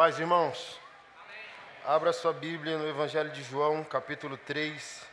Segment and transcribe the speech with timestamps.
[0.00, 0.80] Paz, irmãos.
[1.84, 5.06] Abra sua Bíblia no Evangelho de João, capítulo 3.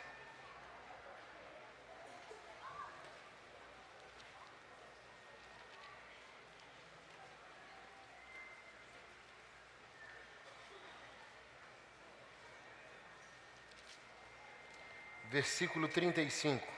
[15.29, 16.76] Versículo 35.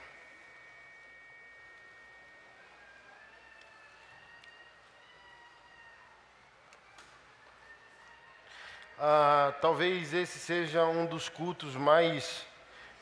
[9.60, 12.46] Talvez esse seja um dos cultos mais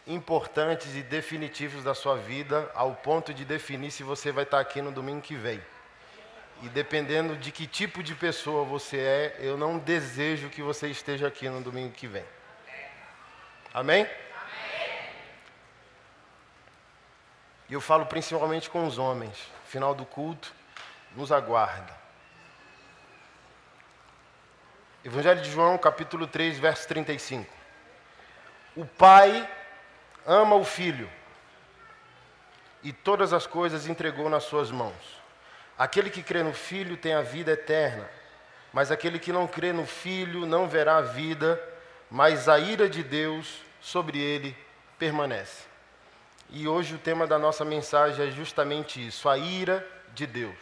[0.06, 4.80] importantes e definitivos da sua vida, ao ponto de definir se você vai estar aqui
[4.80, 5.62] no domingo que vem.
[6.62, 11.28] E dependendo de que tipo de pessoa você é, eu não desejo que você esteja
[11.28, 12.24] aqui no domingo que vem.
[13.72, 14.08] Amém?
[17.68, 19.36] E eu falo principalmente com os homens.
[19.66, 20.52] Final do culto,
[21.14, 21.94] nos aguarda.
[25.04, 27.46] Evangelho de João, capítulo 3, verso 35.
[28.74, 29.48] O Pai
[30.26, 31.08] ama o Filho
[32.82, 35.22] e todas as coisas entregou nas suas mãos.
[35.78, 38.10] Aquele que crê no Filho tem a vida eterna,
[38.72, 41.62] mas aquele que não crê no Filho não verá a vida,
[42.10, 44.56] mas a ira de Deus sobre ele
[44.98, 45.64] permanece.
[46.50, 50.58] E hoje o tema da nossa mensagem é justamente isso: a ira de Deus.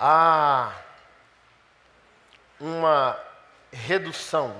[0.00, 0.74] Ah,
[2.60, 3.18] uma
[3.72, 4.54] redução.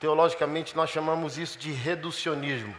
[0.00, 2.74] Teologicamente, nós chamamos isso de reducionismo.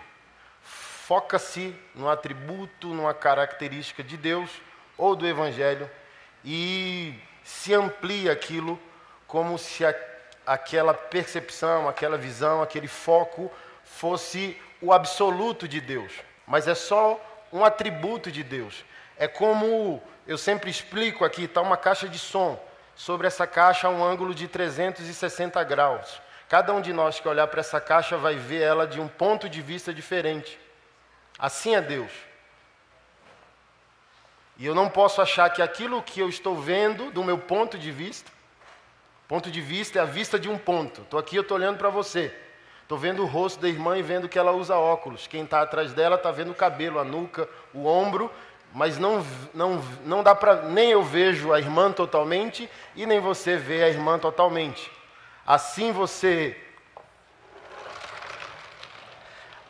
[0.64, 4.50] Foca-se no atributo, numa característica de Deus
[4.98, 5.90] ou do Evangelho
[6.44, 8.80] e se amplia aquilo
[9.28, 9.94] como se a,
[10.46, 13.52] aquela percepção, aquela visão, aquele foco
[13.84, 16.14] fosse o absoluto de Deus.
[16.48, 17.20] Mas é só
[17.52, 18.86] um atributo de Deus.
[19.18, 22.60] É como eu sempre explico aqui: está uma caixa de som
[23.00, 26.22] sobre essa caixa a um ângulo de 360 graus.
[26.50, 29.48] Cada um de nós que olhar para essa caixa vai ver ela de um ponto
[29.48, 30.60] de vista diferente.
[31.38, 32.12] Assim é Deus.
[34.58, 37.90] E eu não posso achar que aquilo que eu estou vendo, do meu ponto de
[37.90, 38.30] vista,
[39.30, 41.04] ponto de vista é a vista de um ponto.
[41.04, 42.36] Estou aqui, eu estou olhando para você.
[42.84, 45.26] Estou vendo o rosto da irmã e vendo que ela usa óculos.
[45.26, 48.30] Quem está atrás dela está vendo o cabelo, a nuca, o ombro
[48.74, 50.64] mas não, não, não dá para.
[50.64, 54.92] Nem eu vejo a irmã totalmente e nem você vê a irmã totalmente.
[55.46, 56.56] Assim você.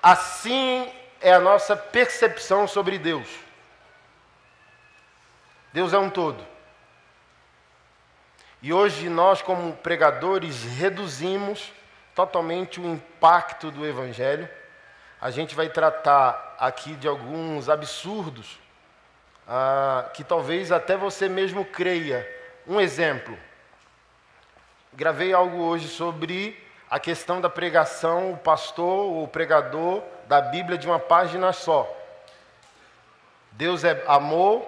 [0.01, 3.27] Assim é a nossa percepção sobre Deus.
[5.71, 6.45] Deus é um todo.
[8.61, 11.71] E hoje nós, como pregadores, reduzimos
[12.13, 14.49] totalmente o impacto do Evangelho.
[15.21, 18.59] A gente vai tratar aqui de alguns absurdos
[19.51, 22.29] ah, que talvez até você mesmo creia.
[22.67, 23.35] Um exemplo.
[24.93, 26.55] Gravei algo hoje sobre
[26.87, 31.91] a questão da pregação, o pastor ou o pregador da Bíblia de uma página só.
[33.53, 34.67] Deus é amor,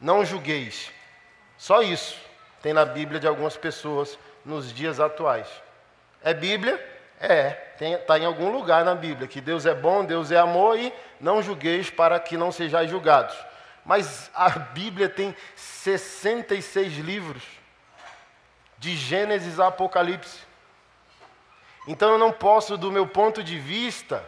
[0.00, 0.92] não julgueis.
[1.58, 2.16] Só isso
[2.62, 5.48] tem na Bíblia de algumas pessoas nos dias atuais.
[6.22, 6.80] É Bíblia?
[7.20, 10.92] É, está em algum lugar na Bíblia que Deus é bom, Deus é amor e
[11.20, 13.36] não julgueis para que não sejais julgados.
[13.84, 17.42] Mas a Bíblia tem 66 livros,
[18.78, 20.40] de Gênesis a Apocalipse.
[21.86, 24.24] Então eu não posso, do meu ponto de vista,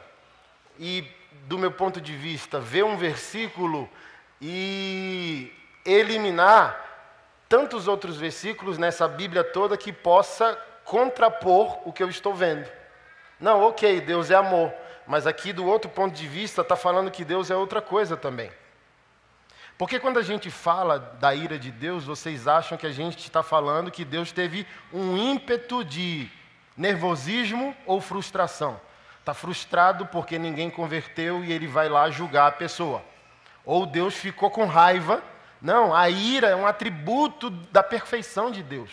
[0.78, 1.08] e
[1.46, 3.88] do meu ponto de vista, ver um versículo
[4.40, 5.52] e
[5.84, 6.80] eliminar
[7.48, 12.68] tantos outros versículos nessa Bíblia toda que possa contrapor o que eu estou vendo.
[13.38, 14.72] Não, ok, Deus é amor,
[15.06, 18.50] mas aqui do outro ponto de vista está falando que Deus é outra coisa também.
[19.76, 23.42] Porque quando a gente fala da ira de Deus, vocês acham que a gente está
[23.42, 26.30] falando que Deus teve um ímpeto de
[26.76, 28.80] nervosismo ou frustração.
[29.18, 33.02] Está frustrado porque ninguém converteu e ele vai lá julgar a pessoa.
[33.64, 35.22] Ou Deus ficou com raiva.
[35.60, 38.90] Não, a ira é um atributo da perfeição de Deus.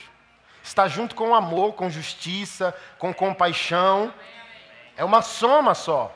[0.63, 4.13] Está junto com amor, com justiça, com compaixão.
[4.95, 6.15] É uma soma só.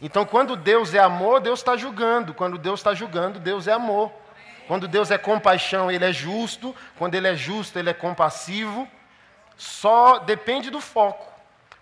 [0.00, 2.34] Então, quando Deus é amor, Deus está julgando.
[2.34, 4.12] Quando Deus está julgando, Deus é amor.
[4.66, 6.74] Quando Deus é compaixão, Ele é justo.
[6.98, 8.88] Quando Ele é justo, Ele é compassivo.
[9.56, 11.32] Só depende do foco.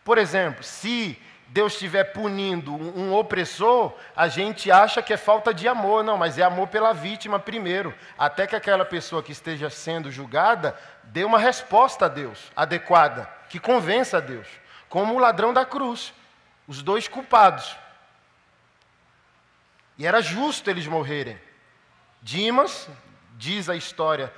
[0.04, 1.18] Por exemplo, se
[1.48, 6.02] Deus estiver punindo um opressor, a gente acha que é falta de amor.
[6.02, 7.94] Não, mas é amor pela vítima primeiro.
[8.18, 13.60] Até que aquela pessoa que esteja sendo julgada dê uma resposta a Deus adequada, que
[13.60, 14.48] convença a Deus.
[14.88, 16.12] Como o ladrão da cruz.
[16.66, 17.76] Os dois culpados.
[20.02, 21.38] E era justo eles morrerem.
[22.20, 22.88] Dimas,
[23.38, 24.34] diz a história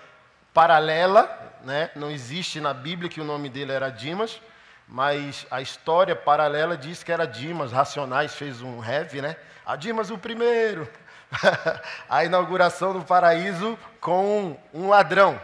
[0.52, 1.26] paralela,
[1.64, 1.90] né?
[1.96, 4.42] não existe na Bíblia que o nome dele era Dimas,
[4.86, 9.36] mas a história paralela diz que era Dimas, Racionais fez um heavy, né?
[9.64, 10.86] A Dimas o primeiro.
[12.10, 15.40] a inauguração do paraíso com um ladrão.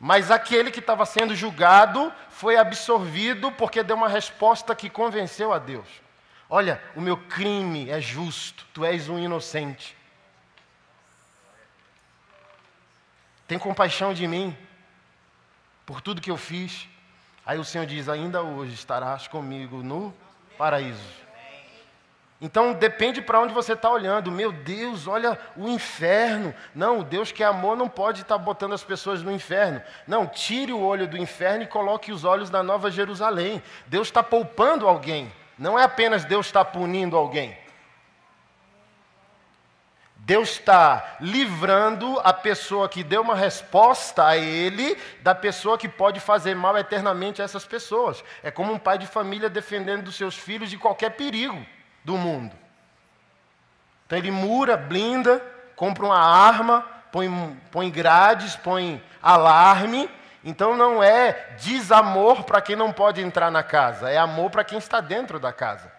[0.00, 5.60] Mas aquele que estava sendo julgado foi absorvido porque deu uma resposta que convenceu a
[5.60, 6.07] Deus.
[6.50, 9.96] Olha, o meu crime é justo, tu és um inocente.
[13.46, 14.56] Tem compaixão de mim
[15.84, 16.88] por tudo que eu fiz.
[17.44, 20.14] Aí o Senhor diz: Ainda hoje estarás comigo no
[20.56, 21.28] paraíso.
[22.40, 24.30] Então depende para onde você está olhando.
[24.30, 26.54] Meu Deus, olha o inferno.
[26.74, 29.82] Não, o Deus que é amor não pode estar tá botando as pessoas no inferno.
[30.06, 33.62] Não, tire o olho do inferno e coloque os olhos na Nova Jerusalém.
[33.86, 35.32] Deus está poupando alguém.
[35.58, 37.56] Não é apenas Deus está punindo alguém.
[40.28, 46.20] Deus está livrando a pessoa que deu uma resposta a Ele da pessoa que pode
[46.20, 48.22] fazer mal eternamente a essas pessoas.
[48.42, 51.64] É como um pai de família defendendo dos seus filhos de qualquer perigo
[52.04, 52.54] do mundo.
[54.06, 55.42] Então ele mura, blinda,
[55.74, 57.30] compra uma arma, põe,
[57.70, 60.10] põe grades, põe alarme.
[60.44, 64.78] Então não é desamor para quem não pode entrar na casa, é amor para quem
[64.78, 65.90] está dentro da casa.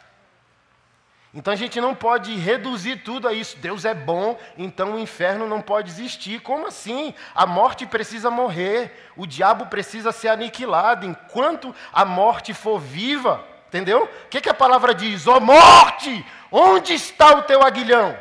[1.33, 3.57] Então a gente não pode reduzir tudo a isso.
[3.57, 6.41] Deus é bom, então o inferno não pode existir.
[6.41, 7.13] Como assim?
[7.35, 11.05] A morte precisa morrer, o diabo precisa ser aniquilado.
[11.05, 14.05] Enquanto a morte for viva, Entendeu?
[14.25, 15.27] O que, que a palavra diz?
[15.27, 18.17] Ó oh, morte, onde está o teu aguilhão?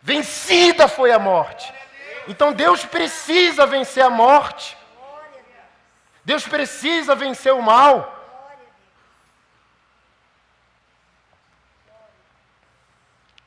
[0.00, 1.70] Vencida foi a morte.
[2.26, 4.74] Então Deus precisa vencer a morte.
[6.30, 7.94] Deus precisa vencer o mal.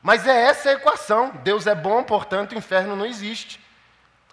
[0.02, 1.30] Mas é essa a equação.
[1.42, 3.58] Deus é bom, portanto, o inferno não existe.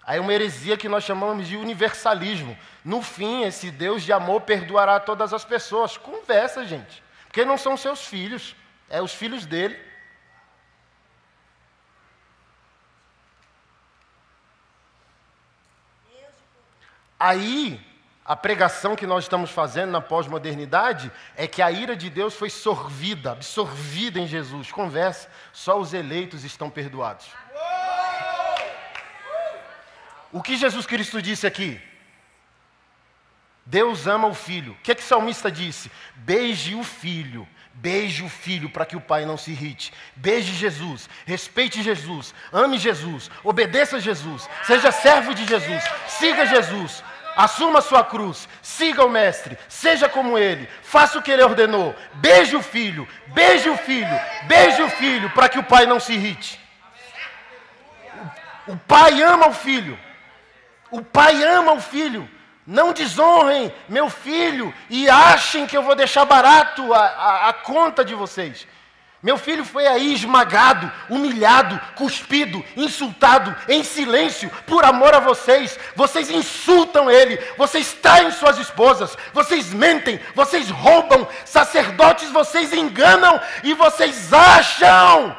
[0.04, 2.54] Aí uma heresia que nós chamamos de universalismo.
[2.84, 5.96] No fim, esse Deus de amor perdoará todas as pessoas.
[5.96, 7.02] Conversa, gente.
[7.24, 8.54] Porque não são seus filhos,
[8.90, 9.80] é os filhos dele.
[17.18, 17.91] Aí,
[18.24, 22.50] a pregação que nós estamos fazendo na pós-modernidade é que a ira de Deus foi
[22.50, 24.70] sorvida, absorvida em Jesus.
[24.70, 27.26] Conversa, só os eleitos estão perdoados.
[30.30, 31.80] O que Jesus Cristo disse aqui?
[33.66, 34.72] Deus ama o filho.
[34.72, 35.90] O que, é que o salmista disse?
[36.14, 37.46] Beije o filho.
[37.74, 39.92] Beije o filho para que o pai não se irrite.
[40.14, 47.02] Beije Jesus, respeite Jesus, ame Jesus, obedeça Jesus, seja servo de Jesus, siga Jesus,
[47.36, 51.94] assuma sua cruz, siga o Mestre, seja como ele, faça o que ele ordenou.
[52.14, 56.12] Beije o filho, beije o filho, beije o filho para que o pai não se
[56.12, 56.60] irrite.
[58.66, 59.98] O pai ama o filho.
[60.90, 62.28] O pai ama o filho.
[62.66, 68.04] Não desonrem meu filho e achem que eu vou deixar barato a, a, a, conta
[68.04, 68.68] de vocês.
[69.22, 75.78] Meu filho foi aí esmagado, humilhado, cuspido, insultado, em silêncio, por amor a vocês.
[75.94, 83.74] Vocês insultam ele, vocês traem suas esposas, vocês mentem, vocês roubam, sacerdotes vocês enganam e
[83.74, 85.36] vocês acham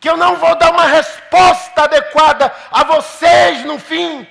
[0.00, 4.26] que eu não vou dar uma resposta adequada a vocês no fim.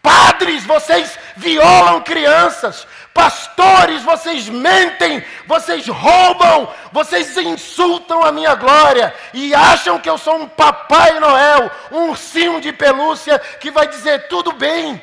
[0.00, 2.86] Padres, vocês violam crianças.
[3.18, 10.36] Pastores, vocês mentem, vocês roubam, vocês insultam a minha glória e acham que eu sou
[10.36, 15.02] um Papai Noel, um ursinho de pelúcia que vai dizer tudo bem.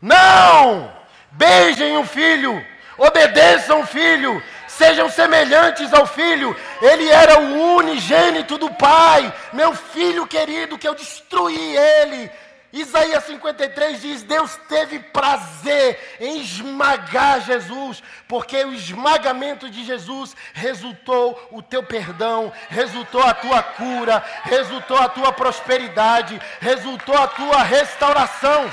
[0.00, 0.90] Não!
[1.30, 2.64] Beijem o filho,
[2.96, 6.56] obedeçam o filho, sejam semelhantes ao filho.
[6.80, 12.30] Ele era o unigênito do Pai, meu filho querido, que eu destruí ele
[12.76, 21.48] Isaías 53 diz: Deus teve prazer em esmagar Jesus, porque o esmagamento de Jesus resultou
[21.52, 28.70] o teu perdão, resultou a tua cura, resultou a tua prosperidade, resultou a tua restauração.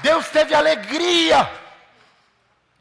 [0.00, 1.50] Deus teve alegria.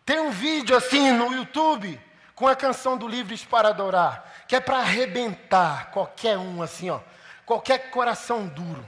[0.05, 1.99] Tem um vídeo assim no YouTube
[2.35, 6.99] com a canção do Livres para Adorar que é para arrebentar qualquer um assim, ó,
[7.43, 8.85] qualquer coração duro.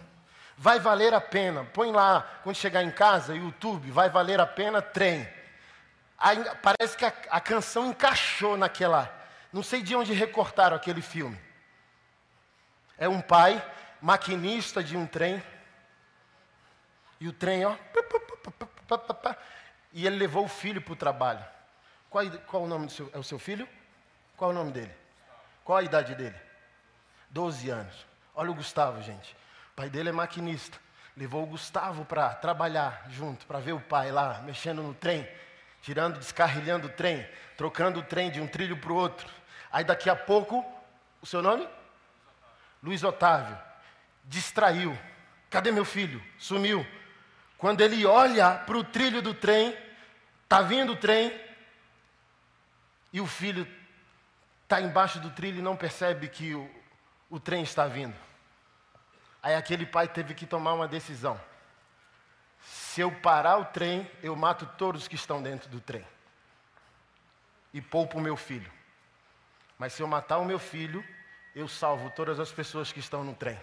[0.55, 1.65] Vai valer a pena.
[1.65, 5.27] Põe lá, quando chegar em casa, YouTube, vai valer a pena trem.
[6.17, 9.11] Aí, parece que a, a canção encaixou naquela.
[9.51, 11.39] Não sei de onde recortaram aquele filme.
[12.97, 13.59] É um pai,
[13.99, 15.43] maquinista de um trem.
[17.19, 17.75] E o trem, ó.
[19.91, 21.43] E ele levou o filho para o trabalho.
[22.15, 23.67] Qual, qual o nome do seu, é o seu filho?
[24.37, 24.91] Qual o nome dele?
[25.65, 26.39] Qual a idade dele?
[27.29, 28.05] 12 anos.
[28.33, 29.35] Olha o Gustavo, gente.
[29.73, 30.77] O pai dele é maquinista.
[31.17, 35.27] Levou o Gustavo para trabalhar junto, para ver o pai lá mexendo no trem,
[35.81, 39.27] tirando, descarrilhando o trem, trocando o trem de um trilho para o outro.
[39.69, 40.63] Aí daqui a pouco,
[41.21, 41.67] o seu nome?
[42.81, 43.57] Luiz Otávio.
[44.23, 44.97] Distraiu.
[45.49, 46.23] Cadê meu filho?
[46.39, 46.87] Sumiu.
[47.57, 49.77] Quando ele olha para o trilho do trem,
[50.45, 51.43] está vindo o trem,
[53.15, 53.65] e o filho
[54.63, 56.69] está embaixo do trilho e não percebe que o,
[57.29, 58.13] o trem está vindo.
[59.41, 61.39] Aí aquele pai teve que tomar uma decisão.
[62.61, 66.05] Se eu parar o trem, eu mato todos que estão dentro do trem.
[67.73, 68.69] E poupo o meu filho.
[69.79, 71.01] Mas se eu matar o meu filho,
[71.55, 73.57] eu salvo todas as pessoas que estão no trem.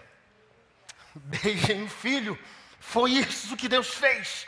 [1.13, 2.39] Beijem o filho.
[2.79, 4.47] Foi isso que Deus fez.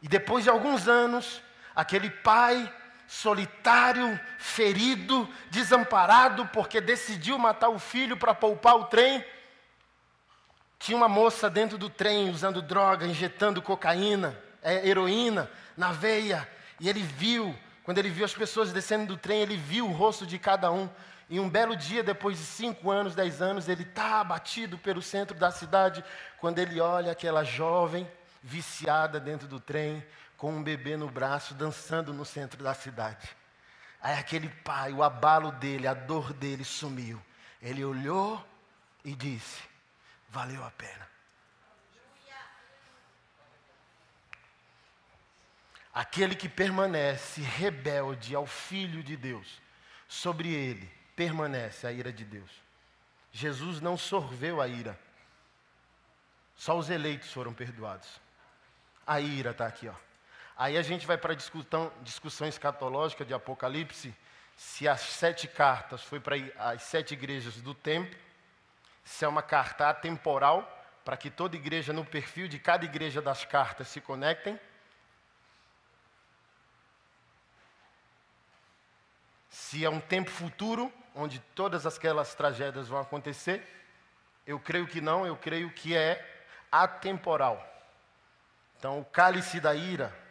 [0.00, 1.42] E depois de alguns anos,
[1.76, 2.72] aquele pai
[3.06, 9.24] solitário, ferido, desamparado, porque decidiu matar o filho para poupar o trem.
[10.78, 16.48] Tinha uma moça dentro do trem usando droga, injetando cocaína, é, heroína na veia.
[16.80, 20.26] E ele viu, quando ele viu as pessoas descendo do trem, ele viu o rosto
[20.26, 20.88] de cada um.
[21.28, 25.36] E um belo dia, depois de cinco anos, dez anos, ele está abatido pelo centro
[25.36, 26.04] da cidade,
[26.38, 28.08] quando ele olha aquela jovem
[28.42, 30.04] viciada dentro do trem,
[30.36, 33.28] com um bebê no braço, dançando no centro da cidade.
[34.00, 37.20] Aí aquele pai, o abalo dele, a dor dele sumiu.
[37.60, 38.46] Ele olhou
[39.04, 39.62] e disse:
[40.28, 41.08] Valeu a pena.
[45.92, 49.62] Aquele que permanece rebelde ao Filho de Deus,
[50.06, 52.50] sobre ele permanece a ira de Deus.
[53.32, 54.98] Jesus não sorveu a ira,
[56.54, 58.20] só os eleitos foram perdoados.
[59.06, 60.05] A ira está aqui, ó.
[60.56, 64.16] Aí a gente vai para a discussão, discussão escatológica de Apocalipse,
[64.56, 68.16] se as sete cartas foi para as sete igrejas do tempo,
[69.04, 70.72] se é uma carta atemporal,
[71.04, 74.58] para que toda igreja no perfil de cada igreja das cartas se conectem.
[79.50, 83.62] Se é um tempo futuro, onde todas aquelas tragédias vão acontecer,
[84.46, 87.62] eu creio que não, eu creio que é atemporal.
[88.78, 90.25] Então, o cálice da ira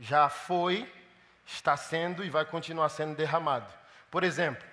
[0.00, 0.90] já foi,
[1.46, 3.70] está sendo e vai continuar sendo derramado.
[4.10, 4.66] Por exemplo,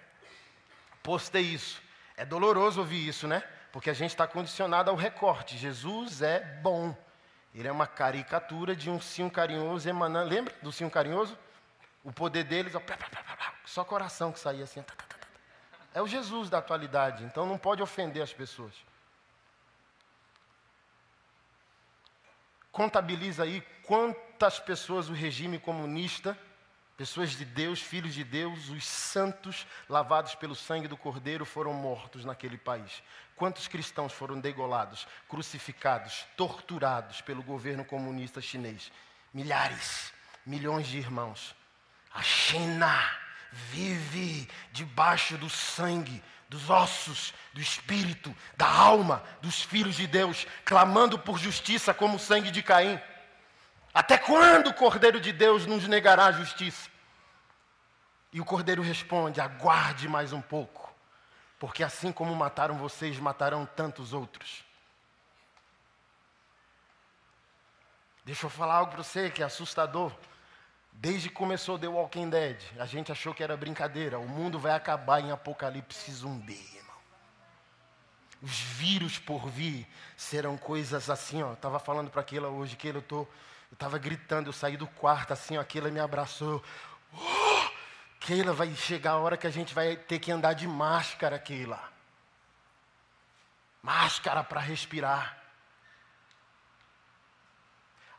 [1.04, 1.82] postei isso.
[2.16, 3.44] É doloroso ouvir isso, né?
[3.72, 5.58] Porque a gente está condicionado ao recorte.
[5.58, 6.96] Jesus é bom.
[7.54, 10.30] Ele é uma caricatura de um sim carinhoso emanando.
[10.30, 11.38] Lembra do sim carinhoso?
[12.04, 12.82] O poder deles, ó,
[13.66, 14.84] só coração que saía assim.
[15.94, 18.74] É o Jesus da atualidade, então não pode ofender as pessoas.
[22.78, 26.38] Contabiliza aí quantas pessoas o regime comunista,
[26.96, 32.24] pessoas de Deus, filhos de Deus, os santos lavados pelo sangue do Cordeiro foram mortos
[32.24, 33.02] naquele país.
[33.36, 38.92] Quantos cristãos foram degolados, crucificados, torturados pelo governo comunista chinês?
[39.34, 40.14] Milhares,
[40.46, 41.56] milhões de irmãos.
[42.14, 42.96] A China
[43.52, 51.20] vive debaixo do sangue dos ossos, do espírito, da alma dos filhos de Deus, clamando
[51.20, 53.00] por justiça como o sangue de Caim.
[53.94, 56.90] Até quando o Cordeiro de Deus nos negará a justiça?
[58.32, 60.94] E o Cordeiro responde: aguarde mais um pouco,
[61.60, 64.64] porque assim como mataram vocês, matarão tantos outros.
[68.24, 70.12] Deixa eu falar algo para você que é assustador.
[71.00, 74.18] Desde que começou The Walking Dead, a gente achou que era brincadeira.
[74.18, 76.98] O mundo vai acabar em apocalipse zumbi, irmão.
[78.42, 81.54] Os vírus por vir serão coisas assim, ó.
[81.54, 85.34] Estava falando para aquela hoje, que eu tô, eu estava gritando, eu saí do quarto
[85.34, 86.64] assim, ó, aquela me abraçou.
[87.14, 87.70] Oh!
[88.20, 91.80] Keila, vai chegar a hora que a gente vai ter que andar de máscara, Keila.
[93.84, 95.38] Máscara para respirar.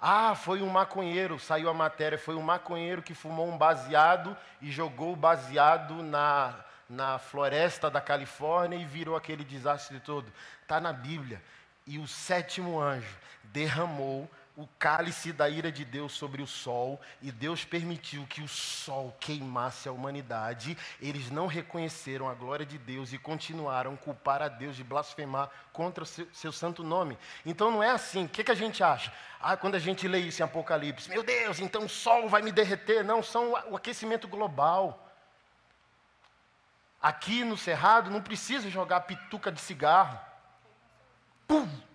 [0.00, 4.71] Ah, foi um maconheiro, saiu a matéria, foi um maconheiro que fumou um baseado e
[4.71, 6.55] jogou o baseado na,
[6.88, 10.33] na floresta da Califórnia e virou aquele desastre todo.
[10.62, 11.43] Está na Bíblia.
[11.85, 17.31] E o sétimo anjo derramou o cálice da ira de Deus sobre o sol, e
[17.31, 23.12] Deus permitiu que o sol queimasse a humanidade, eles não reconheceram a glória de Deus
[23.12, 27.17] e continuaram a culpar a Deus de blasfemar contra o seu, seu santo nome.
[27.47, 28.25] Então não é assim.
[28.25, 29.12] O que, que a gente acha?
[29.41, 32.50] Ah, quando a gente lê isso em Apocalipse, meu Deus, então o sol vai me
[32.50, 33.05] derreter.
[33.05, 35.09] Não, são o aquecimento global.
[37.00, 40.19] Aqui no Cerrado não precisa jogar pituca de cigarro.
[41.47, 41.88] Pum!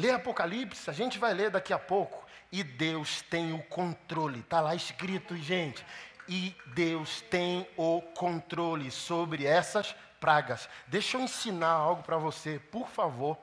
[0.00, 2.26] Lê Apocalipse, a gente vai ler daqui a pouco.
[2.50, 5.84] E Deus tem o controle, está lá escrito, gente.
[6.26, 10.70] E Deus tem o controle sobre essas pragas.
[10.86, 13.36] Deixa eu ensinar algo para você, por favor.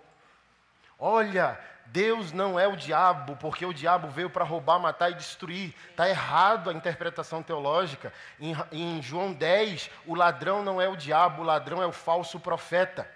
[0.97, 5.75] Olha, Deus não é o diabo, porque o diabo veio para roubar, matar e destruir.
[5.91, 8.11] Está errado a interpretação teológica.
[8.39, 12.39] Em, em, João 10, o ladrão não é o diabo, o ladrão é o falso
[12.39, 13.07] profeta.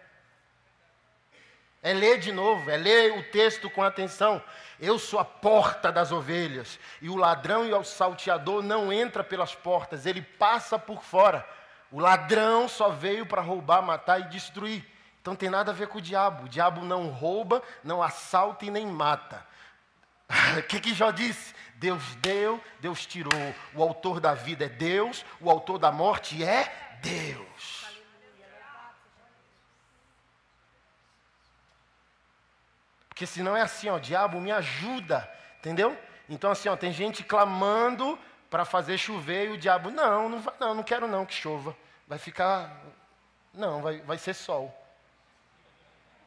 [1.83, 4.41] É ler de novo, é ler o texto com atenção.
[4.79, 9.55] Eu sou a porta das ovelhas, e o ladrão e o salteador não entra pelas
[9.55, 11.47] portas, ele passa por fora.
[11.91, 14.85] O ladrão só veio para roubar, matar e destruir.
[15.21, 16.45] Então tem nada a ver com o diabo.
[16.45, 19.45] O diabo não rouba, não assalta e nem mata.
[20.57, 21.53] O que, que Jó disse?
[21.75, 23.55] Deus deu, Deus tirou.
[23.73, 26.71] O autor da vida é Deus, o autor da morte é
[27.01, 27.50] Deus.
[33.21, 35.95] Porque senão é assim, ó, diabo me ajuda, entendeu?
[36.27, 38.17] Então assim, ó, tem gente clamando
[38.49, 41.77] para fazer chover e o diabo, não, não, vai, não, não quero não que chova.
[42.07, 42.81] Vai ficar,
[43.53, 44.75] não, vai, vai ser sol.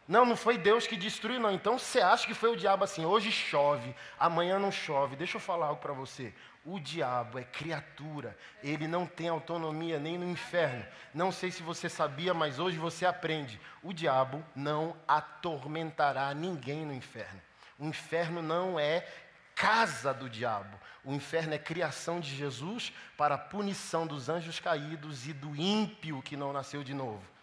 [0.07, 1.53] Não, não foi Deus que destruiu, não.
[1.53, 3.05] Então você acha que foi o diabo assim?
[3.07, 5.17] Hoje chove, amanhã não chove.
[5.17, 6.35] Deixa eu falar algo para você.
[6.65, 10.85] O diabo é criatura, ele não tem autonomia nem no inferno.
[11.13, 13.61] Não sei se você sabia, mas hoje você aprende.
[13.83, 17.41] O diabo não atormentará ninguém no inferno.
[17.79, 19.07] O inferno não é
[19.55, 20.79] casa do diabo.
[21.05, 26.23] O inferno é criação de Jesus para a punição dos anjos caídos e do ímpio
[26.23, 27.34] que não nasceu de novo.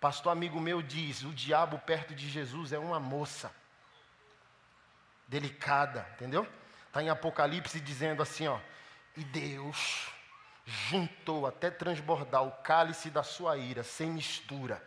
[0.00, 3.54] Pastor amigo meu diz: o diabo perto de Jesus é uma moça
[5.28, 6.46] delicada, entendeu?
[6.86, 8.58] Está em Apocalipse dizendo assim, ó,
[9.16, 10.10] e Deus
[10.66, 14.82] juntou até transbordar o cálice da sua ira sem mistura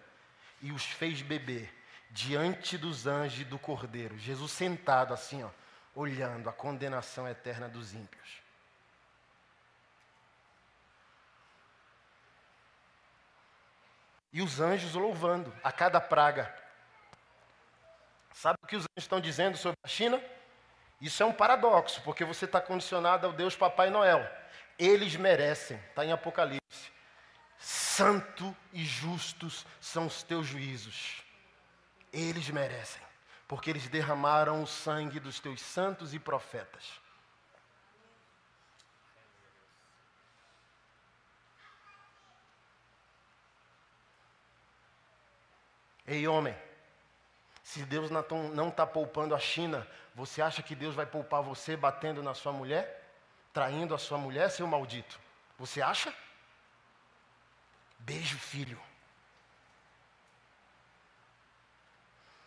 [0.62, 1.74] e os fez beber
[2.10, 4.18] diante dos anjos e do cordeiro.
[4.18, 5.50] Jesus sentado assim, ó,
[5.96, 8.43] olhando a condenação eterna dos ímpios.
[14.34, 16.54] E os anjos louvando a cada praga.
[18.34, 20.22] Sabe o que os anjos estão dizendo sobre a China?
[21.00, 24.28] Isso é um paradoxo, porque você está condicionado ao Deus Papai Noel.
[24.80, 26.92] Eles merecem, está em Apocalipse.
[27.60, 31.22] Santo e justos são os teus juízos.
[32.12, 33.02] Eles merecem,
[33.48, 37.03] porque eles derramaram o sangue dos teus santos e profetas.
[46.06, 46.56] Ei, homem,
[47.64, 52.22] se Deus não está poupando a China, você acha que Deus vai poupar você batendo
[52.22, 53.02] na sua mulher?
[53.54, 55.20] Traindo a sua mulher, seu maldito?
[55.58, 56.14] Você acha?
[58.00, 58.80] Beijo, filho.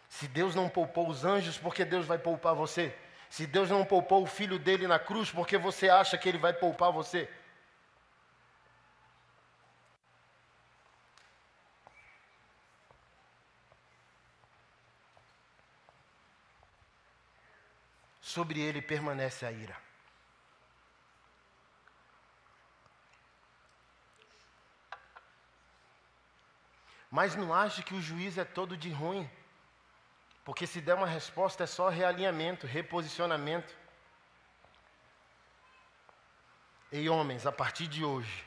[0.09, 2.97] Se Deus não poupou os anjos, por que Deus vai poupar você?
[3.31, 6.39] Se Deus não poupou o filho dele na cruz, por que você acha que ele
[6.39, 7.29] vai poupar você?
[18.27, 19.77] Sobre ele permanece a ira.
[27.09, 29.31] Mas não ache que o juiz é todo de ruim,
[30.45, 33.73] porque se der uma resposta é só realinhamento, reposicionamento.
[36.91, 38.45] Ei, homens, a partir de hoje,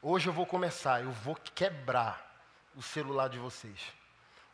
[0.00, 2.40] hoje eu vou começar, eu vou quebrar
[2.76, 3.92] o celular de vocês.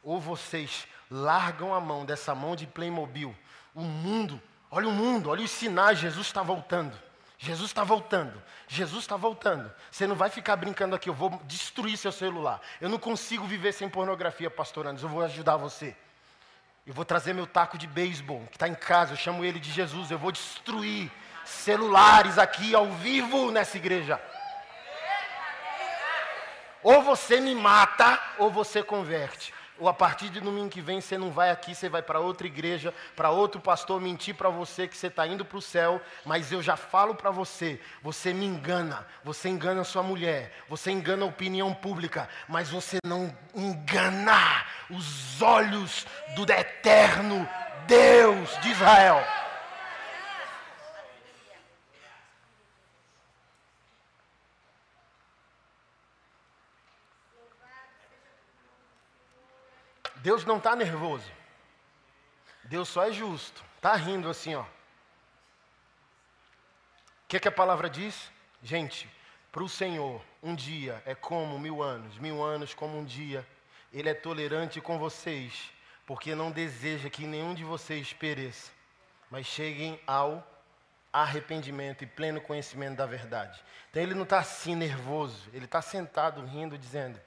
[0.02, 3.37] Ou vocês largam a mão dessa mão de Playmobil
[3.76, 6.98] o mundo, olha o mundo, olha os sinais, Jesus está voltando.
[7.38, 8.42] Jesus está voltando.
[8.66, 9.70] Jesus está voltando.
[9.90, 12.60] Você não vai ficar brincando aqui, eu vou destruir seu celular.
[12.80, 15.94] Eu não consigo viver sem pornografia, pastor Anderson, eu vou ajudar você.
[16.86, 19.70] Eu vou trazer meu taco de beisebol, que está em casa, eu chamo ele de
[19.70, 20.10] Jesus.
[20.10, 21.12] Eu vou destruir
[21.44, 24.18] celulares aqui ao vivo nessa igreja.
[26.82, 31.18] Ou você me mata, ou você converte ou a partir de domingo que vem você
[31.18, 34.96] não vai aqui, você vai para outra igreja, para outro pastor mentir para você que
[34.96, 39.06] você está indo para o céu, mas eu já falo para você: você me engana,
[39.22, 46.06] você engana sua mulher, você engana a opinião pública, mas você não engana os olhos
[46.34, 47.48] do eterno
[47.86, 49.45] Deus de Israel.
[60.26, 61.30] Deus não está nervoso.
[62.64, 63.64] Deus só é justo.
[63.76, 64.62] Está rindo assim, ó.
[64.62, 64.66] O
[67.28, 68.28] que, que a palavra diz?
[68.60, 69.08] Gente,
[69.52, 73.46] para o Senhor, um dia é como mil anos, mil anos como um dia.
[73.92, 75.70] Ele é tolerante com vocês,
[76.04, 78.72] porque não deseja que nenhum de vocês pereça,
[79.30, 80.44] mas cheguem ao
[81.12, 83.62] arrependimento e pleno conhecimento da verdade.
[83.90, 87.20] Então ele não está assim nervoso, ele está sentado rindo, dizendo: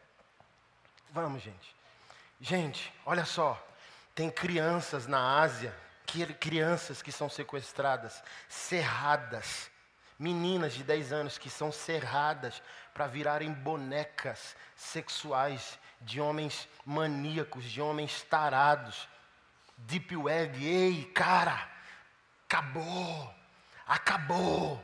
[1.13, 1.78] Vamos, gente.
[2.41, 3.61] Gente, olha só,
[4.15, 5.75] tem crianças na Ásia,
[6.39, 9.69] crianças que são sequestradas, cerradas,
[10.17, 12.61] meninas de 10 anos que são cerradas
[12.93, 19.07] para virarem bonecas sexuais de homens maníacos, de homens tarados.
[19.77, 21.69] Deep Web, ei, cara,
[22.45, 23.33] acabou,
[23.85, 24.83] acabou.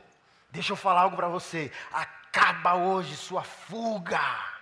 [0.50, 1.72] Deixa eu falar algo para você.
[1.90, 4.55] Acaba hoje sua fuga.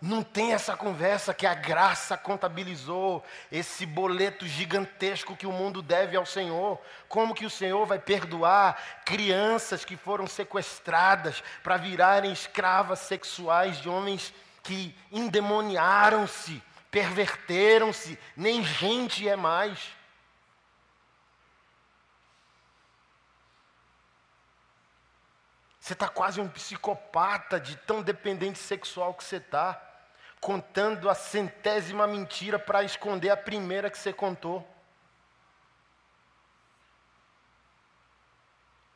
[0.00, 6.16] Não tem essa conversa que a graça contabilizou esse boleto gigantesco que o mundo deve
[6.16, 6.80] ao Senhor.
[7.08, 13.88] Como que o Senhor vai perdoar crianças que foram sequestradas para virarem escravas sexuais de
[13.88, 14.32] homens
[14.62, 19.80] que endemoniaram-se, perverteram-se, nem gente é mais.
[25.80, 29.87] Você está quase um psicopata de tão dependente sexual que você está
[30.40, 34.66] contando a centésima mentira para esconder a primeira que você contou.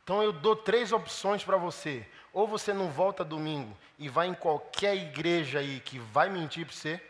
[0.03, 2.07] Então eu dou três opções para você.
[2.33, 6.75] Ou você não volta domingo e vai em qualquer igreja aí que vai mentir para
[6.75, 7.01] você,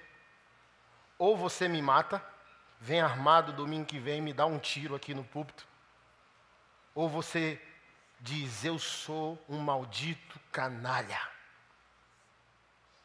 [1.16, 2.22] ou você me mata,
[2.80, 5.66] vem armado domingo que vem e me dá um tiro aqui no púlpito,
[6.92, 7.60] ou você
[8.20, 11.20] diz: Eu sou um maldito canalha.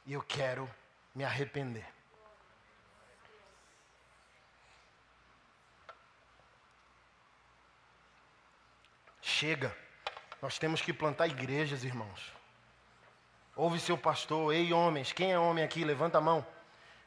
[0.05, 0.69] E eu quero
[1.17, 1.83] me arrepender.
[9.19, 9.75] Chega.
[10.39, 12.31] Nós temos que plantar igrejas, irmãos.
[13.55, 15.83] Ouve seu pastor, ei homens, quem é homem aqui?
[15.83, 16.45] Levanta a mão.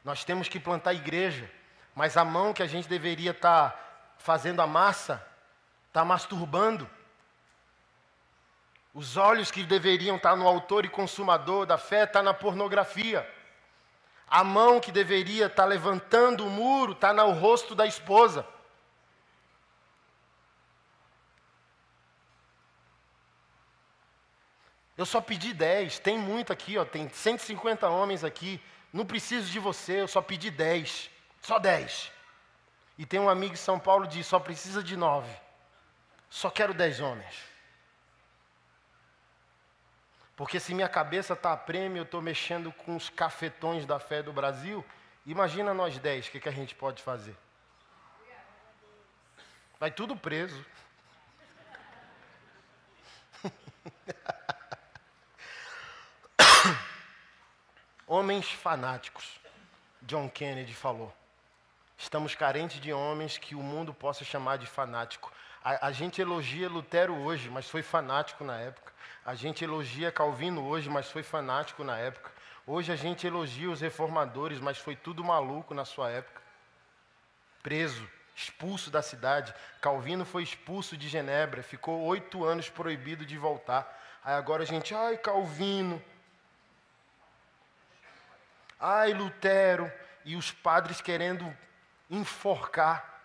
[0.03, 1.49] Nós temos que plantar igreja,
[1.95, 3.79] mas a mão que a gente deveria estar tá
[4.17, 5.25] fazendo a massa,
[5.87, 6.89] está masturbando.
[8.93, 13.25] Os olhos que deveriam estar tá no autor e consumador da fé, está na pornografia.
[14.31, 18.47] A mão que deveria estar tá levantando o muro está no rosto da esposa.
[24.97, 28.61] Eu só pedi 10, tem muito aqui, ó, tem 150 homens aqui.
[28.93, 31.09] Não preciso de você, eu só pedi 10.
[31.41, 32.09] Só 10.
[32.97, 35.29] E tem um amigo em São Paulo que diz: só precisa de 9.
[36.29, 37.50] Só quero 10 homens.
[40.41, 44.23] Porque se minha cabeça está a prêmio, eu estou mexendo com os cafetões da fé
[44.23, 44.83] do Brasil,
[45.23, 47.37] imagina nós dez, o que, que a gente pode fazer?
[49.79, 50.65] Vai tudo preso.
[58.07, 59.39] Homens fanáticos,
[60.01, 61.15] John Kennedy falou.
[61.95, 65.31] Estamos carentes de homens que o mundo possa chamar de fanático.
[65.63, 68.91] A, a, gente elogia Lutero hoje, mas foi fanático na época.
[69.23, 72.31] A gente elogia Calvino hoje, mas foi fanático na época.
[72.65, 76.41] Hoje a gente elogia os reformadores, mas foi tudo maluco na sua época.
[77.61, 79.53] Preso, expulso da cidade.
[79.79, 83.99] Calvino foi expulso de Genebra, ficou oito anos proibido de voltar.
[84.23, 86.01] Aí agora a gente, ai, Calvino.
[88.79, 89.91] Ai, Lutero.
[90.25, 91.55] E os padres querendo
[92.09, 93.20] enforcar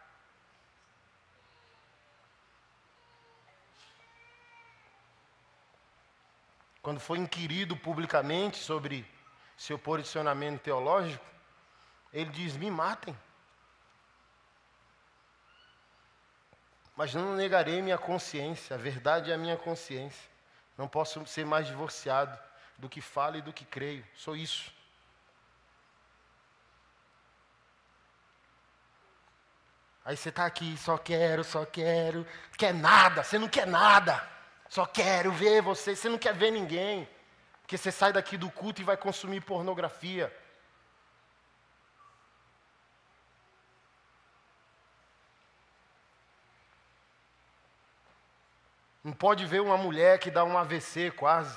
[6.86, 9.04] quando foi inquirido publicamente sobre
[9.56, 11.24] seu posicionamento teológico,
[12.12, 13.18] ele diz: Me matem.
[16.94, 20.30] Mas não negarei minha consciência, a verdade é a minha consciência.
[20.78, 22.38] Não posso ser mais divorciado
[22.78, 24.06] do que falo e do que creio.
[24.14, 24.72] Sou isso.
[30.04, 32.24] Aí você está aqui, só quero, só quero.
[32.56, 34.35] Quer nada, você não quer nada.
[34.68, 37.08] Só quero ver você, você não quer ver ninguém.
[37.62, 40.32] Porque você sai daqui do culto e vai consumir pornografia.
[49.02, 51.56] Não pode ver uma mulher que dá um AVC quase.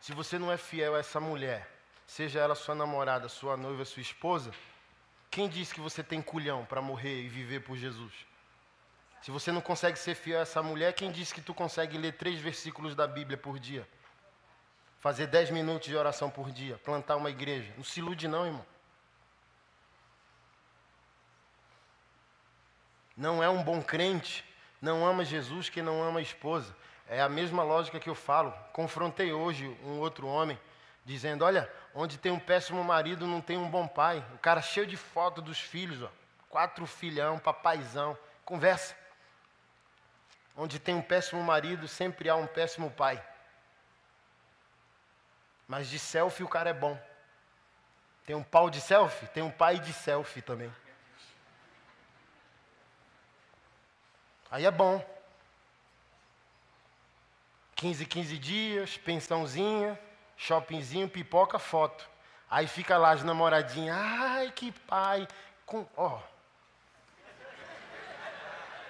[0.00, 1.66] Se você não é fiel a essa mulher,
[2.06, 4.52] seja ela sua namorada, sua noiva, sua esposa,
[5.34, 8.12] quem disse que você tem culhão para morrer e viver por Jesus?
[9.20, 12.12] Se você não consegue ser fiel a essa mulher, quem disse que tu consegue ler
[12.12, 13.84] três versículos da Bíblia por dia?
[15.00, 17.74] Fazer dez minutos de oração por dia, plantar uma igreja.
[17.76, 18.66] Não se ilude não, irmão.
[23.16, 24.44] Não é um bom crente,
[24.80, 26.76] não ama Jesus que não ama a esposa.
[27.08, 28.52] É a mesma lógica que eu falo.
[28.72, 30.56] Confrontei hoje um outro homem
[31.04, 34.24] dizendo: Olha, onde tem um péssimo marido não tem um bom pai.
[34.34, 36.10] O cara cheio de foto dos filhos, ó,
[36.48, 38.18] quatro filhão, papaizão.
[38.44, 38.96] Conversa.
[40.56, 43.24] Onde tem um péssimo marido, sempre há um péssimo pai.
[45.66, 47.00] Mas de selfie o cara é bom.
[48.26, 49.26] Tem um pau de selfie?
[49.28, 50.72] Tem um pai de selfie também.
[54.50, 55.04] Aí é bom.
[57.74, 59.98] 15, 15 dias, pensãozinha,
[60.36, 62.08] shoppingzinho, pipoca, foto.
[62.50, 63.96] Aí fica lá as namoradinhas.
[63.96, 65.26] Ai, que pai.
[65.66, 66.20] Com, ó.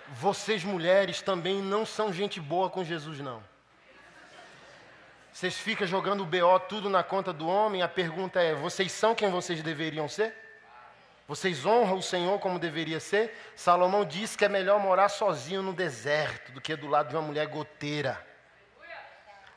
[0.08, 3.42] Vocês mulheres também não são gente boa com Jesus, não.
[5.32, 7.82] Vocês ficam jogando o BO tudo na conta do homem.
[7.82, 10.34] A pergunta é: vocês são quem vocês deveriam ser?
[11.26, 13.34] Vocês honram o Senhor como deveria ser?
[13.56, 17.22] Salomão diz que é melhor morar sozinho no deserto do que do lado de uma
[17.22, 18.24] mulher goteira.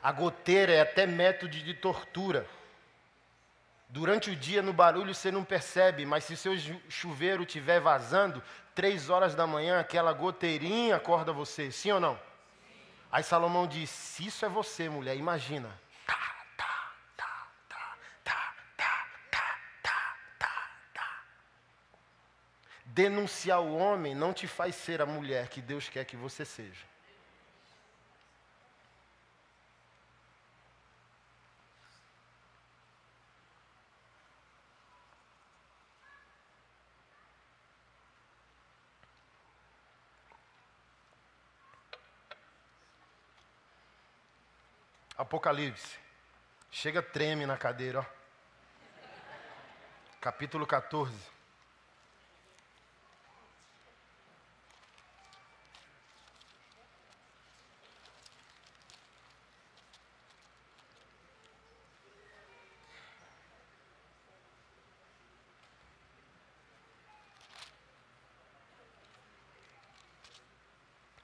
[0.07, 2.47] A goteira é até método de tortura.
[3.89, 6.53] Durante o dia, no barulho, você não percebe, mas se seu
[6.87, 8.41] chuveiro estiver vazando,
[8.73, 12.17] três horas da manhã, aquela goteirinha acorda você, sim ou não?
[13.11, 15.69] Aí Salomão diz: se isso é você, mulher, imagina.
[22.85, 26.96] Denunciar o homem não te faz ser a mulher que Deus quer que você seja.
[45.27, 45.99] Apocalipse.
[46.71, 48.05] Chega, treme na cadeira, ó.
[50.21, 51.13] Capítulo 14.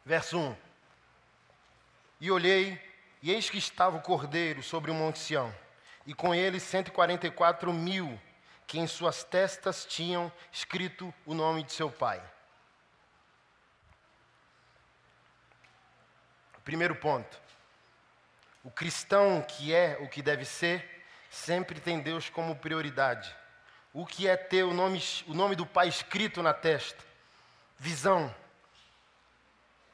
[0.06, 0.58] Verso 1.
[2.20, 2.92] E olhei
[3.23, 5.55] e eis que estava o cordeiro sobre o monte Sião,
[6.05, 8.19] e com ele 144 mil,
[8.67, 12.21] que em suas testas tinham escrito o nome de seu pai.
[16.65, 17.41] Primeiro ponto.
[18.62, 23.33] O cristão que é o que deve ser, sempre tem Deus como prioridade.
[23.93, 27.01] O que é ter o nome, o nome do Pai escrito na testa?
[27.77, 28.33] Visão,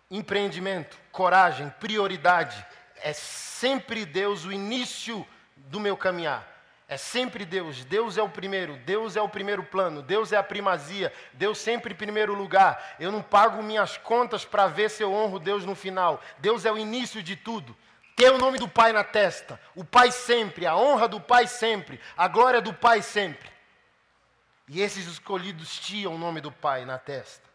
[0.09, 2.65] empreendimento, coragem, prioridade
[3.01, 6.47] é sempre Deus o início do meu caminhar.
[6.87, 7.85] É sempre Deus.
[7.85, 8.75] Deus é o primeiro.
[8.77, 10.01] Deus é o primeiro plano.
[10.01, 11.13] Deus é a primazia.
[11.33, 12.95] Deus sempre em primeiro lugar.
[12.99, 16.19] Eu não pago minhas contas para ver se eu honro Deus no final.
[16.39, 17.77] Deus é o início de tudo.
[18.15, 19.59] Ter o nome do Pai na testa.
[19.75, 20.65] O Pai sempre.
[20.65, 21.99] A honra do Pai sempre.
[22.17, 23.51] A glória do Pai sempre.
[24.67, 27.47] E esses escolhidos tinham o nome do Pai na testa.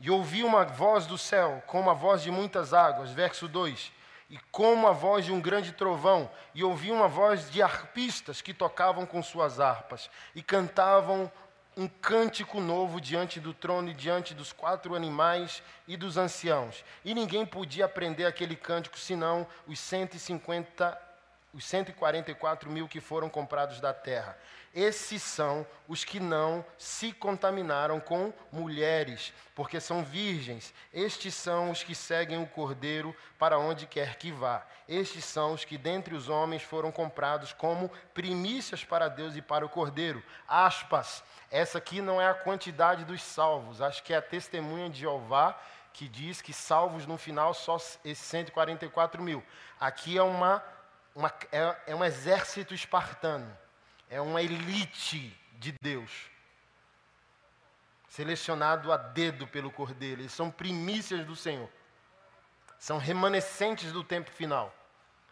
[0.00, 3.10] E ouvi uma voz do céu, como a voz de muitas águas.
[3.10, 3.97] Verso 2
[4.30, 8.52] e como a voz de um grande trovão, e ouvi uma voz de arpistas que
[8.52, 11.30] tocavam com suas harpas e cantavam
[11.76, 16.84] um cântico novo diante do trono e diante dos quatro animais e dos anciãos.
[17.04, 21.08] E ninguém podia aprender aquele cântico senão os 150
[21.54, 24.36] os 144 mil que foram comprados da terra.
[24.74, 30.74] Esses são os que não se contaminaram com mulheres, porque são virgens.
[30.92, 34.66] Estes são os que seguem o cordeiro para onde quer que vá.
[34.88, 39.64] Estes são os que dentre os homens foram comprados como primícias para Deus e para
[39.64, 40.22] o cordeiro.
[40.46, 41.22] Aspas.
[41.50, 45.58] Essa aqui não é a quantidade dos salvos, acho que é a testemunha de Jeová
[45.94, 49.42] que diz que salvos no final só esses 144 mil.
[49.80, 50.62] Aqui é uma
[51.18, 53.50] uma, é, é um exército espartano,
[54.10, 56.30] é uma elite de Deus,
[58.08, 60.22] selecionado a dedo pelo Cordeiro.
[60.22, 61.68] Eles são primícias do Senhor,
[62.78, 64.74] são remanescentes do tempo final.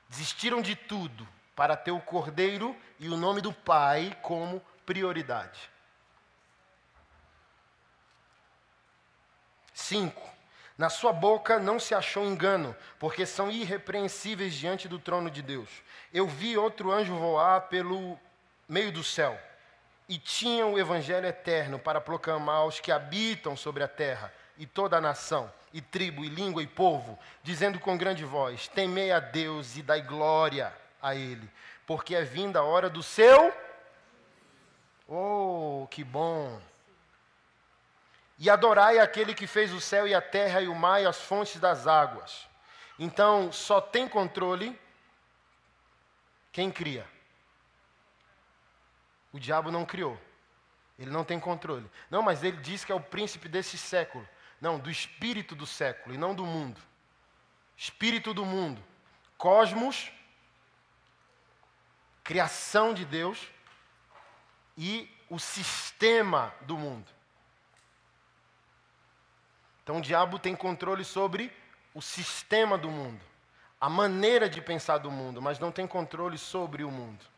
[0.09, 5.71] Desistiram de tudo para ter o Cordeiro e o nome do Pai como prioridade.
[9.73, 10.37] Cinco.
[10.77, 15.71] Na sua boca não se achou engano, porque são irrepreensíveis diante do trono de Deus.
[16.13, 18.19] Eu vi outro anjo voar pelo
[18.69, 19.39] meio do céu,
[20.09, 24.97] e tinha o evangelho eterno para proclamar aos que habitam sobre a terra, e toda
[24.97, 29.77] a nação, e tribo, e língua, e povo, dizendo com grande voz: Temei a Deus
[29.77, 31.51] e dai glória a Ele,
[31.87, 33.53] porque é vinda a hora do seu.
[35.09, 36.61] Oh, que bom!
[38.39, 41.21] e adorai aquele que fez o céu e a terra e o mar e as
[41.21, 42.47] fontes das águas.
[42.99, 44.79] Então, só tem controle
[46.53, 47.07] quem cria.
[49.37, 50.19] O diabo não criou.
[50.99, 51.87] Ele não tem controle.
[52.11, 54.27] Não, mas ele diz que é o príncipe desse século.
[54.59, 56.81] Não, do espírito do século e não do mundo.
[57.77, 58.83] Espírito do mundo.
[59.37, 60.11] Cosmos,
[62.25, 63.47] criação de Deus
[64.75, 67.13] e o sistema do mundo.
[69.83, 71.55] Então o diabo tem controle sobre
[71.93, 73.21] o sistema do mundo,
[73.79, 77.36] a maneira de pensar do mundo, mas não tem controle sobre o mundo.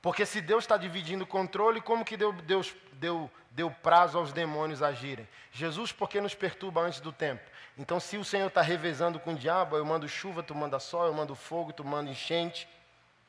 [0.00, 4.82] Porque se Deus está dividindo o controle, como que Deus deu, deu prazo aos demônios
[4.82, 5.28] agirem?
[5.50, 7.42] Jesus, por que nos perturba antes do tempo?
[7.76, 11.06] Então, se o Senhor está revezando com o diabo, eu mando chuva, tu manda sol,
[11.06, 12.68] eu mando fogo, tu manda enchente.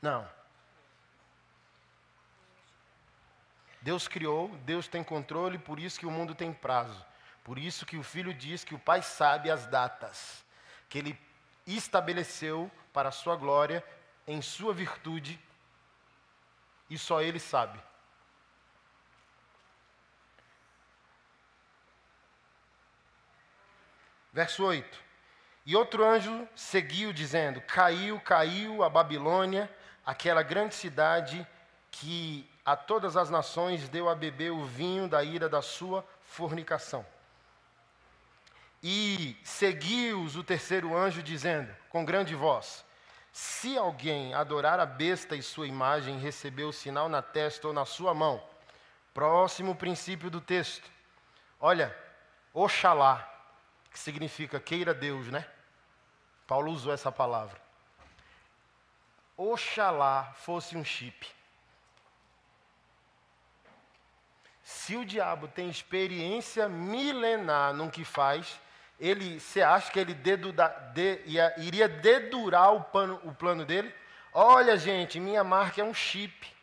[0.01, 0.27] Não.
[3.81, 7.03] Deus criou, Deus tem controle, por isso que o mundo tem prazo.
[7.43, 10.45] Por isso que o filho diz que o pai sabe as datas
[10.87, 11.19] que ele
[11.65, 13.83] estabeleceu para a sua glória,
[14.27, 15.39] em sua virtude
[16.89, 17.79] e só Ele sabe.
[24.31, 24.97] Verso 8:
[25.65, 29.69] E outro anjo seguiu, dizendo: Caiu, caiu a Babilônia,
[30.05, 31.45] aquela grande cidade
[31.91, 37.05] que a todas as nações deu a beber o vinho da ira da sua fornicação.
[38.81, 42.85] E seguiu-os o terceiro anjo, dizendo, com grande voz:
[43.39, 47.85] se alguém adorar a besta e sua imagem receber o sinal na testa ou na
[47.85, 48.43] sua mão,
[49.13, 50.91] próximo princípio do texto.
[51.57, 51.95] Olha,
[52.53, 53.25] Oxalá,
[53.91, 55.47] que significa queira Deus, né?
[56.45, 57.57] Paulo usou essa palavra.
[59.37, 61.25] Oxalá fosse um chip.
[64.61, 68.59] Se o diabo tem experiência milenar no que faz,
[68.99, 73.93] ele, você acha que ele deduda, de, ia, iria dedurar o, pano, o plano dele?
[74.33, 76.53] Olha, gente, minha marca é um chip.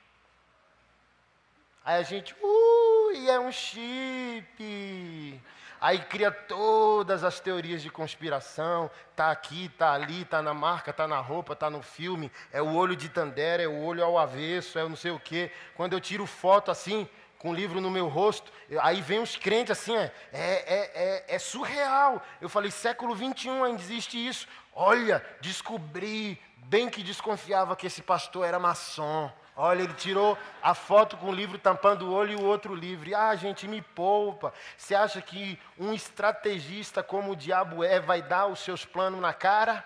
[1.85, 5.41] Aí a gente, ui, é um chip.
[5.81, 8.91] Aí cria todas as teorias de conspiração.
[9.15, 12.31] Tá aqui, tá ali, tá na marca, tá na roupa, tá no filme.
[12.53, 15.21] É o olho de Tandera, é o olho ao avesso, é o não sei o
[15.21, 15.51] quê.
[15.75, 18.53] Quando eu tiro foto assim, com o livro no meu rosto.
[18.81, 22.23] Aí vem os crentes assim, é, é, é, é surreal.
[22.41, 24.47] Eu falei, século 21 ainda existe isso.
[24.75, 29.31] Olha, descobri, bem que desconfiava que esse pastor era maçom.
[29.59, 33.17] Olha, ele tirou a foto com o livro tampando o olho e o outro livro.
[33.17, 34.53] Ah, gente, me poupa.
[34.77, 39.33] Você acha que um estrategista como o diabo é vai dar os seus planos na
[39.33, 39.83] cara?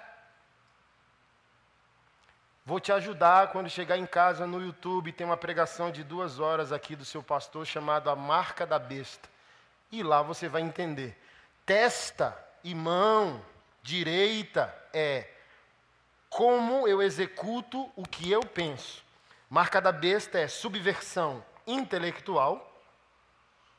[2.70, 5.10] Vou te ajudar quando chegar em casa no YouTube.
[5.10, 9.28] Tem uma pregação de duas horas aqui do seu pastor chamado A Marca da Besta.
[9.90, 11.20] E lá você vai entender.
[11.66, 13.44] Testa e mão
[13.82, 15.28] direita é
[16.28, 19.02] como eu executo o que eu penso.
[19.48, 22.72] Marca da besta é subversão intelectual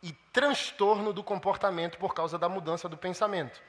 [0.04, 3.62] e transtorno do comportamento por causa da mudança do pensamento.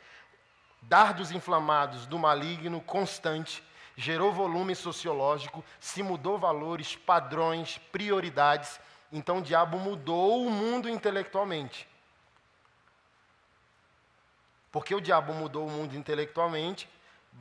[0.83, 3.63] Dardos inflamados do maligno constante
[3.97, 8.81] gerou volume sociológico, se mudou valores, padrões, prioridades.
[9.13, 11.89] Então o diabo mudou o mundo intelectualmente.
[14.71, 16.89] Porque o diabo mudou o mundo intelectualmente,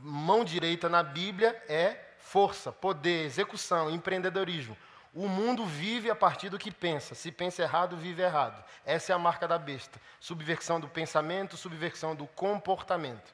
[0.02, 4.78] mão direita na Bíblia é força, poder, execução, empreendedorismo.
[5.14, 7.14] O mundo vive a partir do que pensa.
[7.14, 8.64] Se pensa errado, vive errado.
[8.86, 10.00] Essa é a marca da besta.
[10.20, 13.34] Subversão do pensamento, subversão do comportamento.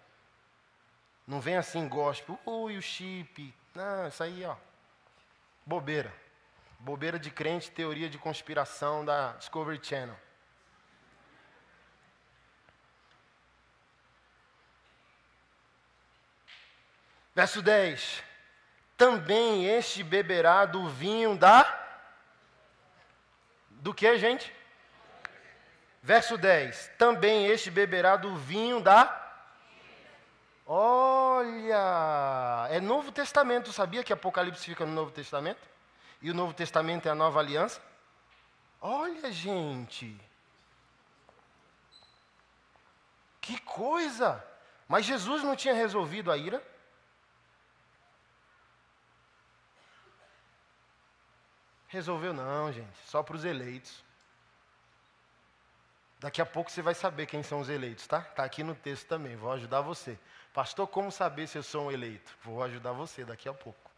[1.28, 3.54] Não vem assim gospel, ui, o chip.
[3.76, 4.56] Não, isso aí, ó.
[5.66, 6.14] Bobeira.
[6.80, 10.18] Bobeira de crente, teoria de conspiração da Discovery Channel.
[17.36, 18.24] Verso 10.
[18.96, 21.86] Também este beberá do vinho da.
[23.70, 24.52] Do que, gente?
[26.02, 26.94] Verso 10.
[26.98, 29.27] Também este beberá do vinho da
[30.70, 35.62] Olha, é Novo Testamento, sabia que Apocalipse fica no Novo Testamento?
[36.22, 37.82] E o Novo Testamento é a nova aliança?
[38.82, 40.20] Olha, gente.
[43.40, 44.46] Que coisa!
[44.90, 46.62] Mas Jesus não tinha resolvido a ira?
[51.88, 54.04] Resolveu não, gente, só para os eleitos.
[56.20, 58.20] Daqui a pouco você vai saber quem são os eleitos, tá?
[58.20, 60.20] Está aqui no texto também, vou ajudar você.
[60.58, 62.36] Pastor, como saber se eu sou um eleito?
[62.44, 63.92] Vou ajudar você daqui a pouco.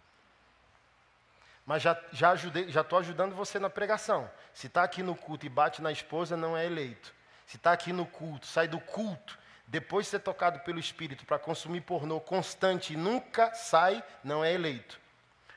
[1.66, 4.30] Mas já, já ajudei, já estou ajudando você na pregação.
[4.54, 7.14] Se está aqui no culto e bate na esposa, não é eleito.
[7.48, 11.40] Se está aqui no culto, sai do culto, depois de ser tocado pelo Espírito para
[11.40, 15.00] consumir pornô constante e nunca sai, não é eleito.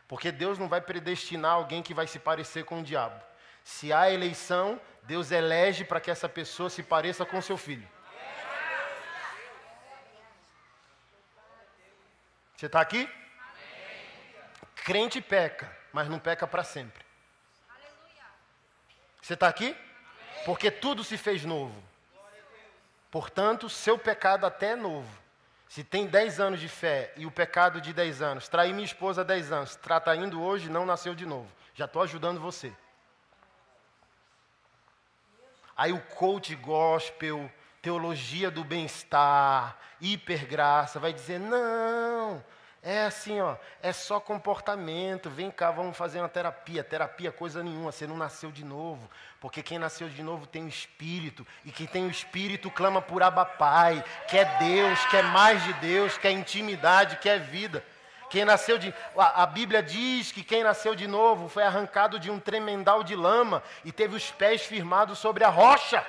[0.07, 3.21] Porque Deus não vai predestinar alguém que vai se parecer com o diabo.
[3.65, 7.89] Se há eleição, Deus elege para que essa pessoa se pareça com seu filho.
[12.63, 13.11] Você está aqui?
[14.85, 17.05] Crente peca, mas não peca para sempre.
[19.21, 19.77] Você está aqui?
[20.45, 21.75] Porque tudo se fez novo.
[23.11, 25.11] Portanto, seu pecado até é novo.
[25.69, 29.23] Se tem 10 anos de fé e o pecado de 10 anos, trair minha esposa
[29.23, 29.77] há 10 anos,
[30.17, 31.51] indo hoje, não nasceu de novo.
[31.75, 32.73] Já estou ajudando você.
[35.77, 37.51] Aí o coach gospel,
[37.83, 42.43] teologia do bem-estar, hipergraça, vai dizer: não,
[42.81, 45.29] é assim, ó, é só comportamento.
[45.29, 46.85] Vem cá, vamos fazer uma terapia.
[46.85, 49.11] Terapia coisa nenhuma, você não nasceu de novo.
[49.41, 53.23] Porque quem nasceu de novo tem o espírito, e quem tem o espírito clama por
[53.23, 57.85] Abba Pai, quer Deus, quer mais de Deus, quer intimidade, quer vida.
[58.31, 62.31] Quem nasceu de a, a Bíblia diz que quem nasceu de novo foi arrancado de
[62.31, 66.03] um tremendal de lama e teve os pés firmados sobre a rocha.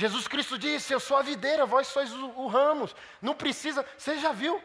[0.00, 2.96] Jesus Cristo disse: Eu sou a videira, vós sois o, o ramos.
[3.20, 3.84] Não precisa.
[3.98, 4.62] Você já viu?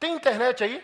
[0.00, 0.82] Tem internet aí?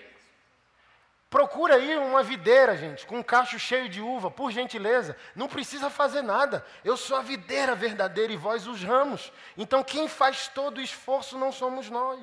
[1.30, 5.16] Procura aí uma videira, gente, com um cacho cheio de uva, por gentileza.
[5.34, 6.64] Não precisa fazer nada.
[6.84, 9.32] Eu sou a videira verdadeira e vós os ramos.
[9.56, 12.20] Então quem faz todo o esforço não somos nós.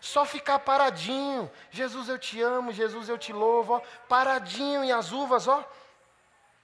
[0.00, 1.48] Só ficar paradinho.
[1.70, 2.72] Jesus, eu te amo.
[2.72, 3.74] Jesus, eu te louvo.
[3.74, 3.80] Ó.
[4.08, 5.64] Paradinho e as uvas, ó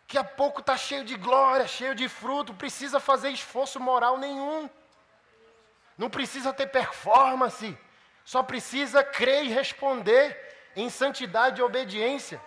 [0.07, 4.69] que a pouco está cheio de glória, cheio de fruto, precisa fazer esforço moral nenhum.
[5.97, 7.79] Não precisa ter performance,
[8.25, 10.25] só precisa crer e responder
[10.77, 12.41] em santidade e obediência.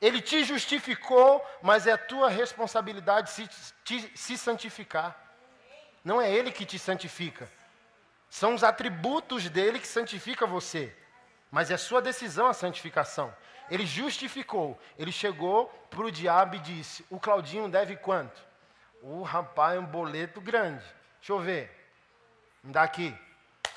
[0.00, 3.48] Ele te justificou, mas é tua responsabilidade se,
[3.84, 5.16] te, se santificar.
[6.04, 7.50] Não é ele que te santifica.
[8.30, 10.94] São os atributos dele que santifica você.
[11.50, 13.34] Mas é sua decisão a santificação.
[13.70, 14.78] Ele justificou.
[14.98, 18.40] Ele chegou para o diabo e disse: O Claudinho deve quanto?
[19.02, 20.84] O rapaz é um boleto grande.
[21.18, 21.70] Deixa eu ver.
[22.62, 23.14] Me dá aqui.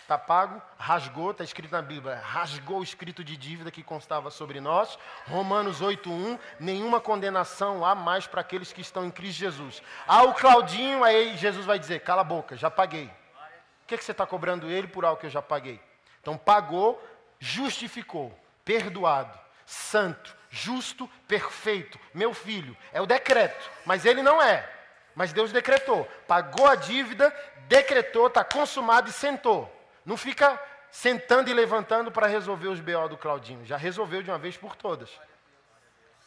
[0.01, 4.59] Está pago, rasgou, está escrito na Bíblia, rasgou o escrito de dívida que constava sobre
[4.59, 4.99] nós.
[5.25, 9.81] Romanos 8.1, nenhuma condenação há mais para aqueles que estão em Cristo Jesus.
[10.05, 13.05] Ah, o Claudinho, aí Jesus vai dizer, cala a boca, já paguei.
[13.05, 15.79] O que, que você está cobrando ele por algo que eu já paguei?
[16.19, 17.01] Então pagou,
[17.39, 19.39] justificou, perdoado
[19.71, 22.75] santo, justo, perfeito, meu filho.
[22.91, 24.69] É o decreto, mas ele não é.
[25.15, 26.05] Mas Deus decretou.
[26.27, 27.33] Pagou a dívida,
[27.67, 29.73] decretou, está consumado e sentou.
[30.05, 30.61] Não fica
[30.91, 33.65] sentando e levantando para resolver os BO do Claudinho.
[33.65, 35.09] Já resolveu de uma vez por todas.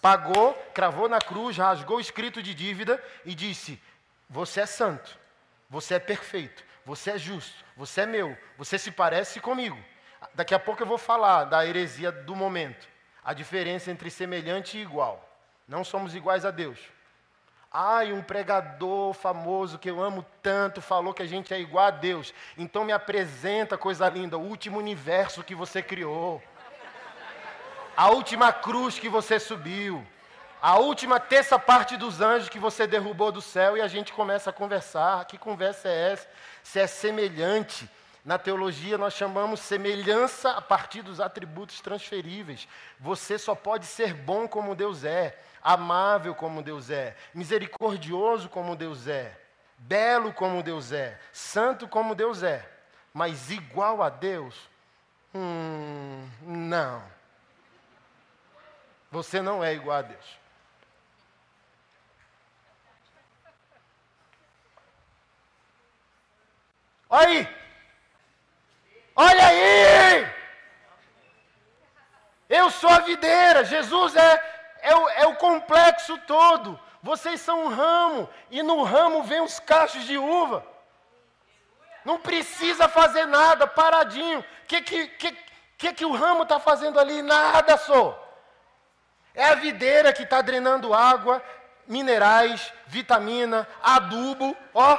[0.00, 3.80] Pagou, cravou na cruz, rasgou o escrito de dívida e disse:
[4.28, 5.18] Você é santo,
[5.68, 9.78] você é perfeito, você é justo, você é meu, você se parece comigo.
[10.32, 12.93] Daqui a pouco eu vou falar da heresia do momento
[13.24, 15.28] a diferença entre semelhante e igual.
[15.66, 16.78] Não somos iguais a Deus.
[17.72, 21.90] Ai, um pregador famoso que eu amo tanto falou que a gente é igual a
[21.90, 22.32] Deus.
[22.56, 26.40] Então me apresenta, coisa linda, o último universo que você criou.
[27.96, 30.06] A última cruz que você subiu.
[30.62, 34.50] A última terça parte dos anjos que você derrubou do céu e a gente começa
[34.50, 35.24] a conversar.
[35.24, 36.28] Que conversa é essa?
[36.62, 37.90] Se é semelhante.
[38.24, 42.66] Na teologia, nós chamamos semelhança a partir dos atributos transferíveis.
[42.98, 49.06] Você só pode ser bom como Deus é, amável como Deus é, misericordioso como Deus
[49.08, 49.38] é,
[49.76, 52.66] belo como Deus é, santo como Deus é,
[53.12, 54.70] mas igual a Deus?
[55.34, 57.02] Hum, não.
[59.10, 60.38] Você não é igual a Deus.
[67.10, 67.63] Olha aí!
[69.16, 70.34] Olha aí!
[72.48, 76.78] Eu sou a videira, Jesus é, é, o, é o complexo todo.
[77.02, 80.66] Vocês são um ramo, e no ramo vem os cachos de uva.
[82.04, 84.40] Não precisa fazer nada, paradinho.
[84.40, 85.38] O que, que, que,
[85.78, 87.22] que, que o ramo está fazendo ali?
[87.22, 88.20] Nada só.
[89.34, 91.42] É a videira que está drenando água,
[91.86, 94.98] minerais, vitamina, adubo, ó.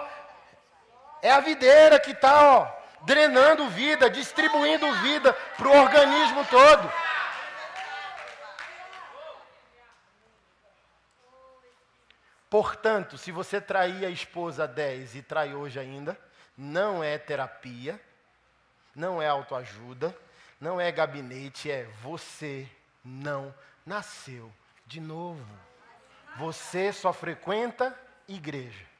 [1.22, 2.75] É a videira que está, ó,
[3.06, 6.92] drenando vida, distribuindo vida para o organismo todo.
[12.50, 16.18] Portanto, se você trair a esposa 10 e trai hoje ainda,
[16.58, 18.00] não é terapia,
[18.96, 20.16] não é autoajuda,
[20.60, 22.68] não é gabinete, é você
[23.04, 23.54] não
[23.86, 24.52] nasceu
[24.86, 25.46] de novo.
[26.38, 27.98] Você só frequenta
[28.28, 28.95] igreja.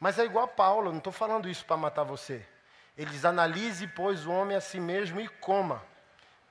[0.00, 2.44] Mas é igual a Paulo, não estou falando isso para matar você.
[2.96, 5.84] Ele diz: analise, pois, o homem a si mesmo e coma.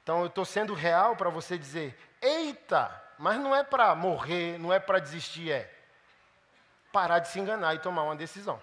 [0.04, 4.72] Então eu estou sendo real para você dizer: eita, mas não é para morrer, não
[4.72, 5.74] é para desistir, é
[6.91, 8.62] parar de se enganar e tomar uma decisão.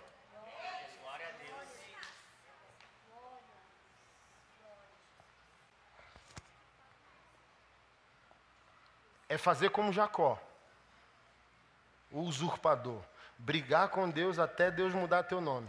[9.28, 10.40] É fazer como Jacó,
[12.12, 13.02] o usurpador,
[13.38, 15.68] brigar com Deus até Deus mudar teu nome.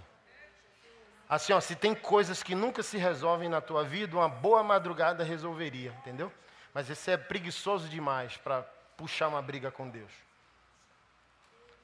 [1.29, 5.23] Assim, ó, se tem coisas que nunca se resolvem na tua vida, uma boa madrugada
[5.23, 6.31] resolveria, entendeu?
[6.73, 8.61] Mas esse é preguiçoso demais para
[8.95, 10.11] puxar uma briga com Deus.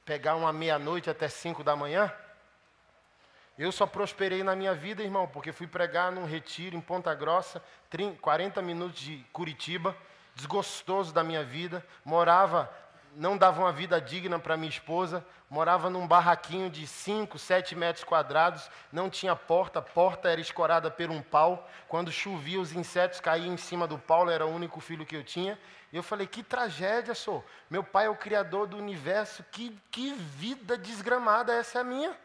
[0.06, 2.14] Pegar uma meia-noite até cinco da manhã.
[3.58, 7.62] Eu só prosperei na minha vida, irmão, porque fui pregar num retiro em Ponta Grossa,
[7.90, 9.96] 30, 40 minutos de Curitiba,
[10.36, 11.86] desgostoso da minha vida.
[12.04, 12.72] Morava
[13.16, 18.04] não dava uma vida digna para minha esposa, morava num barraquinho de 5, 7 metros
[18.04, 21.70] quadrados, não tinha porta, a porta era escorada por um pau.
[21.88, 25.24] Quando chovia, os insetos caíam em cima do pau, era o único filho que eu
[25.24, 25.60] tinha.
[25.92, 27.46] E eu falei: que tragédia, sou.
[27.70, 32.18] Meu pai é o criador do universo, que, que vida desgramada essa é a minha.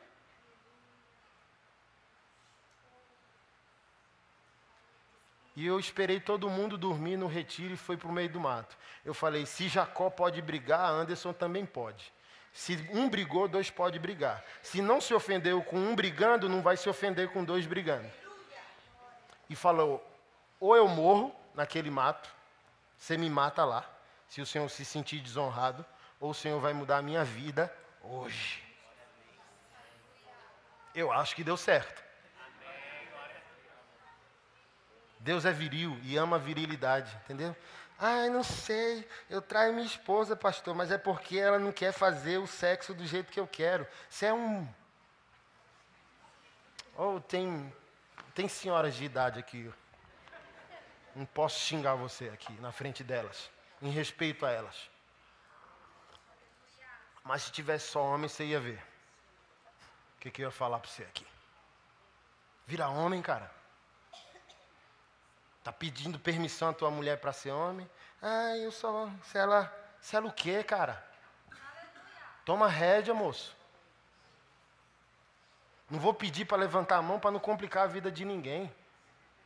[5.59, 8.79] E eu esperei todo mundo dormir no retiro e foi para o meio do mato.
[9.05, 12.13] Eu falei: se Jacó pode brigar, Anderson também pode.
[12.53, 14.45] Se um brigou, dois pode brigar.
[14.63, 18.09] Se não se ofendeu com um brigando, não vai se ofender com dois brigando.
[19.51, 20.01] E falou:
[20.61, 22.33] ou eu morro naquele mato,
[22.97, 23.85] você me mata lá,
[24.29, 25.85] se o Senhor se sentir desonrado,
[26.21, 28.63] ou o Senhor vai mudar a minha vida hoje.
[30.95, 32.08] Eu acho que deu certo.
[35.21, 37.57] Deus é viril e ama virilidade, entendeu?
[37.99, 42.39] Ai, não sei, eu traio minha esposa, pastor, mas é porque ela não quer fazer
[42.39, 43.87] o sexo do jeito que eu quero.
[44.09, 44.69] Você é um.
[46.95, 47.73] Ou oh, tem,
[48.35, 49.73] tem senhoras de idade aqui.
[51.15, 53.51] Não posso xingar você aqui na frente delas,
[53.83, 54.89] em respeito a elas.
[57.25, 58.81] Mas se tivesse só homem, você ia ver.
[60.17, 61.27] O que, que eu ia falar para você aqui?
[62.65, 63.58] Vira homem, cara.
[65.69, 67.87] Está pedindo permissão à tua mulher para ser homem?
[68.23, 69.11] Ah, eu só.
[69.25, 69.71] Se ela.
[70.01, 71.07] Se ela o quê, cara?
[72.43, 73.55] Toma rédea, moço.
[75.91, 78.75] Não vou pedir para levantar a mão para não complicar a vida de ninguém.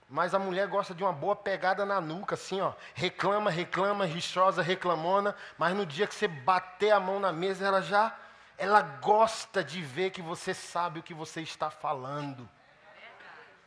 [0.08, 2.72] Mas a mulher gosta de uma boa pegada na nuca, assim, ó.
[2.94, 5.34] Reclama, reclama, rixosa, reclamona.
[5.58, 8.16] Mas no dia que você bater a mão na mesa, ela já.
[8.56, 12.48] Ela gosta de ver que você sabe o que você está falando.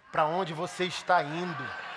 [0.10, 1.95] Para onde você está indo.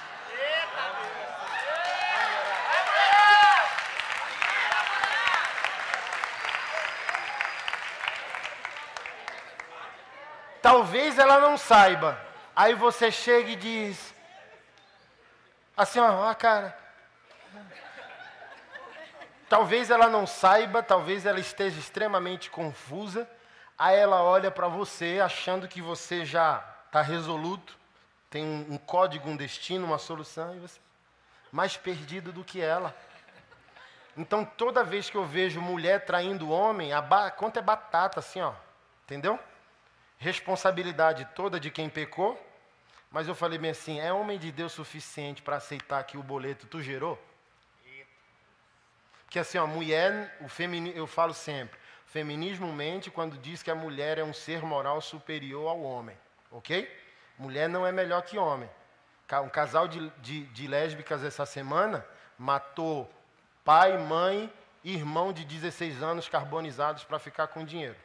[10.63, 12.19] Talvez ela não saiba.
[12.55, 14.15] Aí você chega e diz:
[15.77, 16.77] Assim, ó, ó cara.
[19.49, 23.29] Talvez ela não saiba, talvez ela esteja extremamente confusa.
[23.79, 27.79] Aí ela olha para você achando que você já está resoluto,
[28.29, 30.81] tem um, código, um destino, uma solução, e você
[31.51, 32.95] mais perdido do que ela.
[34.17, 38.53] Então toda vez que eu vejo mulher traindo homem, a conta é batata, assim, ó.
[39.05, 39.39] Entendeu?
[40.19, 42.39] Responsabilidade toda de quem pecou,
[43.11, 46.67] mas eu falei bem assim: é homem de Deus suficiente para aceitar que o boleto
[46.67, 47.19] tu gerou?
[49.25, 53.75] Porque assim, a mulher, o femini, eu falo sempre, feminismo mente quando diz que a
[53.75, 56.17] mulher é um ser moral superior ao homem,
[56.51, 56.91] ok?
[57.39, 58.69] Mulher não é melhor que homem.
[59.45, 62.05] Um casal de, de, de lésbicas essa semana
[62.39, 63.09] matou
[63.63, 64.51] pai, mãe,
[64.83, 67.97] irmão de 16 anos carbonizados para ficar com dinheiro.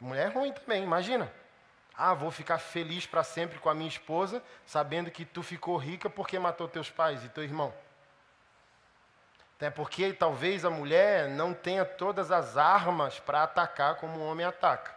[0.00, 1.30] Mulher é ruim também, imagina.
[1.96, 6.08] Ah, vou ficar feliz para sempre com a minha esposa, sabendo que tu ficou rica
[6.08, 7.74] porque matou teus pais e teu irmão.
[9.56, 14.46] Até porque talvez a mulher não tenha todas as armas para atacar como o homem
[14.46, 14.94] ataca.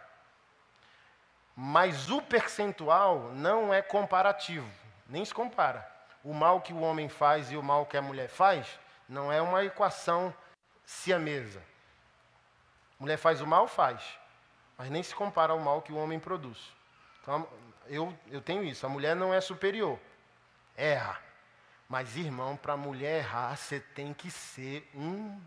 [1.56, 4.70] Mas o percentual não é comparativo,
[5.08, 5.90] nem se compara.
[6.22, 8.78] O mal que o homem faz e o mal que a mulher faz
[9.08, 10.32] não é uma equação
[10.86, 11.60] siamesa.
[13.00, 14.21] Mulher faz o mal, faz
[14.82, 16.58] mas nem se compara ao mal que o homem produz.
[17.20, 17.48] Então,
[17.86, 18.84] eu, eu tenho isso.
[18.84, 19.96] A mulher não é superior.
[20.76, 21.22] Erra.
[21.88, 25.40] Mas, irmão, para a mulher errar, você tem que ser um.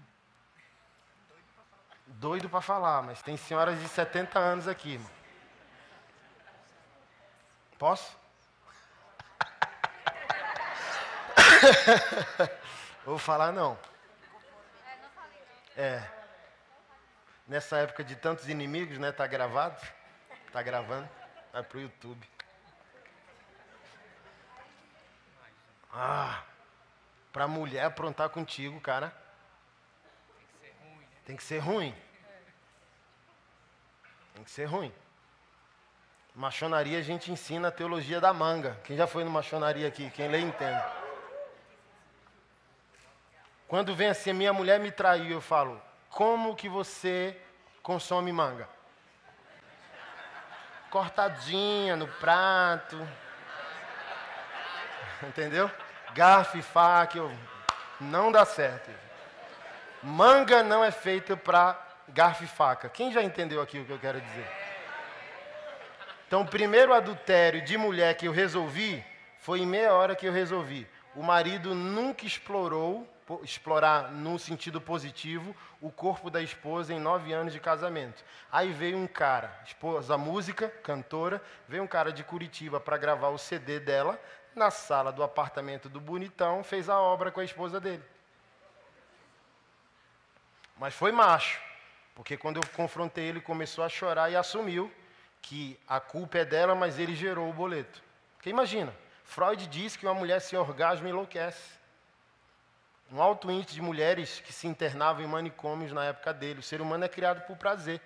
[2.08, 5.12] Doido para falar, mas tem senhoras de 70 anos aqui, irmão.
[7.78, 8.18] Posso?
[13.04, 13.78] Vou falar não.
[15.76, 16.15] É.
[17.48, 19.12] Nessa época de tantos inimigos, né?
[19.12, 19.80] Tá gravado?
[20.52, 21.08] Tá gravando?
[21.54, 22.28] Vai pro YouTube.
[25.94, 26.44] Ah,
[27.32, 29.16] pra mulher aprontar contigo, cara.
[31.24, 31.96] Tem que ser ruim.
[34.34, 34.94] Tem que ser ruim.
[36.36, 38.78] Machonaria a gente ensina a teologia da manga.
[38.84, 40.10] Quem já foi no machonaria aqui?
[40.10, 40.84] Quem lê entende.
[43.68, 45.82] Quando vem assim, minha mulher me traiu, eu falo,
[46.16, 47.38] como que você
[47.84, 48.70] consome manga?
[50.90, 52.98] Cortadinha no prato.
[55.22, 55.70] Entendeu?
[56.14, 57.20] Garfo e faca,
[58.00, 58.90] não dá certo.
[60.02, 62.88] Manga não é feita para garfo e faca.
[62.88, 64.50] Quem já entendeu aqui o que eu quero dizer?
[66.26, 69.06] Então, o primeiro adultério de mulher que eu resolvi
[69.40, 70.88] foi em meia hora que eu resolvi.
[71.14, 73.06] O marido nunca explorou,
[73.44, 78.24] explorar no sentido positivo, o corpo da esposa em nove anos de casamento.
[78.52, 83.38] Aí veio um cara, esposa música, cantora, veio um cara de Curitiba para gravar o
[83.38, 84.20] CD dela
[84.56, 88.04] na sala do apartamento do bonitão, fez a obra com a esposa dele.
[90.78, 91.60] Mas foi macho,
[92.14, 94.92] porque quando eu confrontei ele, começou a chorar e assumiu
[95.42, 98.02] que a culpa é dela, mas ele gerou o boleto.
[98.36, 101.85] Porque imagina, Freud diz que uma mulher sem orgasmo enlouquece.
[103.16, 106.60] Um alto índice de mulheres que se internavam em manicômios na época dele.
[106.60, 108.02] O ser humano é criado por prazer.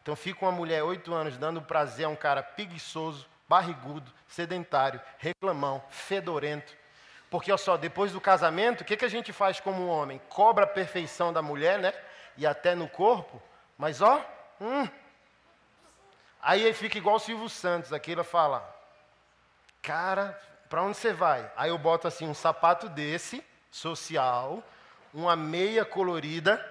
[0.00, 5.82] Então fica uma mulher oito anos dando prazer a um cara preguiçoso, barrigudo, sedentário, reclamão,
[5.90, 6.72] fedorento.
[7.28, 10.20] Porque, olha só, depois do casamento, o que, que a gente faz como homem?
[10.28, 11.92] Cobra a perfeição da mulher, né?
[12.36, 13.42] E até no corpo.
[13.76, 14.24] Mas, ó,
[14.60, 14.88] hum.
[16.40, 18.62] Aí ele fica igual o Silvio Santos, aquele fala,
[19.82, 21.50] cara, para onde você vai?
[21.56, 23.44] Aí eu boto assim um sapato desse,
[23.74, 24.62] social,
[25.12, 26.64] uma meia colorida,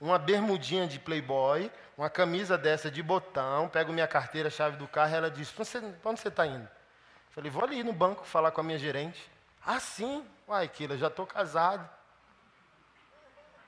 [0.00, 5.10] uma bermudinha de playboy, uma camisa dessa de botão, pego minha carteira, chave do carro,
[5.10, 5.64] e ela diz, para
[6.04, 6.68] onde você está indo?
[7.30, 9.28] Falei, vou ali no banco falar com a minha gerente.
[9.66, 10.24] Ah, sim?
[10.46, 11.88] Uai, Kila, já estou casado.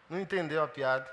[0.08, 1.10] Não entendeu a piada.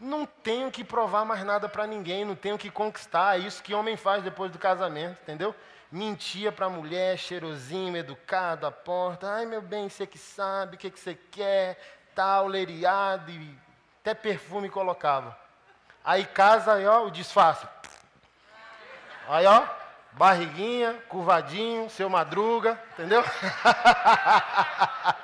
[0.00, 3.38] Não tenho que provar mais nada para ninguém, não tenho que conquistar.
[3.38, 5.54] É isso que homem faz depois do casamento, entendeu?
[5.94, 9.30] Mentia para a mulher, cheirosinho, educado, à porta.
[9.30, 11.78] Ai, meu bem, você que sabe, o que, que você quer,
[12.16, 13.56] tal, leiriado, e
[14.00, 15.38] até perfume colocava.
[16.04, 17.64] Aí casa, aí, ó, o disfarce.
[19.28, 19.64] Aí, ó,
[20.10, 23.22] barriguinha, curvadinho, seu madruga, entendeu?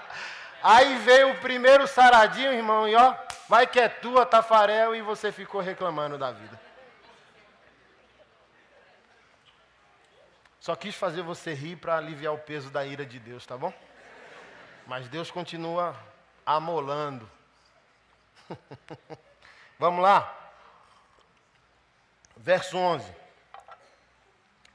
[0.63, 3.17] aí veio o primeiro saradinho, irmão, e ó,
[3.49, 6.70] vai que é tua, Tafarel, e você ficou reclamando da vida.
[10.71, 13.75] Só quis fazer você rir para aliviar o peso da ira de Deus, tá bom?
[14.87, 15.97] Mas Deus continua
[16.47, 17.29] amolando.
[19.81, 20.33] Vamos lá.
[22.37, 23.13] Verso 11.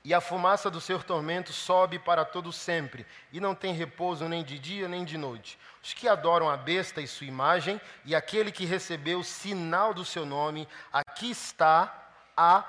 [0.03, 4.43] E a fumaça do seu tormento sobe para todo sempre, e não tem repouso nem
[4.43, 5.57] de dia nem de noite.
[5.81, 10.03] Os que adoram a besta e sua imagem, e aquele que recebeu o sinal do
[10.03, 12.65] seu nome, aqui está a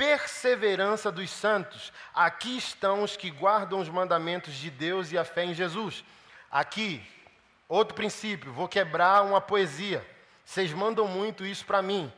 [0.00, 1.92] perseverança dos santos.
[2.14, 6.02] Aqui estão os que guardam os mandamentos de Deus e a fé em Jesus.
[6.50, 7.06] Aqui,
[7.68, 10.02] outro princípio, vou quebrar uma poesia.
[10.42, 12.10] Vocês mandam muito isso para mim.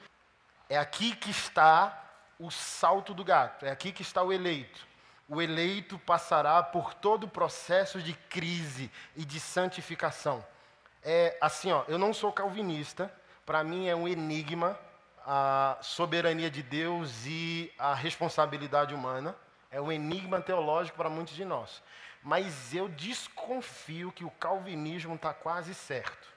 [0.68, 2.00] É aqui que está
[2.38, 4.86] o salto do gato, é aqui que está o eleito.
[5.28, 10.46] O eleito passará por todo o processo de crise e de santificação.
[11.02, 13.12] É assim, ó, eu não sou calvinista,
[13.44, 14.78] para mim é um enigma
[15.26, 19.36] a soberania de Deus e a responsabilidade humana.
[19.70, 21.82] É um enigma teológico para muitos de nós.
[22.22, 26.28] Mas eu desconfio que o calvinismo está quase certo.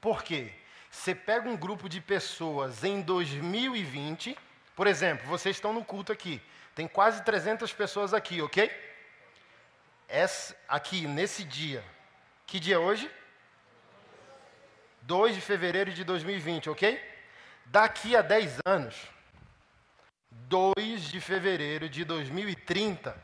[0.00, 0.52] Por quê?
[0.90, 4.38] Você pega um grupo de pessoas em 2020,
[4.74, 6.40] por exemplo, vocês estão no culto aqui,
[6.74, 8.70] tem quase 300 pessoas aqui, ok?
[10.08, 11.84] Essa, aqui, nesse dia.
[12.46, 13.10] Que dia é hoje?
[15.08, 17.02] 2 de fevereiro de 2020, ok?
[17.64, 18.94] Daqui a 10 anos,
[20.30, 23.16] 2 de fevereiro de 2030,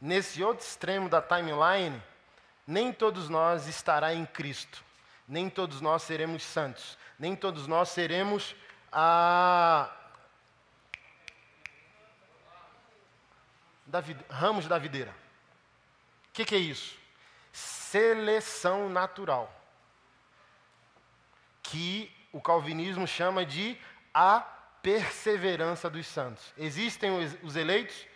[0.00, 2.00] nesse outro extremo da timeline,
[2.64, 4.84] nem todos nós estará em Cristo,
[5.26, 8.54] nem todos nós seremos santos, nem todos nós seremos
[8.92, 9.90] a
[13.84, 15.10] da ramos da videira.
[16.28, 16.96] O que, que é isso?
[17.52, 19.63] Seleção natural.
[21.64, 23.76] Que o calvinismo chama de
[24.12, 24.40] a
[24.80, 26.52] perseverança dos santos.
[26.56, 27.10] Existem
[27.42, 28.06] os eleitos,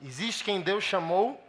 [0.00, 1.42] existe quem Deus chamou.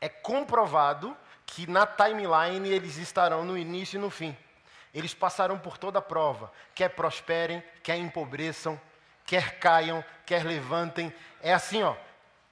[0.00, 4.36] É comprovado que na timeline eles estarão no início e no fim.
[4.92, 8.80] Eles passarão por toda a prova, quer prosperem, quer empobreçam,
[9.24, 11.14] quer caiam, quer levantem.
[11.42, 11.94] É assim, ó.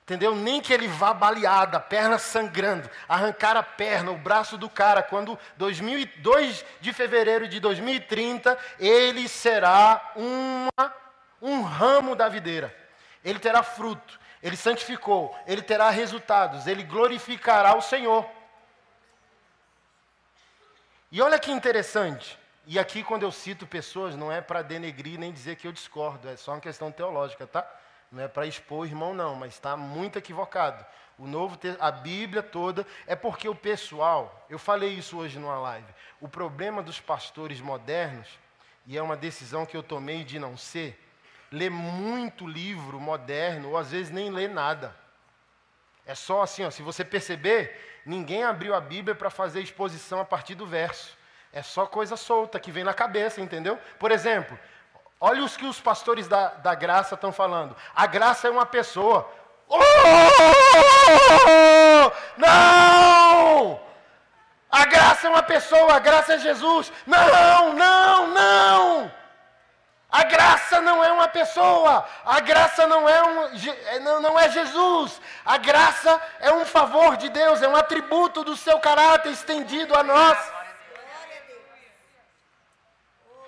[0.04, 0.34] Entendeu?
[0.36, 5.02] Nem que ele vá baleado, a perna sangrando, arrancar a perna, o braço do cara,
[5.02, 10.94] quando 2002 de fevereiro de 2030, ele será uma,
[11.40, 12.74] um ramo da videira.
[13.24, 18.28] Ele terá fruto, ele santificou, ele terá resultados, ele glorificará o Senhor.
[21.10, 25.32] E olha que interessante, e aqui quando eu cito pessoas, não é para denegrir nem
[25.32, 27.66] dizer que eu discordo, é só uma questão teológica, tá?
[28.14, 30.86] Não é para expor o irmão, não, mas está muito equivocado.
[31.18, 35.86] O novo, a Bíblia toda é porque o pessoal, eu falei isso hoje numa live.
[36.20, 38.28] O problema dos pastores modernos,
[38.86, 40.96] e é uma decisão que eu tomei de não ser,
[41.50, 44.94] lê muito livro moderno, ou às vezes nem lê nada.
[46.06, 50.24] É só assim, ó, se você perceber, ninguém abriu a Bíblia para fazer exposição a
[50.24, 51.18] partir do verso.
[51.52, 53.76] É só coisa solta que vem na cabeça, entendeu?
[53.98, 54.56] Por exemplo,
[55.24, 57.74] olha os que os pastores da, da graça estão falando.
[57.96, 59.26] A graça é uma pessoa.
[59.66, 59.78] Oh!
[62.36, 63.80] Não!
[64.70, 66.92] A graça é uma pessoa, a graça é Jesus.
[67.06, 69.10] Não, não, não!
[70.12, 73.46] A graça não é uma pessoa, a graça não é, um,
[73.86, 78.44] é, não, não é Jesus, a graça é um favor de Deus, é um atributo
[78.44, 80.38] do seu caráter estendido a nós.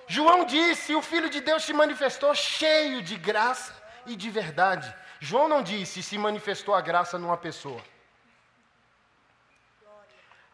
[0.07, 3.73] João disse: o Filho de Deus se manifestou cheio de graça
[4.05, 4.93] e de verdade.
[5.19, 7.81] João não disse se manifestou a graça numa pessoa.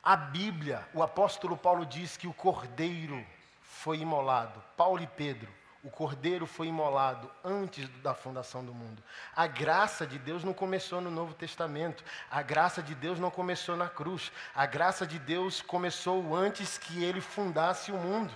[0.02, 3.26] A Bíblia, o apóstolo Paulo diz que o cordeiro
[3.62, 4.62] foi imolado.
[4.76, 5.50] Paulo e Pedro
[5.84, 9.04] o cordeiro foi imolado antes da fundação do mundo.
[9.36, 12.06] A graça de Deus não começou no Novo Testamento.
[12.32, 14.32] A graça de Deus não começou na cruz.
[14.56, 18.34] A graça de Deus começou antes que ele fundasse o mundo.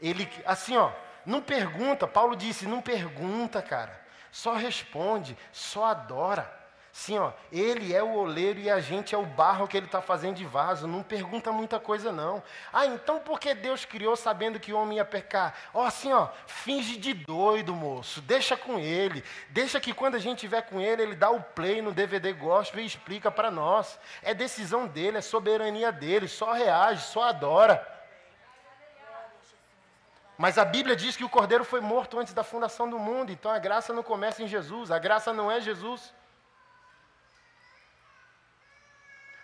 [0.00, 0.90] Ele, assim, ó,
[1.24, 2.06] não pergunta.
[2.06, 4.00] Paulo disse: não pergunta, cara.
[4.30, 6.56] Só responde, só adora.
[6.92, 10.00] Sim, ó, ele é o oleiro e a gente é o barro que ele está
[10.00, 10.86] fazendo de vaso.
[10.86, 12.42] Não pergunta muita coisa, não.
[12.72, 15.54] Ah, então por que Deus criou sabendo que o homem ia pecar?
[15.74, 18.22] Ó, assim, ó, finge de doido, moço.
[18.22, 19.22] Deixa com ele.
[19.50, 22.80] Deixa que quando a gente estiver com ele, ele dá o play no DVD gospel
[22.80, 23.98] e explica para nós.
[24.22, 26.26] É decisão dele, é soberania dele.
[26.26, 27.95] Só reage, só adora.
[30.36, 33.32] Mas a Bíblia diz que o cordeiro foi morto antes da fundação do mundo.
[33.32, 34.90] Então a graça não começa em Jesus.
[34.90, 36.12] A graça não é Jesus.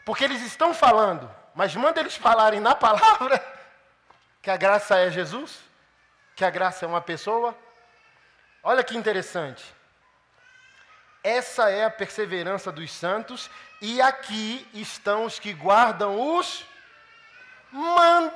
[0.04, 3.40] Porque eles estão falando, mas manda eles falarem na palavra
[4.42, 5.60] que a graça é Jesus,
[6.34, 7.56] que a graça é uma pessoa.
[8.62, 9.64] Olha que interessante.
[11.22, 13.48] Essa é a perseverança dos santos,
[13.80, 16.66] e aqui estão os que guardam os
[17.70, 18.32] mandamentos.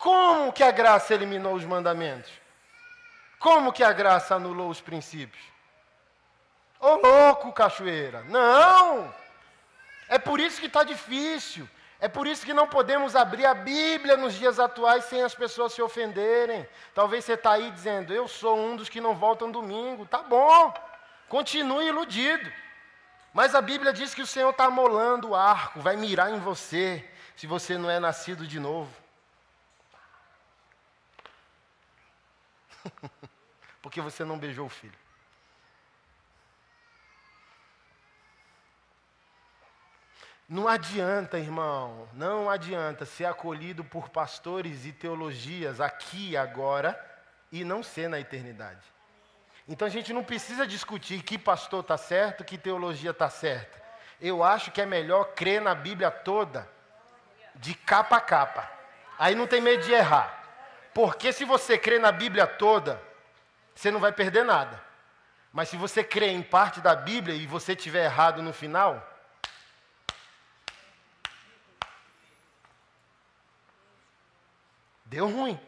[0.00, 2.32] Como que a graça eliminou os mandamentos?
[3.38, 5.44] Como que a graça anulou os princípios?
[6.80, 8.24] Ô louco, cachoeira!
[8.24, 9.14] Não!
[10.08, 11.68] É por isso que está difícil.
[12.00, 15.74] É por isso que não podemos abrir a Bíblia nos dias atuais sem as pessoas
[15.74, 16.66] se ofenderem.
[16.94, 20.06] Talvez você está aí dizendo, eu sou um dos que não voltam domingo.
[20.06, 20.72] Tá bom,
[21.28, 22.50] continue iludido.
[23.34, 27.06] Mas a Bíblia diz que o Senhor está molando o arco, vai mirar em você,
[27.36, 28.99] se você não é nascido de novo.
[33.82, 34.98] Porque você não beijou o filho.
[40.48, 46.98] Não adianta, irmão, não adianta ser acolhido por pastores e teologias aqui agora
[47.52, 48.82] e não ser na eternidade.
[49.68, 53.80] Então a gente não precisa discutir que pastor está certo, que teologia está certa.
[54.20, 56.68] Eu acho que é melhor crer na Bíblia toda,
[57.54, 58.68] de capa a capa.
[59.16, 60.39] Aí não tem medo de errar.
[60.92, 63.00] Porque se você crê na Bíblia toda,
[63.74, 64.82] você não vai perder nada.
[65.52, 69.10] Mas se você crê em parte da Bíblia e você tiver errado no final,
[75.10, 75.58] Deu ruim.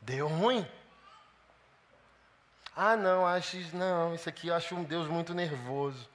[0.00, 0.64] Deu ruim.
[2.78, 6.06] Ah, não, acho não, isso aqui eu acho um Deus muito nervoso.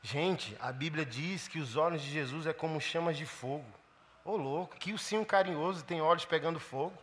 [0.00, 3.66] Gente, a Bíblia diz que os olhos de Jesus é como chamas de fogo.
[4.24, 6.96] Ô oh, louco, que o sim carinhoso tem olhos pegando fogo.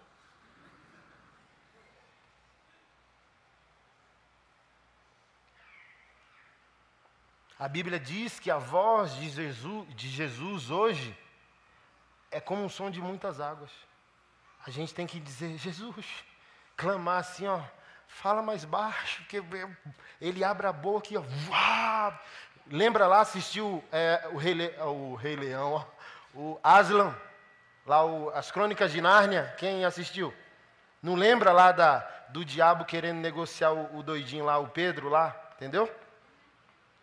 [7.60, 11.16] A Bíblia diz que a voz de Jesus, de Jesus hoje
[12.32, 13.72] é como um som de muitas águas.
[14.66, 16.06] A gente tem que dizer, Jesus,
[16.78, 17.62] clamar assim, ó,
[18.08, 19.42] fala mais baixo, que
[20.20, 21.24] ele abre a boca e ó,
[22.68, 25.86] lembra lá, assistiu é, o, Rei Le, o Rei Leão, ó,
[26.34, 27.16] o Aslan,
[27.86, 30.34] lá o, as Crônicas de Nárnia, quem assistiu?
[31.02, 32.00] Não lembra lá da,
[32.30, 35.90] do diabo querendo negociar o, o doidinho lá, o Pedro lá, entendeu?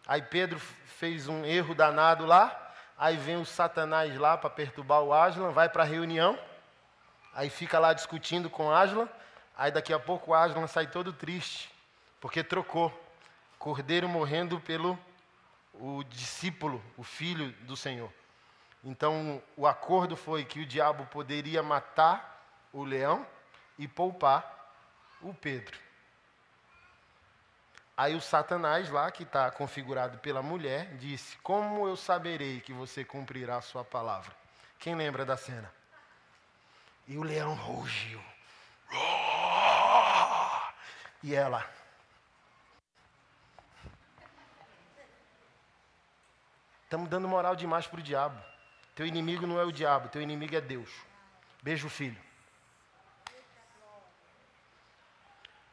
[0.07, 5.13] Aí Pedro fez um erro danado lá, aí vem o Satanás lá para perturbar o
[5.13, 6.39] Aslan, vai para a reunião,
[7.39, 9.09] aí fica lá discutindo com Aslan,
[9.57, 11.73] aí daqui a pouco Aslan sai todo triste,
[12.21, 12.93] porque trocou.
[13.61, 14.99] Cordeiro morrendo pelo
[15.73, 18.13] o discípulo, o filho do Senhor.
[18.83, 23.25] Então, o acordo foi que o diabo poderia matar o leão
[23.79, 24.75] e poupar
[25.23, 25.79] o Pedro.
[27.97, 33.05] Aí o Satanás, lá que está configurado pela mulher, disse: Como eu saberei que você
[33.05, 34.33] cumprirá a sua palavra?
[34.79, 35.78] Quem lembra da cena?
[37.09, 38.23] E o leão rugiu.
[41.23, 41.67] E ela.
[46.85, 48.39] Estamos dando moral demais para o diabo.
[48.95, 50.91] Teu inimigo não é o diabo, teu inimigo é Deus.
[51.63, 52.21] Beijo, filho.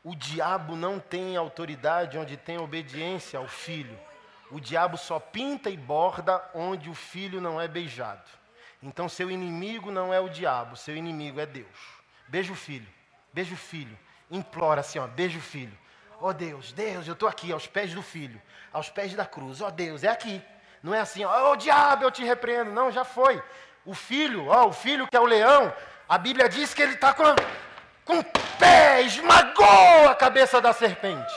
[0.03, 3.99] O diabo não tem autoridade onde tem obediência ao filho.
[4.51, 8.29] O diabo só pinta e borda onde o filho não é beijado.
[8.85, 11.65] Então, seu inimigo não é o diabo, seu inimigo é Deus.
[12.27, 12.87] Beijo o filho,
[13.33, 13.97] beijo o filho.
[14.29, 15.75] Implora assim, ó, beijo o filho.
[16.21, 18.39] Ó oh, Deus, Deus, eu estou aqui aos pés do filho,
[18.71, 19.59] aos pés da cruz.
[19.59, 20.39] Ó oh, Deus, é aqui.
[20.83, 22.71] Não é assim, ó, oh, diabo, eu te repreendo.
[22.71, 23.41] Não, já foi.
[23.83, 25.73] O filho, ó, o filho que é o leão,
[26.07, 27.23] a Bíblia diz que ele está com
[28.05, 28.23] com o
[28.59, 31.33] pé, esmagou a cabeça da serpente.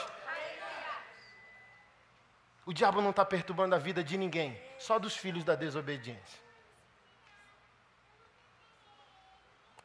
[2.63, 6.48] O diabo não está perturbando a vida de ninguém, só dos filhos da desobediência.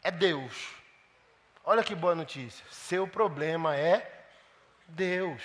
[0.05, 0.69] É Deus.
[1.65, 2.65] Olha que boa notícia.
[2.71, 4.27] Seu problema é
[4.87, 5.43] Deus.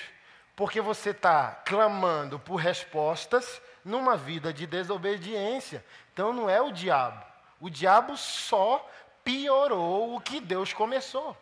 [0.54, 5.84] Porque você está clamando por respostas numa vida de desobediência.
[6.12, 7.26] Então não é o diabo.
[7.62, 8.86] O diabo só
[9.24, 11.38] piorou o que Deus começou.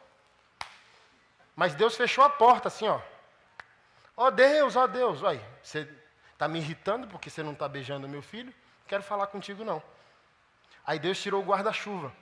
[1.56, 3.02] Mas Deus fechou a porta assim, ó.
[4.16, 5.90] Ó oh Deus, ó oh Deus, olha, você
[6.34, 8.50] está me irritando porque você não está beijando meu filho?
[8.52, 9.82] Não quero falar contigo não.
[10.86, 12.14] Aí Deus tirou o guarda-chuva.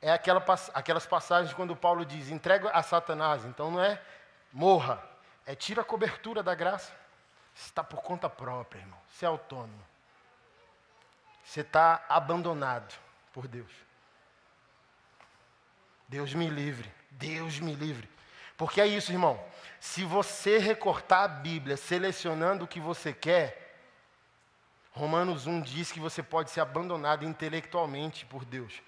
[0.00, 0.44] É aquela,
[0.74, 3.44] aquelas passagens quando Paulo diz, entrega a Satanás.
[3.44, 4.00] Então não é
[4.52, 5.02] morra,
[5.44, 6.92] é tira a cobertura da graça.
[7.54, 8.98] Você está por conta própria, irmão.
[9.08, 9.82] Você é autônomo.
[11.42, 12.94] Você está abandonado
[13.32, 13.70] por Deus.
[16.08, 16.92] Deus me livre.
[17.10, 18.08] Deus me livre.
[18.56, 19.42] Porque é isso, irmão.
[19.80, 23.66] Se você recortar a Bíblia selecionando o que você quer,
[24.92, 28.82] Romanos 1 diz que você pode ser abandonado intelectualmente por Deus.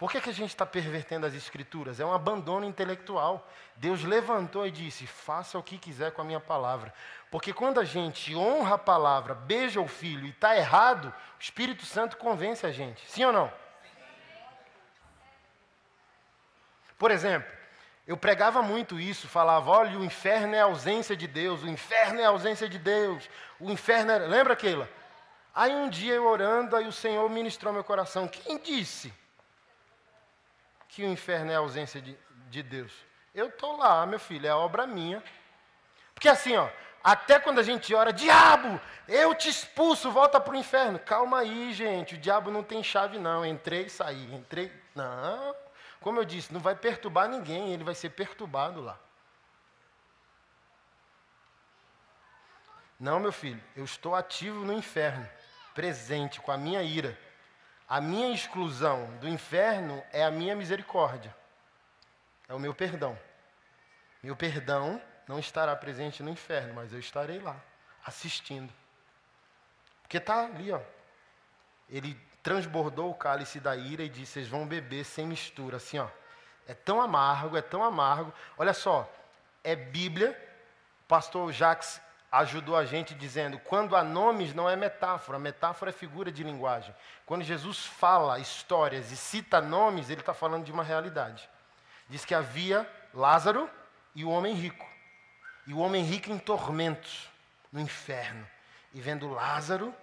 [0.00, 2.00] Por que, que a gente está pervertendo as escrituras?
[2.00, 3.46] É um abandono intelectual.
[3.76, 6.90] Deus levantou e disse: faça o que quiser com a minha palavra.
[7.30, 11.84] Porque quando a gente honra a palavra, beija o filho e está errado, o Espírito
[11.84, 13.06] Santo convence a gente.
[13.10, 13.52] Sim ou não?
[16.96, 17.52] Por exemplo,
[18.06, 22.22] eu pregava muito isso, falava: olha, o inferno é a ausência de Deus, o inferno
[22.22, 23.28] é a ausência de Deus,
[23.60, 24.18] o inferno é.
[24.20, 24.88] Lembra aquilo?
[25.54, 28.26] Aí um dia eu orando, aí o Senhor ministrou meu coração.
[28.26, 29.19] Quem disse
[30.90, 32.16] que o inferno é a ausência de,
[32.48, 32.92] de Deus?
[33.34, 35.22] Eu estou lá, meu filho, é obra minha.
[36.14, 36.68] Porque assim, ó,
[37.02, 40.98] até quando a gente ora, diabo, eu te expulso, volta para o inferno.
[40.98, 43.46] Calma aí, gente, o diabo não tem chave, não.
[43.46, 44.72] Entrei e saí, entrei.
[44.94, 45.54] Não.
[46.00, 48.98] Como eu disse, não vai perturbar ninguém, ele vai ser perturbado lá.
[52.98, 55.26] Não, meu filho, eu estou ativo no inferno,
[55.74, 57.18] presente com a minha ira.
[57.90, 61.34] A minha exclusão do inferno é a minha misericórdia,
[62.48, 63.18] é o meu perdão.
[64.22, 67.56] Meu perdão não estará presente no inferno, mas eu estarei lá,
[68.06, 68.72] assistindo.
[70.02, 70.80] Porque está ali, ó.
[71.88, 76.06] Ele transbordou o cálice da ira e disse: Vocês vão beber sem mistura, assim, ó.
[76.68, 78.32] É tão amargo, é tão amargo.
[78.56, 79.12] Olha só,
[79.64, 80.30] é Bíblia.
[81.02, 82.00] O pastor Jacques
[82.30, 86.94] ajudou a gente dizendo: quando há nomes não é metáfora, metáfora é figura de linguagem.
[87.26, 91.48] Quando Jesus fala histórias e cita nomes, ele está falando de uma realidade.
[92.08, 93.68] Diz que havia Lázaro
[94.14, 94.86] e o homem rico.
[95.66, 97.28] E o homem rico em tormentos,
[97.72, 98.46] no inferno.
[98.92, 99.94] E vendo Lázaro,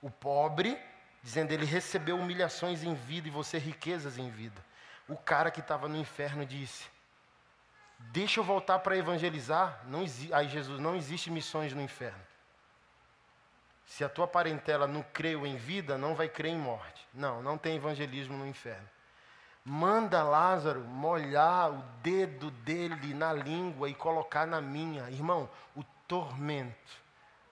[0.00, 0.76] o pobre,
[1.22, 4.60] dizendo ele recebeu humilhações em vida e você riquezas em vida.
[5.08, 6.86] O cara que estava no inferno disse:
[8.10, 9.80] Deixa eu voltar para evangelizar.
[9.86, 12.20] Não Aí Jesus, não existe missões no inferno.
[13.86, 17.06] Se a tua parentela não creu em vida, não vai crer em morte.
[17.12, 18.88] Não, não tem evangelismo no inferno.
[19.64, 25.08] Manda Lázaro molhar o dedo dele na língua e colocar na minha.
[25.10, 27.02] Irmão, o tormento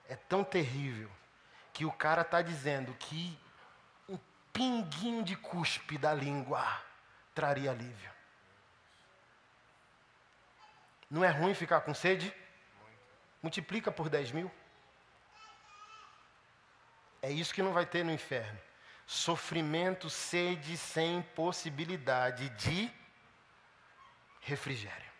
[0.09, 1.09] é tão terrível
[1.71, 3.39] que o cara está dizendo que
[4.09, 4.17] um
[4.51, 6.65] pinguinho de cuspe da língua
[7.33, 8.10] traria alívio.
[11.11, 12.33] Não é ruim ficar com sede?
[13.43, 14.51] Multiplica por 10 mil.
[17.21, 18.59] É isso que não vai ter no inferno
[19.11, 22.89] sofrimento, sede sem possibilidade de
[24.39, 25.11] refrigério.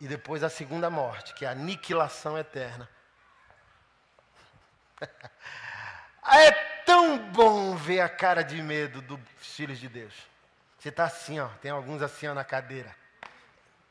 [0.00, 2.88] E depois a segunda morte, que é a aniquilação eterna.
[6.26, 6.50] é
[6.84, 10.14] tão bom ver a cara de medo dos filhos de Deus.
[10.76, 12.96] Você está assim, ó, tem alguns assim ó, na cadeira.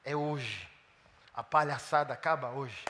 [0.03, 0.67] É hoje.
[1.33, 2.83] A palhaçada acaba hoje.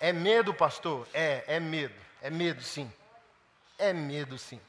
[0.00, 1.08] É medo, pastor?
[1.14, 1.94] É, é medo.
[2.20, 2.92] É medo, sim.
[3.78, 4.60] É medo, sim.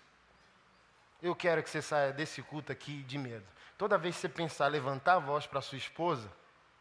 [1.22, 3.46] Eu quero que você saia desse culto aqui de medo.
[3.78, 6.32] Toda vez que você pensar levantar a voz para sua esposa,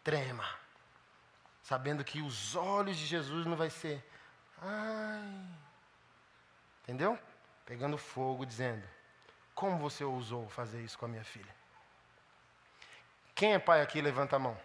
[0.02, 0.48] trema.
[1.62, 4.04] Sabendo que os olhos de Jesus não vai ser.
[4.60, 5.46] Ai.
[6.82, 7.18] Entendeu?
[7.64, 8.86] Pegando fogo, dizendo:
[9.54, 11.54] Como você ousou fazer isso com a minha filha?
[13.34, 14.56] Quem é pai aqui, levanta a mão.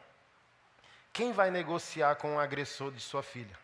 [1.11, 3.57] Quem vai negociar com o agressor de sua filha?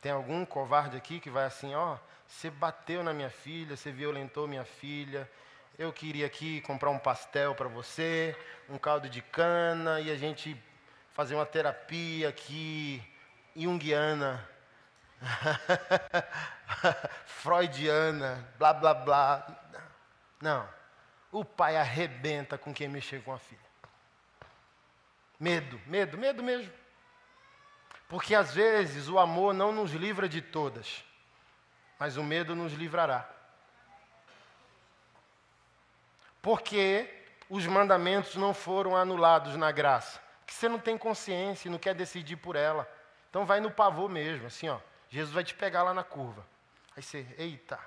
[0.00, 3.90] Tem algum covarde aqui que vai assim, ó, oh, você bateu na minha filha, você
[3.90, 5.28] violentou minha filha,
[5.76, 8.36] eu queria aqui comprar um pastel para você,
[8.68, 10.56] um caldo de cana e a gente
[11.10, 13.02] fazer uma terapia aqui
[13.56, 14.48] junguiana,
[17.26, 19.46] freudiana, blá blá blá.
[20.40, 20.75] Não.
[21.36, 23.60] O pai arrebenta com quem mexer com a filha.
[25.38, 26.72] Medo, medo, medo mesmo.
[28.08, 31.04] Porque às vezes o amor não nos livra de todas,
[31.98, 33.28] mas o medo nos livrará.
[36.40, 37.06] Porque
[37.50, 40.18] os mandamentos não foram anulados na graça.
[40.38, 42.90] Porque você não tem consciência e não quer decidir por ela.
[43.28, 44.80] Então vai no pavor mesmo, assim, ó.
[45.10, 46.46] Jesus vai te pegar lá na curva.
[46.96, 47.78] Aí você, eita.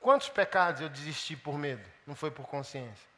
[0.00, 1.86] Quantos pecados eu desisti por medo?
[2.06, 3.08] Não foi por consciência.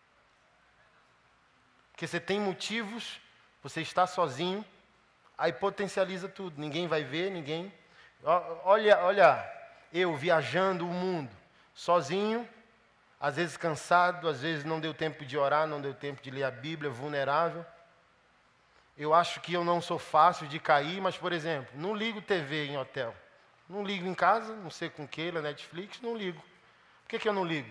[1.92, 3.20] Porque você tem motivos
[3.62, 4.64] você está sozinho,
[5.38, 6.60] aí potencializa tudo.
[6.60, 7.72] Ninguém vai ver, ninguém.
[8.64, 9.52] Olha, olha,
[9.92, 11.30] eu viajando o mundo,
[11.74, 12.48] sozinho,
[13.20, 16.44] às vezes cansado, às vezes não deu tempo de orar, não deu tempo de ler
[16.44, 17.64] a Bíblia, vulnerável.
[18.98, 22.66] Eu acho que eu não sou fácil de cair, mas, por exemplo, não ligo TV
[22.66, 23.14] em hotel.
[23.68, 26.42] Não ligo em casa, não sei com que, Netflix, não ligo.
[27.12, 27.68] Que, que eu não ligo?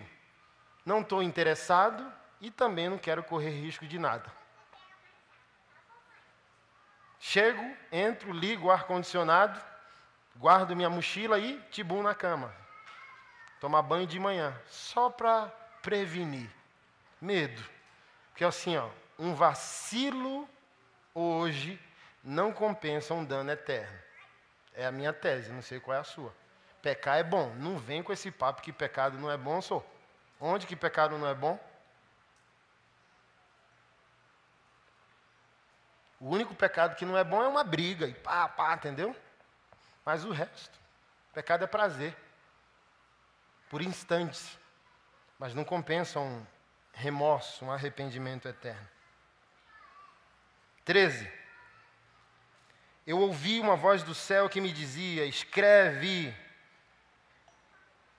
[0.86, 4.30] Não estou interessado e também não quero correr risco de nada.
[7.18, 9.60] Chego, entro, ligo o ar-condicionado,
[10.36, 12.54] guardo minha mochila e tibum na cama.
[13.58, 15.46] Tomar banho de manhã, só para
[15.82, 16.48] prevenir.
[17.20, 17.68] Medo.
[18.30, 20.48] Porque assim, ó, um vacilo
[21.12, 21.80] hoje
[22.22, 23.98] não compensa um dano eterno.
[24.72, 26.32] É a minha tese, não sei qual é a sua.
[26.82, 27.54] Pecar é bom.
[27.54, 29.88] Não vem com esse papo que pecado não é bom, sou.
[30.40, 31.58] Onde que pecado não é bom?
[36.18, 39.16] O único pecado que não é bom é uma briga e pá, pá, entendeu?
[40.04, 40.78] Mas o resto,
[41.32, 42.16] pecado é prazer,
[43.68, 44.58] por instantes,
[45.38, 46.46] mas não compensa um
[46.92, 48.88] remorso, um arrependimento eterno.
[50.84, 51.30] 13.
[53.06, 56.32] Eu ouvi uma voz do céu que me dizia: Escreve,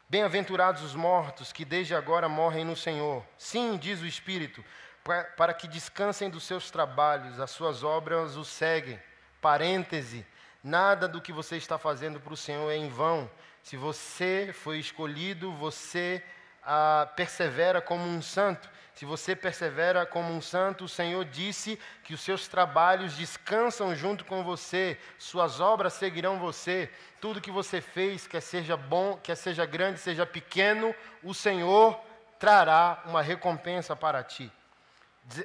[0.09, 3.25] bem-aventurados os mortos que desde agora morrem no Senhor.
[3.37, 4.63] Sim, diz o Espírito,
[5.03, 8.99] para que descansem dos seus trabalhos, as suas obras o seguem.
[9.41, 10.25] Parêntese,
[10.63, 13.29] nada do que você está fazendo para o Senhor é em vão.
[13.61, 16.23] Se você foi escolhido, você
[16.65, 18.69] ah, persevera como um santo.
[18.93, 24.23] Se você persevera como um santo, o Senhor disse que os seus trabalhos descansam junto
[24.23, 26.91] com você, suas obras seguirão você.
[27.19, 30.93] Tudo que você fez, quer seja bom, quer seja grande, seja pequeno,
[31.23, 31.99] o Senhor
[32.37, 34.51] trará uma recompensa para ti.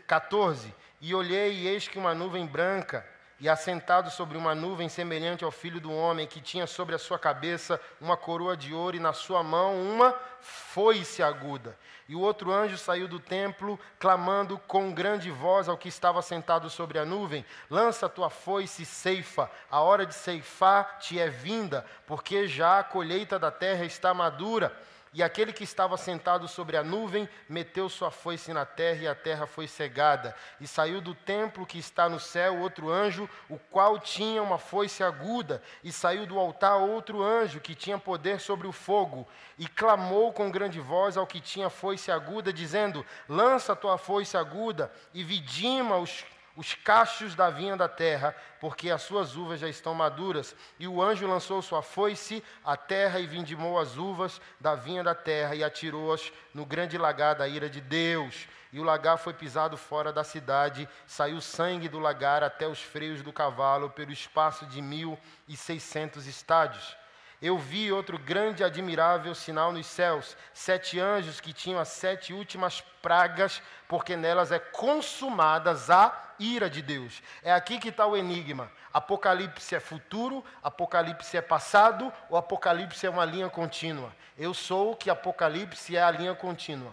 [0.06, 3.06] 14: E olhei, e eis que uma nuvem branca,
[3.41, 7.18] e assentado sobre uma nuvem semelhante ao filho do homem, que tinha sobre a sua
[7.18, 11.76] cabeça uma coroa de ouro, e na sua mão uma foice aguda.
[12.09, 16.70] E o outro anjo saiu do templo, clamando com grande voz ao que estava sentado
[16.70, 21.28] sobre a nuvem: Lança a tua foice e ceifa, a hora de ceifar te é
[21.28, 24.74] vinda, porque já a colheita da terra está madura.
[25.18, 29.16] E aquele que estava sentado sobre a nuvem meteu sua foice na terra, e a
[29.16, 30.32] terra foi cegada.
[30.60, 35.02] E saiu do templo que está no céu outro anjo, o qual tinha uma foice
[35.02, 35.60] aguda.
[35.82, 39.26] E saiu do altar outro anjo, que tinha poder sobre o fogo.
[39.58, 44.88] E clamou com grande voz ao que tinha foice aguda, dizendo: Lança tua foice aguda
[45.12, 46.24] e vidima os
[46.59, 50.56] os cachos da vinha da terra, porque as suas uvas já estão maduras.
[50.76, 55.14] E o anjo lançou sua foice à terra e vindimou as uvas da vinha da
[55.14, 58.48] terra e atirou-as no grande lagar da ira de Deus.
[58.72, 63.22] E o lagar foi pisado fora da cidade, saiu sangue do lagar até os freios
[63.22, 66.97] do cavalo, pelo espaço de mil e seiscentos estádios.
[67.41, 72.32] Eu vi outro grande e admirável sinal nos céus: sete anjos que tinham as sete
[72.32, 77.22] últimas pragas, porque nelas é consumadas a ira de Deus.
[77.43, 78.70] É aqui que está o enigma.
[78.93, 84.12] Apocalipse é futuro, Apocalipse é passado, ou Apocalipse é uma linha contínua?
[84.36, 86.93] Eu sou que Apocalipse é a linha contínua.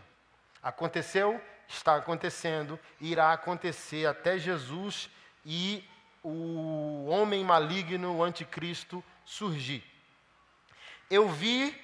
[0.62, 5.10] Aconteceu, está acontecendo, irá acontecer até Jesus
[5.46, 5.84] e
[6.24, 9.95] o homem maligno, o anticristo, surgir.
[11.10, 11.80] Eu vi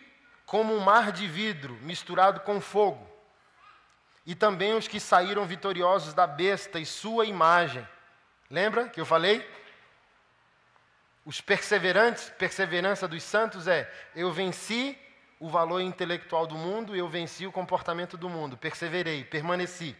[0.46, 3.10] como um mar de vidro misturado com fogo,
[4.26, 7.88] e também os que saíram vitoriosos da besta e sua imagem.
[8.50, 9.50] Lembra que eu falei?
[11.26, 14.98] Os perseverantes, perseverança dos santos é: eu venci
[15.40, 19.96] o valor intelectual do mundo, eu venci o comportamento do mundo, perseverei, permaneci.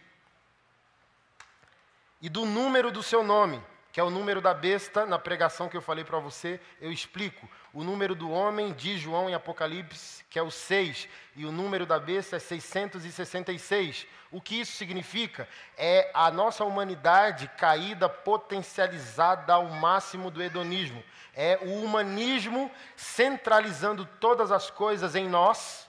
[2.20, 3.60] E do número do seu nome,
[3.90, 7.48] que é o número da besta, na pregação que eu falei para você, eu explico.
[7.72, 11.86] O número do homem, diz João em Apocalipse, que é o 6, e o número
[11.86, 14.06] da besta é 666.
[14.30, 15.48] O que isso significa?
[15.76, 21.02] É a nossa humanidade caída, potencializada ao máximo do hedonismo.
[21.34, 25.88] É o humanismo centralizando todas as coisas em nós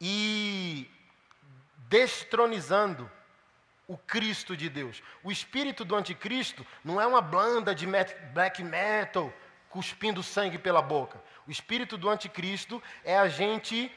[0.00, 0.90] e
[1.88, 3.08] destronizando
[3.86, 5.02] o Cristo de Deus.
[5.22, 7.86] O espírito do anticristo não é uma banda de
[8.32, 9.32] black metal
[9.74, 11.20] cuspindo sangue pela boca.
[11.48, 13.90] O espírito do anticristo é a gente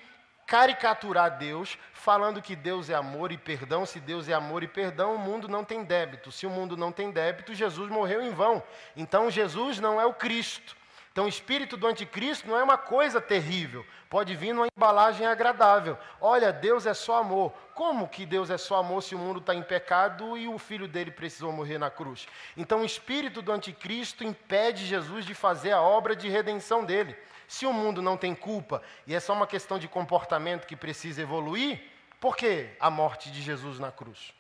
[0.47, 3.85] caricaturar Deus, falando que Deus é amor e perdão.
[3.85, 6.31] Se Deus é amor e perdão, o mundo não tem débito.
[6.31, 8.63] Se o mundo não tem débito, Jesus morreu em vão.
[8.95, 10.75] Então Jesus não é o Cristo.
[11.17, 15.97] Então, o espírito do anticristo não é uma coisa terrível, pode vir numa embalagem agradável.
[16.21, 17.51] Olha, Deus é só amor.
[17.73, 20.87] Como que Deus é só amor se o mundo está em pecado e o filho
[20.87, 22.27] dele precisou morrer na cruz?
[22.55, 27.17] Então, o espírito do anticristo impede Jesus de fazer a obra de redenção dele.
[27.47, 31.23] Se o mundo não tem culpa e é só uma questão de comportamento que precisa
[31.23, 31.81] evoluir,
[32.19, 34.35] por que a morte de Jesus na cruz?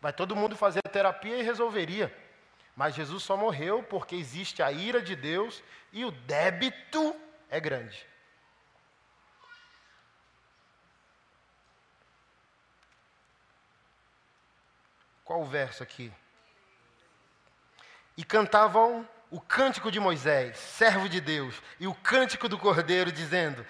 [0.00, 2.23] Vai todo mundo fazer terapia e resolveria.
[2.76, 5.62] Mas Jesus só morreu porque existe a ira de Deus
[5.92, 7.14] e o débito
[7.48, 8.06] é grande.
[15.24, 16.12] Qual o verso aqui?
[18.16, 23.64] E cantavam o cântico de Moisés, servo de Deus, e o cântico do Cordeiro, dizendo: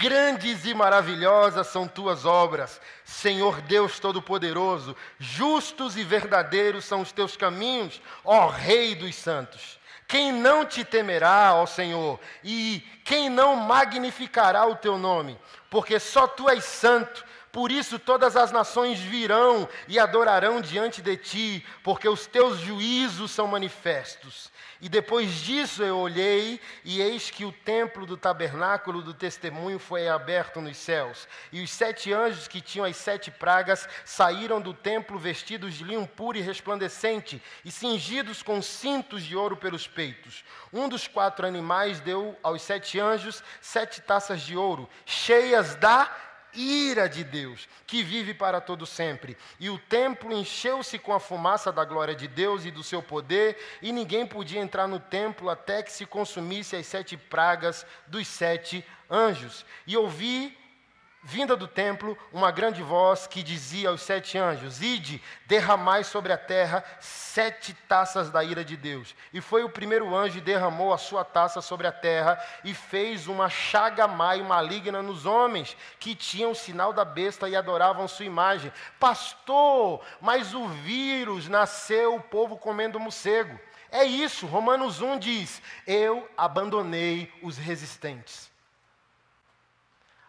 [0.00, 7.36] Grandes e maravilhosas são tuas obras, Senhor Deus Todo-Poderoso, justos e verdadeiros são os teus
[7.36, 9.78] caminhos, ó Rei dos santos.
[10.06, 15.38] Quem não te temerá, ó Senhor, e quem não magnificará o teu nome?
[15.68, 21.16] Porque só tu és santo, por isso todas as nações virão e adorarão diante de
[21.16, 24.50] ti, porque os teus juízos são manifestos.
[24.80, 30.08] E depois disso eu olhei, e eis que o templo do tabernáculo do testemunho foi
[30.08, 31.26] aberto nos céus.
[31.50, 36.06] E os sete anjos que tinham as sete pragas saíram do templo vestidos de linho
[36.06, 40.44] puro e resplandecente, e cingidos com cintos de ouro pelos peitos.
[40.72, 47.08] Um dos quatro animais deu aos sete anjos sete taças de ouro, cheias da ira
[47.08, 49.36] de Deus, que vive para todo sempre.
[49.60, 53.56] E o templo encheu-se com a fumaça da glória de Deus e do seu poder,
[53.80, 58.84] e ninguém podia entrar no templo até que se consumisse as sete pragas dos sete
[59.08, 59.64] anjos.
[59.86, 60.57] E ouvi
[61.28, 66.38] vinda do templo, uma grande voz que dizia aos sete anjos: Ide, derramai sobre a
[66.38, 69.14] terra sete taças da ira de Deus.
[69.32, 73.28] E foi o primeiro anjo e derramou a sua taça sobre a terra e fez
[73.28, 78.24] uma chaga maio maligna nos homens que tinham o sinal da besta e adoravam sua
[78.24, 78.72] imagem.
[78.98, 83.60] Pastor, mas o vírus nasceu o povo comendo morcego.
[83.92, 88.47] É isso, Romanos 1 diz: Eu abandonei os resistentes.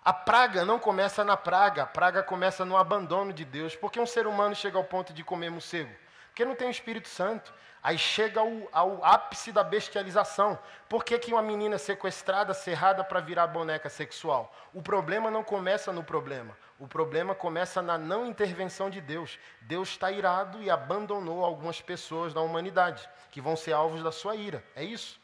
[0.03, 3.75] A praga não começa na praga, a praga começa no abandono de Deus.
[3.75, 5.93] Porque um ser humano chega ao ponto de comer morcego?
[6.27, 7.53] Porque não tem o Espírito Santo.
[7.81, 10.59] Aí chega ao, ao ápice da bestialização.
[10.87, 14.53] Por que, que uma menina sequestrada, cerrada para virar boneca sexual?
[14.73, 16.57] O problema não começa no problema.
[16.77, 19.39] O problema começa na não intervenção de Deus.
[19.61, 24.35] Deus está irado e abandonou algumas pessoas da humanidade, que vão ser alvos da sua
[24.35, 24.63] ira.
[24.75, 25.19] É isso.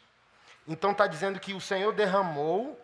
[0.68, 2.80] Então está dizendo que o Senhor derramou,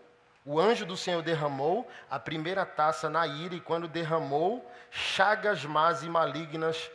[0.45, 6.03] o anjo do Senhor derramou a primeira taça na ira, e quando derramou, chagas más
[6.03, 6.89] e malignas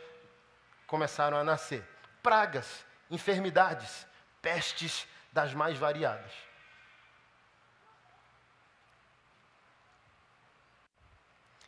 [0.85, 1.83] começaram a nascer
[2.21, 4.05] pragas, enfermidades,
[4.41, 6.31] pestes das mais variadas.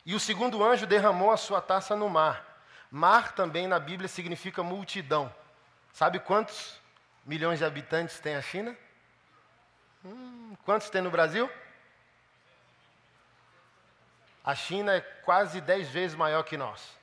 [0.05, 2.43] E o segundo anjo derramou a sua taça no mar.
[2.91, 5.33] Mar também na Bíblia significa multidão.
[5.93, 6.81] Sabe quantos
[7.25, 8.75] milhões de habitantes tem a China?
[10.03, 11.49] Hum, quantos tem no Brasil?
[14.49, 16.97] A China é quase 10 vezes maior que nós.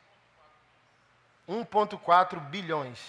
[1.48, 3.00] 1,4 bilhões.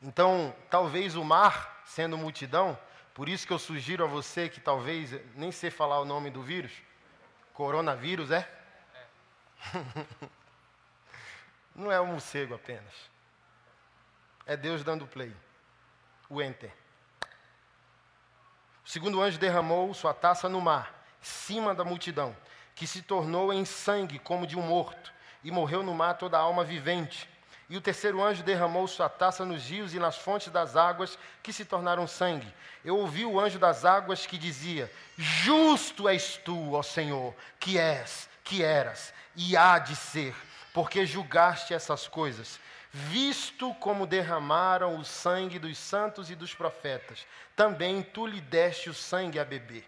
[0.00, 2.78] Então, talvez o mar, sendo multidão,
[3.12, 6.42] por isso que eu sugiro a você que talvez, nem sei falar o nome do
[6.42, 6.72] vírus,
[7.52, 8.50] coronavírus, é?
[8.94, 10.26] é.
[11.76, 12.94] Não é um morcego apenas.
[14.46, 15.36] É Deus dando play.
[16.30, 16.72] O enter.
[18.82, 22.34] O segundo anjo derramou sua taça no mar, cima da multidão,
[22.80, 25.12] que se tornou em sangue como de um morto,
[25.44, 27.28] e morreu no mar toda alma vivente.
[27.68, 31.52] E o terceiro anjo derramou sua taça nos rios e nas fontes das águas, que
[31.52, 32.50] se tornaram sangue.
[32.82, 38.30] Eu ouvi o anjo das águas que dizia: Justo és tu, ó Senhor, que és,
[38.42, 40.34] que eras, e há de ser,
[40.72, 42.58] porque julgaste essas coisas.
[42.90, 48.94] Visto como derramaram o sangue dos santos e dos profetas, também tu lhe deste o
[48.94, 49.84] sangue a beber,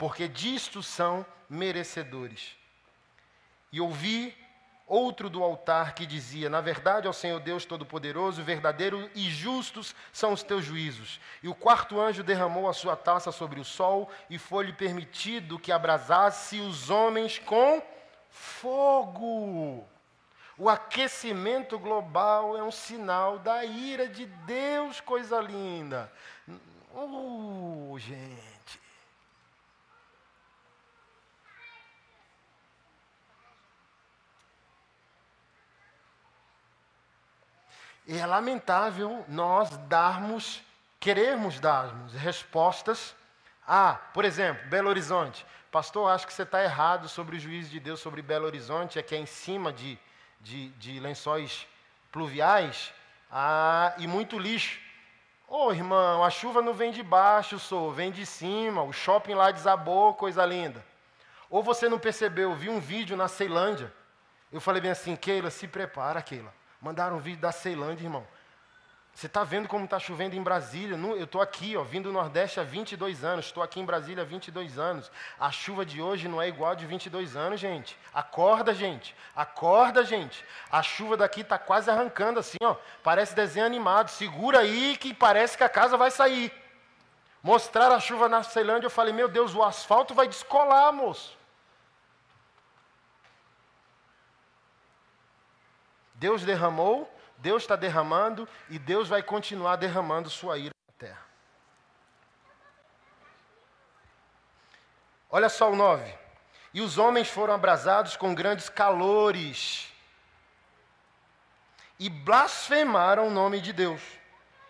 [0.00, 2.56] porque disto são merecedores.
[3.70, 4.34] E ouvi
[4.86, 10.32] outro do altar que dizia: Na verdade, ao Senhor Deus Todo-Poderoso, verdadeiro e justos são
[10.32, 11.20] os teus juízos.
[11.42, 15.70] E o quarto anjo derramou a sua taça sobre o sol, e foi-lhe permitido que
[15.70, 17.82] abrasasse os homens com
[18.30, 19.86] fogo.
[20.56, 26.10] O aquecimento global é um sinal da ira de Deus, coisa linda.
[26.94, 28.59] Uh, gente.
[38.10, 40.60] E é lamentável nós darmos,
[40.98, 43.14] queremos darmos respostas
[43.64, 45.46] a, por exemplo, Belo Horizonte.
[45.70, 49.02] Pastor, acho que você está errado sobre o juízo de Deus sobre Belo Horizonte, é
[49.04, 49.96] que é em cima de,
[50.40, 51.68] de, de lençóis
[52.10, 52.92] pluviais
[53.30, 54.80] ah, e muito lixo.
[55.46, 59.34] Ô oh, irmão, a chuva não vem de baixo, sou, vem de cima, o shopping
[59.34, 60.84] lá desabou, coisa linda.
[61.48, 63.94] Ou você não percebeu, vi um vídeo na Ceilândia.
[64.50, 66.58] Eu falei bem assim, Keila, se prepara, Keila.
[66.80, 68.26] Mandaram um vídeo da Ceilândia, irmão.
[69.12, 70.96] Você está vendo como está chovendo em Brasília?
[70.96, 73.46] Eu estou aqui, ó, vindo do Nordeste há 22 anos.
[73.46, 75.10] Estou aqui em Brasília há 22 anos.
[75.38, 77.98] A chuva de hoje não é igual a de 22 anos, gente.
[78.14, 79.14] Acorda, gente.
[79.36, 80.42] Acorda, gente.
[80.72, 82.76] A chuva daqui está quase arrancando assim, ó.
[83.02, 84.08] Parece desenho animado.
[84.08, 86.50] Segura aí que parece que a casa vai sair.
[87.42, 91.39] Mostrar a chuva na Ceilândia, eu falei, meu Deus, o asfalto vai descolar, moço.
[96.20, 101.26] Deus derramou, Deus está derramando e Deus vai continuar derramando sua ira na terra.
[105.30, 106.14] Olha só o 9.
[106.74, 109.90] E os homens foram abrasados com grandes calores
[111.98, 114.02] e blasfemaram o nome de Deus.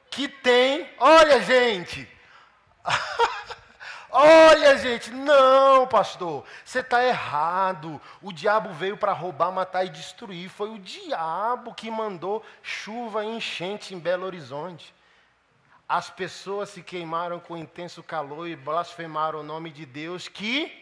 [0.08, 2.08] Que tem, olha gente,
[4.12, 8.00] Olha, gente, não, pastor, você está errado.
[8.20, 10.48] O diabo veio para roubar, matar e destruir.
[10.48, 14.92] Foi o diabo que mandou chuva e enchente em Belo Horizonte.
[15.88, 20.72] As pessoas se queimaram com intenso calor e blasfemaram o nome de Deus que.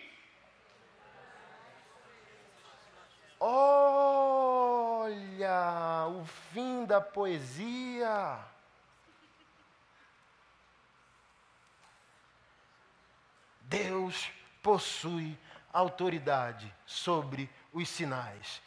[3.41, 4.39] Olha,
[6.09, 8.39] o fim da poesia.
[13.69, 14.31] Deus
[14.63, 15.39] possui
[15.73, 18.63] autoridade sobre os sinais,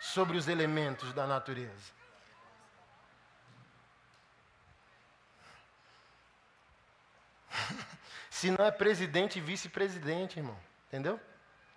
[0.00, 1.92] sobre os elementos da natureza.
[8.28, 10.58] Se não é presidente e vice-presidente, irmão,
[10.88, 11.20] entendeu?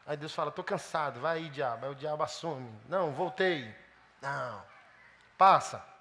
[0.05, 1.85] Aí Deus fala: estou cansado, vai aí, diabo.
[1.85, 3.73] Aí o diabo assume: não, voltei.
[4.21, 4.65] Não,
[5.37, 5.92] passa.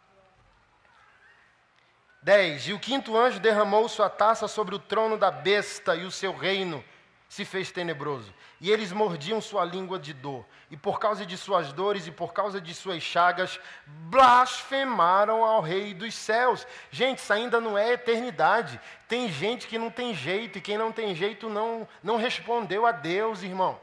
[2.22, 2.68] 10.
[2.68, 6.36] E o quinto anjo derramou sua taça sobre o trono da besta, e o seu
[6.36, 6.82] reino
[7.28, 11.72] se fez tenebroso, e eles mordiam sua língua de dor, e por causa de suas
[11.72, 16.66] dores e por causa de suas chagas, blasfemaram ao Rei dos céus.
[16.90, 18.78] Gente, isso ainda não é eternidade.
[19.08, 22.92] Tem gente que não tem jeito, e quem não tem jeito não, não respondeu a
[22.92, 23.80] Deus, irmão.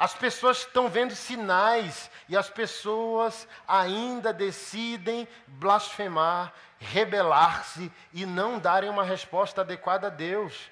[0.00, 8.88] As pessoas estão vendo sinais e as pessoas ainda decidem blasfemar, rebelar-se e não darem
[8.88, 10.70] uma resposta adequada a Deus.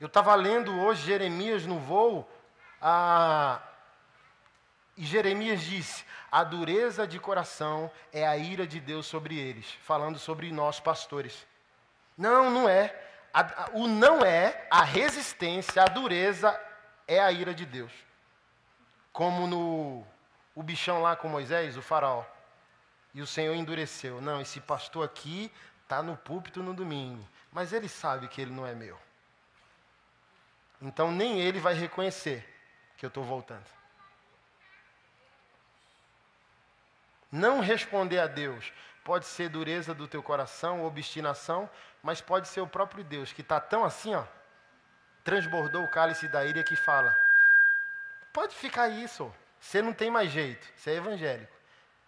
[0.00, 2.30] Eu estava lendo hoje Jeremias no voo,
[2.80, 3.60] a...
[4.96, 10.16] e Jeremias disse: a dureza de coração é a ira de Deus sobre eles, falando
[10.16, 11.44] sobre nós pastores.
[12.16, 12.94] Não, não é.
[13.34, 16.69] A, o não é, a resistência, a dureza
[17.10, 17.92] é a ira de Deus.
[19.12, 20.06] Como no
[20.54, 22.24] o bichão lá com Moisés, o faraó.
[23.12, 24.20] E o Senhor endureceu.
[24.20, 25.50] Não, esse pastor aqui
[25.82, 28.96] está no púlpito no domingo, mas ele sabe que ele não é meu.
[30.80, 32.48] Então nem ele vai reconhecer
[32.96, 33.66] que eu estou voltando.
[37.32, 38.72] Não responder a Deus
[39.02, 41.68] pode ser dureza do teu coração, obstinação,
[42.02, 44.24] mas pode ser o próprio Deus que está tão assim, ó,
[45.24, 47.16] transbordou o cálice da ira que fala:
[48.32, 51.56] pode ficar isso, você não tem mais jeito, você é evangélico.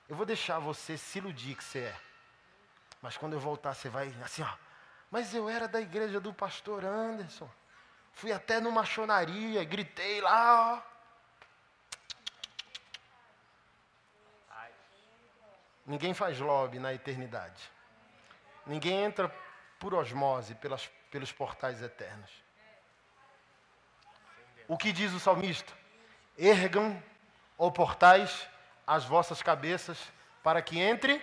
[0.08, 1.96] Eu vou deixar você se iludir que você é.
[3.00, 4.54] Mas quando eu voltar, você vai assim, ó.
[5.10, 7.50] Mas eu era da igreja do pastor Anderson.
[8.14, 10.92] Fui até numa machonaria, gritei lá, ó.
[15.84, 17.70] Ninguém faz lobby na eternidade.
[18.66, 19.28] Ninguém entra
[19.78, 22.41] por osmose pelas, pelos portais eternos.
[24.72, 25.70] O que diz o salmista?
[26.38, 26.98] Ergam,
[27.58, 28.48] ó portais,
[28.86, 29.98] as vossas cabeças,
[30.42, 31.22] para que entre.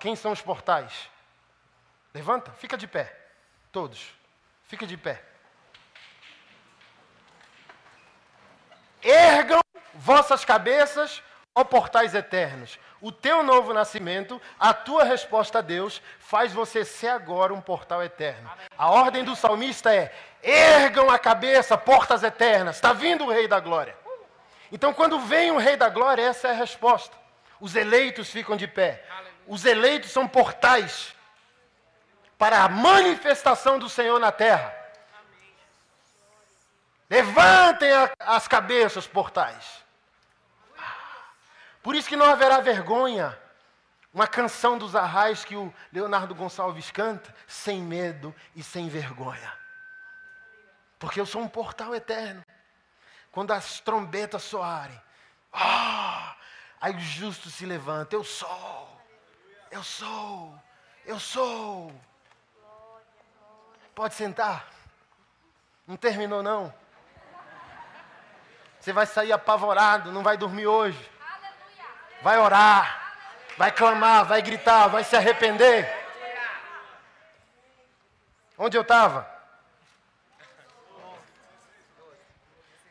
[0.00, 1.08] Quem são os portais?
[2.12, 3.16] Levanta, fica de pé.
[3.70, 4.12] Todos.
[4.64, 5.24] Fica de pé.
[9.00, 9.60] Ergam
[9.94, 11.22] vossas cabeças,
[11.54, 12.78] ó portais eternos.
[13.00, 18.02] O teu novo nascimento, a tua resposta a Deus, faz você ser agora um portal
[18.02, 18.50] eterno.
[18.76, 20.12] A ordem do salmista é:
[20.42, 22.76] ergam a cabeça, portas eternas.
[22.76, 23.96] Está vindo o Rei da Glória.
[24.72, 27.16] Então, quando vem o Rei da Glória, essa é a resposta.
[27.60, 29.04] Os eleitos ficam de pé.
[29.46, 31.14] Os eleitos são portais
[32.36, 34.74] para a manifestação do Senhor na terra.
[37.08, 39.83] Levantem a, as cabeças, portais.
[41.84, 43.38] Por isso que não haverá vergonha.
[44.10, 49.52] Uma canção dos arrais que o Leonardo Gonçalves canta, sem medo e sem vergonha.
[50.98, 52.42] Porque eu sou um portal eterno.
[53.30, 54.98] Quando as trombetas soarem,
[55.52, 56.34] ah,
[56.80, 58.16] aí o justo se levanta.
[58.16, 59.02] Eu sou,
[59.70, 60.58] eu sou,
[61.04, 61.92] eu sou.
[63.94, 64.72] Pode sentar.
[65.86, 66.72] Não terminou, não.
[68.80, 71.13] Você vai sair apavorado, não vai dormir hoje.
[72.24, 73.12] Vai orar,
[73.58, 75.86] vai clamar, vai gritar, vai se arrepender.
[78.56, 79.28] Onde eu estava?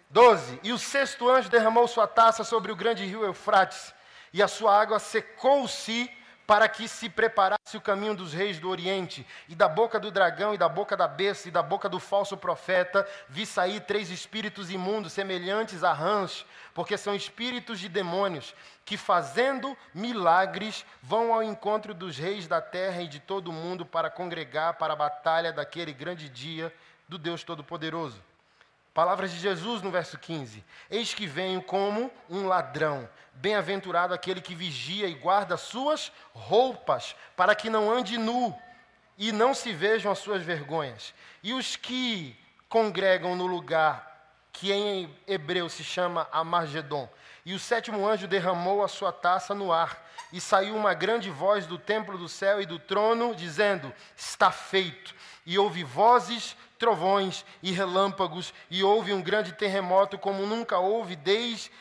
[0.08, 0.60] Doze.
[0.62, 3.92] E o sexto anjo derramou sua taça sobre o grande rio Eufrates,
[4.32, 9.26] e a sua água secou-se para que se preparasse o caminho dos reis do Oriente,
[9.48, 12.36] e da boca do dragão, e da boca da besta, e da boca do falso
[12.36, 18.54] profeta, vi sair três espíritos imundos, semelhantes a rãs, porque são espíritos de demônios,
[18.84, 23.86] que fazendo milagres vão ao encontro dos reis da terra e de todo o mundo
[23.86, 26.74] para congregar para a batalha daquele grande dia
[27.08, 28.33] do Deus Todo-Poderoso.
[28.94, 33.10] Palavras de Jesus no verso 15: Eis que venho como um ladrão.
[33.34, 38.56] Bem-aventurado aquele que vigia e guarda suas roupas, para que não ande nu
[39.18, 41.14] e não se vejam as suas vergonhas.
[41.42, 42.38] E os que
[42.70, 44.13] congregam no lugar
[44.54, 47.10] que em hebreu se chama Amargedon.
[47.46, 50.02] E o sétimo anjo derramou a sua taça no ar,
[50.32, 55.14] e saiu uma grande voz do templo do céu e do trono, dizendo: Está feito.
[55.46, 61.72] E houve vozes trovões e relâmpagos, e houve um grande terremoto como nunca houve desde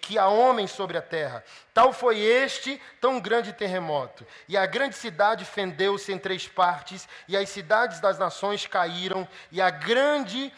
[0.00, 1.44] que há homens sobre a terra.
[1.72, 4.26] Tal foi este tão grande terremoto.
[4.48, 9.60] E a grande cidade fendeu-se em três partes, e as cidades das nações caíram, e
[9.60, 10.52] a grande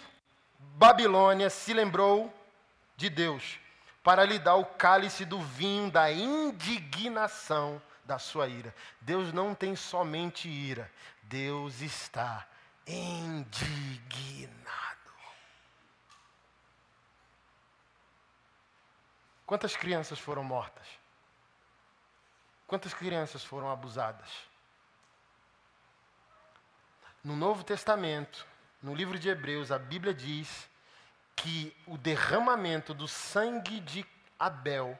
[0.75, 2.35] Babilônia se lembrou
[2.97, 3.61] de Deus
[4.03, 8.75] para lhe dar o cálice do vinho da indignação da sua ira.
[9.01, 10.91] Deus não tem somente ira,
[11.23, 12.47] Deus está
[12.87, 13.55] indignado.
[19.47, 20.89] Quantas crianças foram mortas?
[22.67, 24.29] Quantas crianças foram abusadas?
[27.23, 28.45] No Novo Testamento,
[28.85, 30.69] no livro de Hebreus, a Bíblia diz
[31.35, 34.05] que o derramamento do sangue de
[34.39, 34.99] Abel,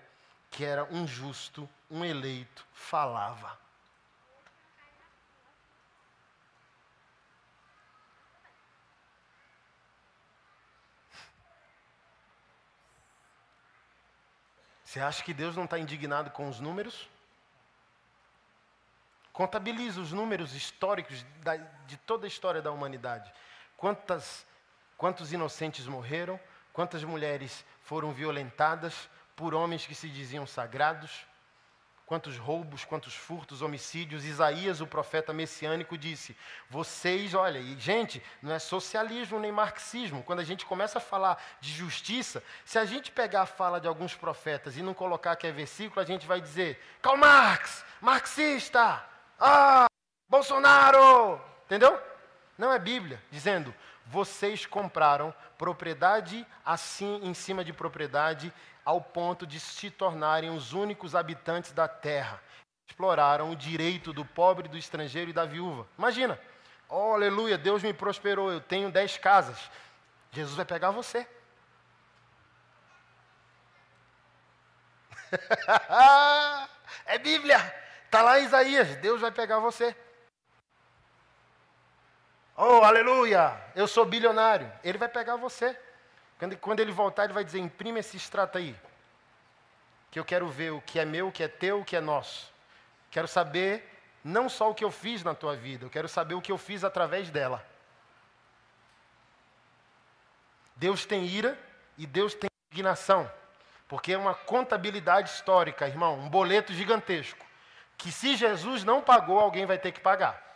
[0.51, 3.61] que era um justo, um eleito, falava.
[14.83, 17.07] Você acha que Deus não está indignado com os números?
[19.31, 21.23] Contabiliza os números históricos
[21.87, 23.31] de toda a história da humanidade.
[23.77, 24.47] Quantas,
[24.97, 26.39] quantos inocentes morreram?
[26.73, 31.27] Quantas mulheres foram violentadas por homens que se diziam sagrados?
[32.07, 34.27] Quantos roubos, quantos furtos, homicídios.
[34.27, 36.37] Isaías, o profeta messiânico, disse:
[36.69, 40.23] Vocês, olha, e gente, não é socialismo nem marxismo.
[40.23, 43.89] Quando a gente começa a falar de justiça, se a gente pegar a fala de
[43.89, 49.03] alguns profetas e não colocar que é versículo, a gente vai dizer: Karl Marx, marxista,
[49.41, 49.87] ah,
[50.29, 51.41] Bolsonaro!
[51.65, 52.14] Entendeu?
[52.57, 53.75] Não é Bíblia dizendo:
[54.07, 58.53] vocês compraram propriedade assim em cima de propriedade,
[58.85, 62.41] ao ponto de se tornarem os únicos habitantes da terra.
[62.87, 65.87] Exploraram o direito do pobre, do estrangeiro e da viúva.
[65.99, 66.39] Imagina,
[66.89, 69.71] oh, aleluia, Deus me prosperou, eu tenho dez casas.
[70.31, 71.27] Jesus vai pegar você.
[77.07, 77.59] é Bíblia.
[78.05, 79.97] Está lá em Isaías, Deus vai pegar você.
[82.57, 83.61] Oh, aleluia!
[83.75, 84.71] Eu sou bilionário.
[84.83, 85.77] Ele vai pegar você.
[86.39, 88.77] Quando, quando ele voltar, ele vai dizer: imprime esse extrato aí.
[90.11, 92.01] Que eu quero ver o que é meu, o que é teu, o que é
[92.01, 92.53] nosso.
[93.11, 93.91] Quero saber
[94.23, 96.59] não só o que eu fiz na tua vida, eu quero saber o que eu
[96.59, 97.65] fiz através dela.
[100.77, 101.59] Deus tem ira
[101.99, 103.31] e Deus tem indignação.
[103.87, 107.45] Porque é uma contabilidade histórica, irmão, um boleto gigantesco
[107.97, 110.54] que se Jesus não pagou, alguém vai ter que pagar.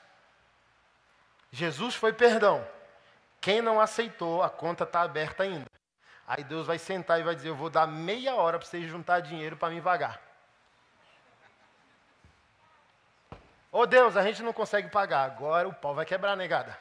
[1.51, 2.67] Jesus foi perdão.
[3.41, 5.71] Quem não aceitou, a conta está aberta ainda.
[6.27, 9.21] Aí Deus vai sentar e vai dizer: Eu vou dar meia hora para vocês juntar
[9.21, 10.21] dinheiro para me pagar.
[13.71, 15.25] Ô oh Deus, a gente não consegue pagar.
[15.25, 16.79] Agora o pau vai quebrar, negada.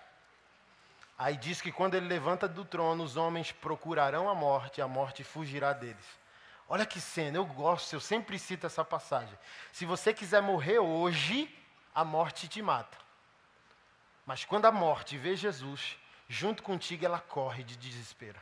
[1.17, 4.87] Aí diz que quando ele levanta do trono, os homens procurarão a morte, e a
[4.87, 6.05] morte fugirá deles.
[6.69, 9.37] Olha que cena, eu gosto, eu sempre cito essa passagem.
[9.71, 11.53] Se você quiser morrer hoje,
[11.95, 12.97] a morte te mata.
[14.27, 15.97] Mas quando a morte vê Jesus,
[16.27, 18.39] junto contigo ela corre de desespero.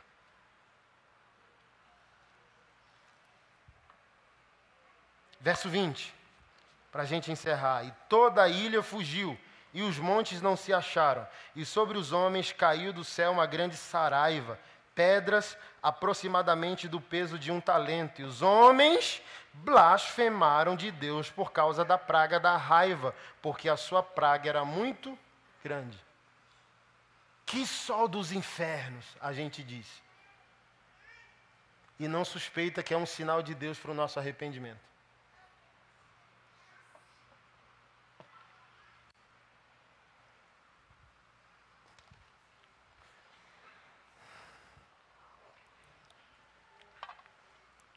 [5.40, 6.12] Verso 20,
[6.90, 7.84] para a gente encerrar.
[7.84, 9.38] E toda a ilha fugiu,
[9.72, 13.76] e os montes não se acharam, e sobre os homens caiu do céu uma grande
[13.76, 14.58] saraiva
[14.96, 18.22] pedras aproximadamente do peso de um talento.
[18.22, 19.22] E os homens
[19.52, 25.16] blasfemaram de Deus por causa da praga da raiva, porque a sua praga era muito
[25.66, 25.98] grande.
[27.44, 29.88] Que sol dos infernos, a gente diz.
[32.02, 34.84] E não suspeita que é um sinal de Deus para o nosso arrependimento.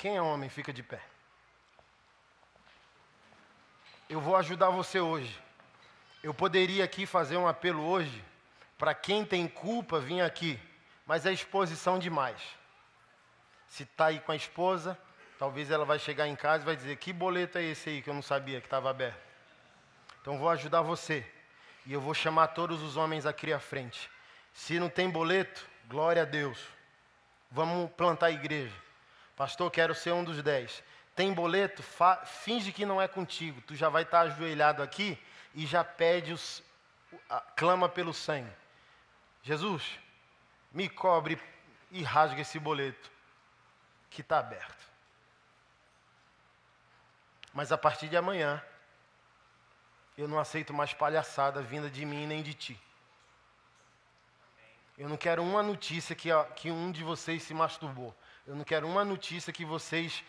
[0.02, 1.02] Quem é homem fica de pé.
[4.08, 5.49] Eu vou ajudar você hoje.
[6.22, 8.24] Eu poderia aqui fazer um apelo hoje
[8.78, 10.60] para quem tem culpa vir aqui,
[11.06, 12.42] mas é exposição demais.
[13.70, 14.98] Se está aí com a esposa,
[15.38, 18.10] talvez ela vai chegar em casa e vai dizer: Que boleto é esse aí que
[18.10, 19.20] eu não sabia que estava aberto?
[20.22, 21.26] Então vou ajudar você.
[21.86, 24.12] E eu vou chamar todos os homens aqui à frente.
[24.54, 26.60] Se não tem boleto, glória a Deus.
[27.50, 28.76] Vamos plantar a igreja.
[29.38, 30.84] Pastor, quero ser um dos dez.
[31.16, 31.82] Tem boleto?
[32.26, 33.62] finge que não é contigo.
[33.62, 35.18] Tu já vai estar ajoelhado aqui
[35.54, 36.64] e já pede, os,
[37.56, 38.52] clama pelo sangue.
[39.44, 40.00] Jesus,
[40.72, 41.42] me cobre
[41.92, 43.12] e rasga esse boleto
[44.10, 44.88] que está aberto.
[47.54, 48.64] Mas a partir de amanhã,
[50.18, 52.80] eu não aceito mais palhaçada vinda de mim nem de ti.
[54.98, 58.14] Eu não quero uma notícia que, que um de vocês se masturbou.
[58.46, 60.24] Eu não quero uma notícia que vocês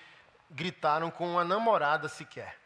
[0.49, 2.60] gritaram com uma namorada sequer.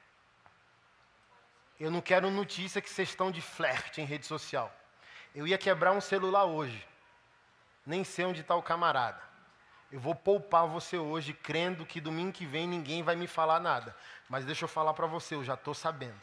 [1.79, 4.73] Eu não quero notícia que vocês estão de flerte em rede social.
[5.35, 6.87] Eu ia quebrar um celular hoje.
[7.85, 9.21] Nem sei onde está o camarada.
[9.91, 13.95] Eu vou poupar você hoje, crendo que domingo que vem ninguém vai me falar nada.
[14.29, 16.21] Mas deixa eu falar para você, eu já estou sabendo.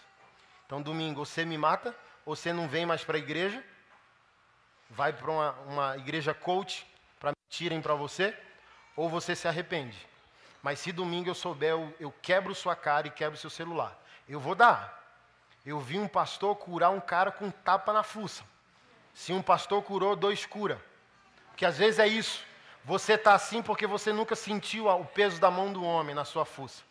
[0.66, 1.96] Então, domingo, você me mata,
[2.26, 3.64] ou você não vem mais para a igreja,
[4.90, 6.86] vai para uma, uma igreja coach
[7.20, 8.38] para mentirem para você,
[8.96, 9.98] ou você se arrepende.
[10.64, 13.98] Mas se domingo eu souber, eu, eu quebro sua cara e quebro seu celular.
[14.28, 15.01] Eu vou dar.
[15.66, 18.44] Eu vi um pastor curar um cara com tapa na fuça.
[19.14, 20.84] Se um pastor curou, dois cura.
[21.50, 22.44] Porque às vezes é isso.
[22.84, 26.46] Você está assim porque você nunca sentiu o peso da mão do homem na sua
[26.46, 26.84] fuça.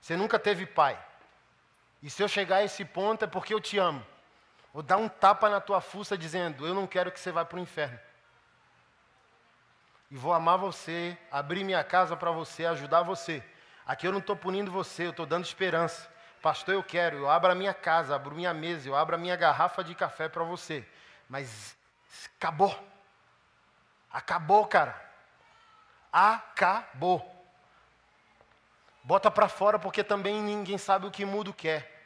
[0.00, 0.98] Você nunca teve pai.
[2.02, 4.04] E se eu chegar a esse ponto é porque eu te amo.
[4.72, 7.58] Vou dar um tapa na tua fuça dizendo: Eu não quero que você vá para
[7.58, 7.98] o inferno.
[10.10, 13.42] E vou amar você, abrir minha casa para você, ajudar você.
[13.86, 16.08] Aqui eu não estou punindo você, eu estou dando esperança.
[16.44, 19.34] Pastor, eu quero, eu abro a minha casa, abro minha mesa, eu abro a minha
[19.34, 20.86] garrafa de café para você.
[21.26, 21.74] Mas
[22.36, 22.78] acabou.
[24.12, 24.94] Acabou, cara.
[26.12, 27.24] Acabou.
[29.02, 32.04] Bota para fora porque também ninguém sabe o que mudo quer.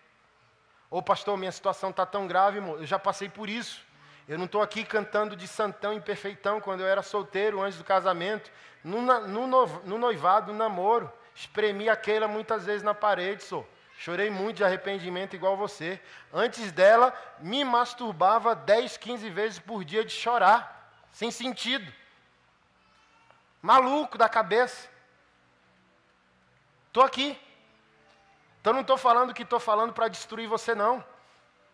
[0.89, 3.85] Ô pastor, minha situação está tão grave, eu já passei por isso.
[4.29, 7.83] Eu não estou aqui cantando de santão e perfeitão quando eu era solteiro, antes do
[7.83, 8.53] casamento.
[8.85, 11.13] No, no, no noivado, no namoro.
[11.35, 13.67] Espremi aquela muitas vezes na parede, sou.
[13.99, 16.01] Chorei muito de arrependimento igual você.
[16.33, 21.93] Antes dela, me masturbava 10, 15 vezes por dia de chorar, sem sentido.
[23.61, 24.89] Maluco da cabeça.
[26.87, 27.37] Estou aqui.
[28.61, 31.05] Então não estou falando que estou falando para destruir você, não.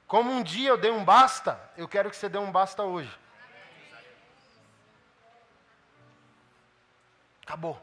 [0.07, 3.19] Como um dia eu dei um basta, eu quero que você dê um basta hoje.
[7.43, 7.79] Acabou.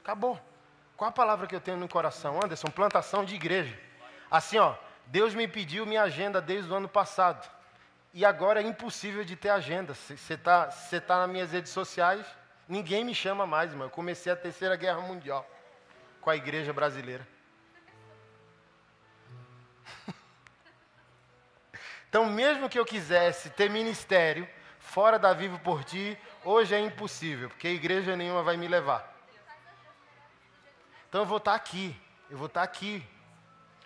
[0.00, 0.53] Acabou.
[1.04, 2.42] Qual a palavra que eu tenho no coração?
[2.42, 3.78] Anderson, plantação de igreja.
[4.30, 4.74] Assim, ó,
[5.04, 7.46] Deus me pediu minha agenda desde o ano passado.
[8.14, 9.92] E agora é impossível de ter agenda.
[9.92, 10.70] Você está
[11.06, 12.24] tá nas minhas redes sociais,
[12.66, 13.88] ninguém me chama mais, irmão.
[13.88, 15.46] Eu comecei a terceira guerra mundial
[16.22, 17.28] com a igreja brasileira.
[22.08, 24.48] então, mesmo que eu quisesse ter ministério
[24.78, 29.13] fora da Vivo por Ti, hoje é impossível, porque igreja nenhuma vai me levar.
[31.14, 31.96] Então eu vou estar aqui,
[32.28, 33.00] eu vou estar aqui.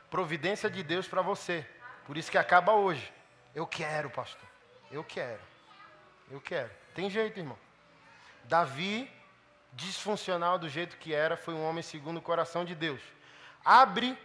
[0.09, 1.62] Providência de Deus para você.
[2.06, 3.12] Por isso que acaba hoje.
[3.55, 4.48] Eu quero, pastor.
[4.90, 5.38] Eu quero.
[6.30, 6.70] Eu quero.
[6.94, 7.59] Tem jeito, irmão.
[8.44, 9.12] Davi,
[9.74, 13.02] disfuncional do jeito que era, foi um homem segundo o coração de Deus.
[13.62, 14.18] Abre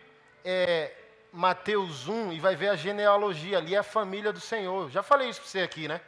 [0.45, 0.95] é,
[1.33, 3.57] Mateus 1 e vai ver a genealogia.
[3.57, 4.89] Ali é a família do Senhor.
[4.89, 5.99] Já falei isso para você aqui, né?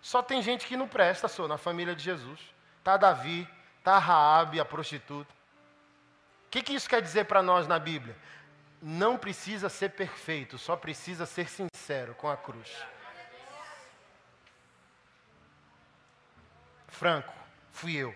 [0.00, 2.38] Só tem gente que não presta, só na família de Jesus.
[2.84, 3.44] Tá Davi,
[3.82, 5.34] tá Raabe, a prostituta
[6.54, 8.16] que, que isso quer dizer para nós na Bíblia?
[8.80, 12.70] Não precisa ser perfeito, só precisa ser sincero com a cruz.
[16.86, 17.34] Franco,
[17.72, 18.14] fui eu.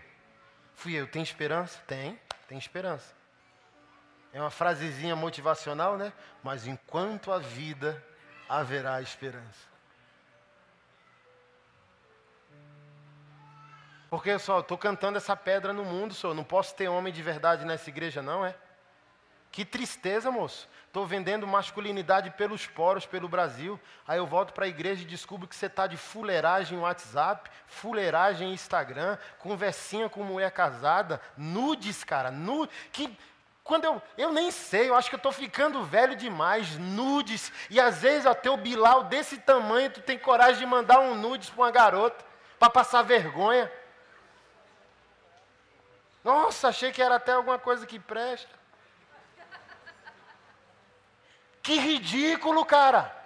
[0.76, 1.08] Fui eu.
[1.08, 1.82] Tem esperança?
[1.84, 3.12] Tem, tem esperança.
[4.32, 6.12] É uma frasezinha motivacional, né?
[6.44, 8.00] Mas enquanto a vida
[8.48, 9.66] haverá esperança.
[14.10, 16.34] Porque só estou cantando essa pedra no mundo, senhor.
[16.34, 18.54] Não posso ter homem de verdade nessa igreja, não, é?
[19.50, 20.68] Que tristeza, moço.
[20.86, 23.78] Estou vendendo masculinidade pelos poros, pelo Brasil.
[24.06, 27.50] Aí eu volto para a igreja e descubro que você está de fuleiragem no WhatsApp,
[27.66, 32.74] fuleiragem no Instagram, conversinha com mulher casada, nudes, cara, nudes.
[32.90, 33.14] Que
[33.62, 37.52] quando eu, eu nem sei, eu acho que eu estou ficando velho demais, nudes.
[37.68, 41.50] E às vezes até o Bilal desse tamanho, tu tem coragem de mandar um nudes
[41.50, 42.24] para uma garota,
[42.58, 43.70] para passar vergonha.
[46.28, 48.54] Nossa, achei que era até alguma coisa que presta.
[51.62, 53.16] Que ridículo, cara.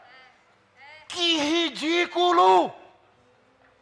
[1.09, 2.73] Que ridículo.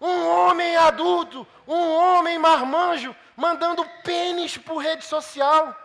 [0.01, 5.77] Um homem adulto, um homem marmanjo, mandando pênis por rede social.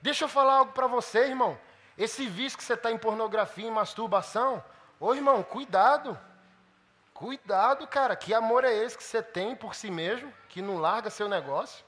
[0.00, 1.60] Deixa eu falar algo para você, irmão.
[1.98, 4.64] Esse vício que você está em pornografia e masturbação,
[4.98, 6.18] ô irmão, cuidado.
[7.12, 8.16] Cuidado, cara.
[8.16, 11.86] Que amor é esse que você tem por si mesmo, que não larga seu negócio?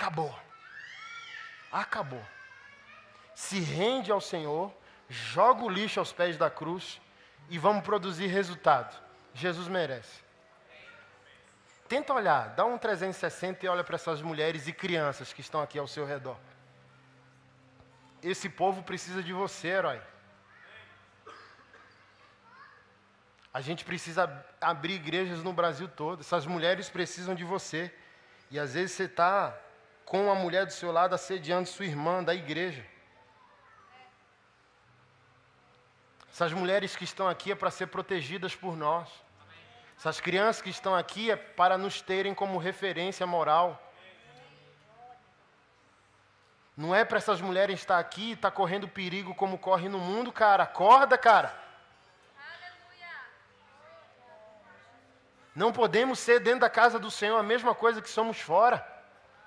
[0.00, 0.34] Acabou.
[1.70, 2.26] Acabou.
[3.34, 4.72] Se rende ao Senhor,
[5.10, 6.98] joga o lixo aos pés da cruz
[7.50, 8.98] e vamos produzir resultado.
[9.34, 10.24] Jesus merece.
[11.86, 15.78] Tenta olhar, dá um 360 e olha para essas mulheres e crianças que estão aqui
[15.78, 16.38] ao seu redor.
[18.22, 20.00] Esse povo precisa de você, herói.
[23.52, 26.20] A gente precisa abrir igrejas no Brasil todo.
[26.20, 27.94] Essas mulheres precisam de você.
[28.50, 29.54] E às vezes você está
[30.10, 32.84] com a mulher do seu lado assediando sua irmã da igreja.
[36.32, 39.08] Essas mulheres que estão aqui é para ser protegidas por nós.
[39.96, 43.80] Essas crianças que estão aqui é para nos terem como referência moral.
[46.76, 50.00] Não é para essas mulheres estar aqui e estar tá correndo perigo como corre no
[50.00, 50.64] mundo, cara.
[50.64, 51.56] Acorda, cara.
[55.54, 58.99] Não podemos ser dentro da casa do Senhor a mesma coisa que somos fora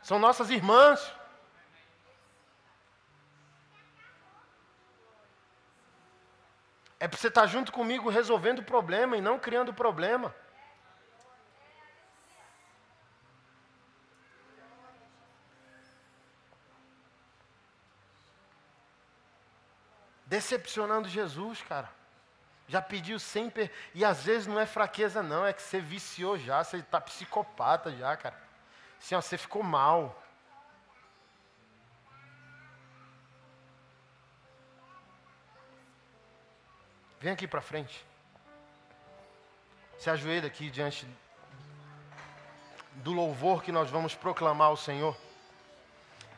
[0.03, 1.11] são nossas irmãs.
[6.99, 10.35] É para você estar junto comigo resolvendo o problema e não criando problema.
[20.25, 21.89] Decepcionando Jesus, cara.
[22.67, 23.71] Já pediu sempre.
[23.93, 25.45] E às vezes não é fraqueza, não.
[25.45, 26.63] É que você viciou já.
[26.63, 28.42] Você está psicopata já, cara.
[29.03, 30.17] Assim, ó, você ficou mal.
[37.19, 38.05] Vem aqui para frente.
[39.99, 41.05] Se ajoelha aqui diante
[42.95, 45.17] do louvor que nós vamos proclamar ao Senhor.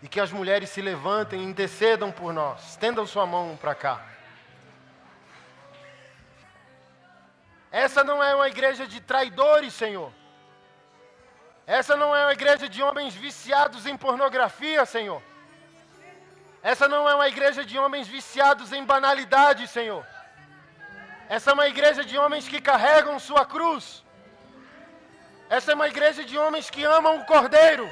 [0.01, 2.71] E que as mulheres se levantem e intercedam por nós.
[2.71, 4.03] Estendam sua mão para cá.
[7.71, 10.11] Essa não é uma igreja de traidores, Senhor.
[11.67, 15.21] Essa não é uma igreja de homens viciados em pornografia, Senhor.
[16.61, 20.05] Essa não é uma igreja de homens viciados em banalidade, Senhor.
[21.27, 24.03] Essa é uma igreja de homens que carregam sua cruz.
[25.49, 27.89] Essa é uma igreja de homens que amam o Cordeiro.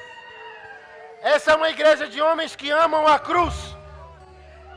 [1.22, 3.56] Essa é uma igreja de homens que amam a cruz.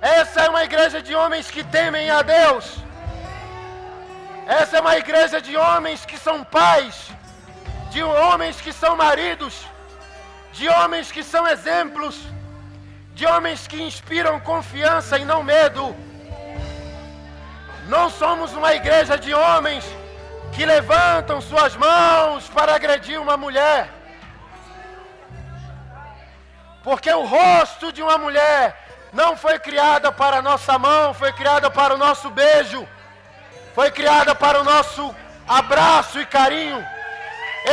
[0.01, 2.77] Essa é uma igreja de homens que temem a Deus.
[4.47, 7.11] Essa é uma igreja de homens que são pais,
[7.91, 9.67] de homens que são maridos,
[10.53, 12.19] de homens que são exemplos,
[13.15, 15.95] de homens que inspiram confiança e não medo
[17.89, 19.85] não somos uma igreja de homens
[20.53, 23.89] que levantam suas mãos para agredir uma mulher.
[26.83, 28.77] Porque o rosto de uma mulher
[29.13, 32.87] não foi criada para a nossa mão, foi criada para o nosso beijo,
[33.75, 35.15] foi criada para o nosso
[35.47, 36.85] abraço e carinho.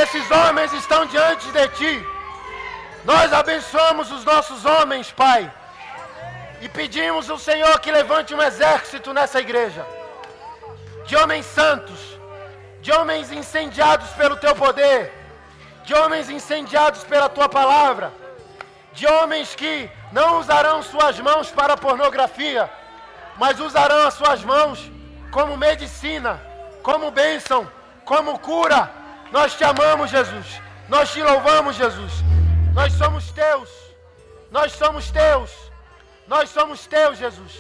[0.02, 2.07] Esses homens estão diante de ti.
[3.06, 5.52] Nós abençoamos os nossos homens, Pai.
[6.61, 9.86] E pedimos ao Senhor que levante um exército nessa igreja
[11.06, 11.99] de homens santos,
[12.82, 15.11] de homens incendiados pelo teu poder,
[15.84, 18.11] de homens incendiados pela tua palavra,
[18.94, 22.70] de homens que não usarão suas mãos para pornografia,
[23.38, 24.80] mas usarão as suas mãos
[25.32, 26.41] como medicina,
[26.82, 27.70] como bênção,
[28.06, 29.03] como cura.
[29.34, 30.62] Nós te amamos, Jesus.
[30.88, 32.14] Nós te louvamos, Jesus.
[32.72, 33.70] Nós somos teus.
[34.52, 35.52] Nós somos teus.
[36.28, 37.54] Nós somos teus, Jesus.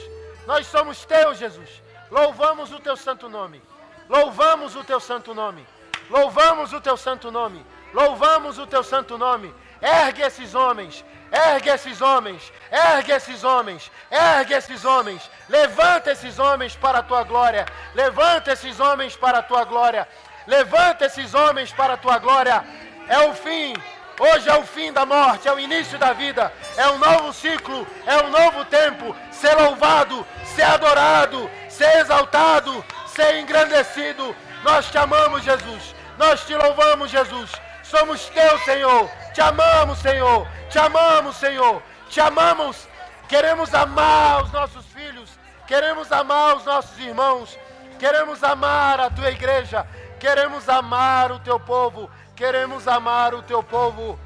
[0.45, 1.81] Nós somos teus, Jesus.
[2.11, 3.59] Louvamos o teu santo nome.
[4.07, 5.65] Louvamos o teu santo nome.
[6.11, 7.65] Louvamos o teu santo nome.
[7.91, 9.51] Louvamos o teu santo nome.
[9.81, 11.03] Ergue esses homens.
[11.31, 12.53] Ergue esses homens.
[12.71, 13.91] Ergue esses homens.
[14.11, 15.27] Ergue esses homens.
[15.49, 17.65] Levanta esses homens para a tua glória.
[17.95, 20.07] Levanta esses homens para a tua glória.
[20.47, 22.63] Levanta esses homens para a tua glória.
[23.07, 23.73] É o fim.
[24.19, 27.87] Hoje é o fim da morte, é o início da vida, é um novo ciclo,
[28.05, 29.15] é um novo tempo.
[29.31, 34.35] Ser louvado, ser adorado, ser exaltado, ser engrandecido.
[34.63, 35.95] Nós te amamos, Jesus.
[36.17, 37.51] Nós te louvamos, Jesus.
[37.81, 39.09] Somos teu, Senhor.
[39.33, 40.47] Te amamos, Senhor.
[40.69, 41.81] Te amamos, Senhor.
[42.09, 42.87] Te amamos.
[43.27, 45.29] Queremos amar os nossos filhos.
[45.67, 47.57] Queremos amar os nossos irmãos.
[47.99, 49.85] Queremos amar a tua igreja.
[50.23, 52.09] Queremos amar o teu povo.
[52.33, 54.17] Queremos amar o teu povo.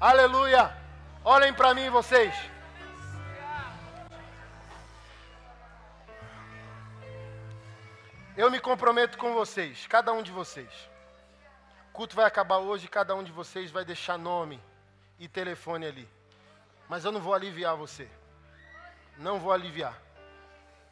[0.00, 0.76] Aleluia.
[1.24, 2.34] Olhem para mim, vocês.
[8.36, 10.72] Eu me comprometo com vocês, cada um de vocês.
[11.90, 14.60] O culto vai acabar hoje, cada um de vocês vai deixar nome
[15.20, 16.08] e telefone ali.
[16.88, 18.08] Mas eu não vou aliviar você.
[19.16, 19.96] Não vou aliviar.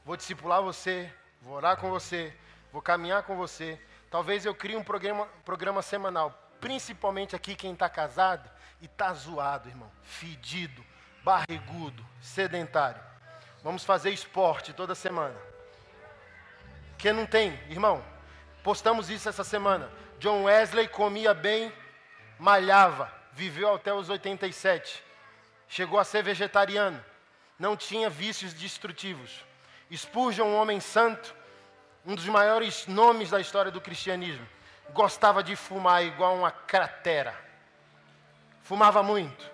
[0.04, 1.12] Vou discipular você,
[1.42, 2.32] vou orar com você,
[2.72, 3.76] vou caminhar com você.
[4.10, 6.30] Talvez eu crie um programa, programa semanal,
[6.60, 8.48] principalmente aqui quem está casado
[8.80, 10.84] e está zoado, irmão, fedido,
[11.22, 13.00] barrigudo, sedentário.
[13.62, 15.36] Vamos fazer esporte toda semana.
[16.96, 18.02] Que não tem, irmão.
[18.62, 19.90] Postamos isso essa semana.
[20.18, 21.72] John Wesley comia bem,
[22.38, 25.02] malhava, viveu até os 87.
[25.68, 27.04] Chegou a ser vegetariano.
[27.58, 29.44] Não tinha vícios destrutivos.
[29.92, 31.34] Spurgeon, um homem santo,
[32.06, 34.46] um dos maiores nomes da história do cristianismo,
[34.90, 37.34] gostava de fumar igual uma cratera.
[38.62, 39.50] Fumava muito.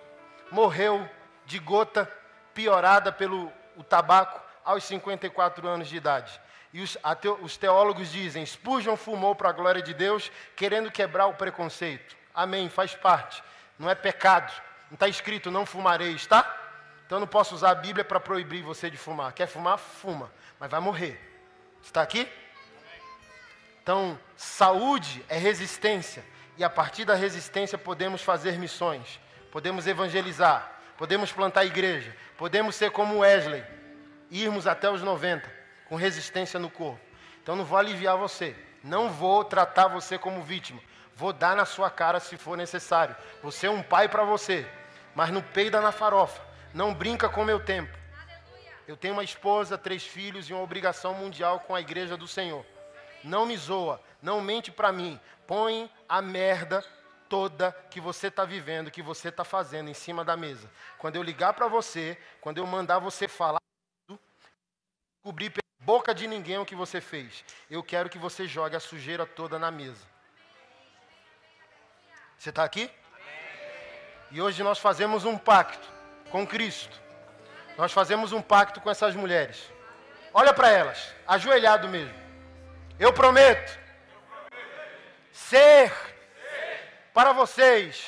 [0.51, 1.09] Morreu
[1.45, 2.09] de gota
[2.53, 6.39] piorada pelo o tabaco aos 54 anos de idade.
[6.71, 6.97] E os,
[7.41, 12.15] os teólogos dizem: Spurgeon fumou para a glória de Deus, querendo quebrar o preconceito.
[12.33, 13.43] Amém, faz parte.
[13.77, 14.51] Não é pecado.
[14.89, 16.59] Não está escrito não fumareis, tá?
[17.05, 19.33] Então não posso usar a Bíblia para proibir você de fumar.
[19.33, 19.77] Quer fumar?
[19.77, 20.31] Fuma.
[20.59, 21.19] Mas vai morrer.
[21.81, 22.31] Está aqui?
[23.83, 26.23] Então, saúde é resistência.
[26.57, 29.19] E a partir da resistência podemos fazer missões.
[29.51, 30.71] Podemos evangelizar.
[30.97, 32.15] Podemos plantar igreja.
[32.37, 33.61] Podemos ser como Wesley.
[34.31, 35.51] Irmos até os 90
[35.89, 37.01] com resistência no corpo.
[37.41, 38.55] Então não vou aliviar você.
[38.81, 40.79] Não vou tratar você como vítima.
[41.13, 43.15] Vou dar na sua cara se for necessário.
[43.41, 44.65] Você é um pai para você,
[45.13, 46.41] mas não peida na farofa.
[46.73, 47.95] Não brinca com meu tempo.
[48.87, 52.65] Eu tenho uma esposa, três filhos e uma obrigação mundial com a igreja do Senhor.
[53.23, 55.19] Não me zoa, não mente para mim.
[55.47, 56.83] Põe a merda
[57.29, 60.69] toda que você está vivendo, que você está fazendo em cima da mesa.
[60.97, 63.59] Quando eu ligar para você, quando eu mandar você falar,
[65.23, 67.43] cobrir pela boca de ninguém o que você fez.
[67.69, 70.05] Eu quero que você jogue a sujeira toda na mesa.
[72.37, 72.91] Você está aqui?
[74.29, 75.87] E hoje nós fazemos um pacto
[76.29, 77.01] com Cristo.
[77.77, 79.71] Nós fazemos um pacto com essas mulheres.
[80.33, 82.22] Olha para elas, ajoelhado mesmo.
[82.99, 83.79] Eu prometo
[85.31, 85.91] ser
[87.13, 88.05] para vocês,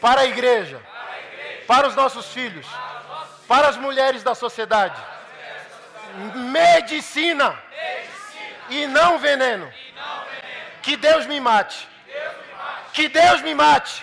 [0.00, 0.80] para a igreja,
[1.66, 2.66] para os nossos filhos,
[3.46, 5.00] para as mulheres da sociedade.
[6.34, 7.58] Medicina
[8.68, 9.72] e não veneno.
[10.82, 11.88] Que Deus me mate.
[12.92, 14.02] Que Deus me mate.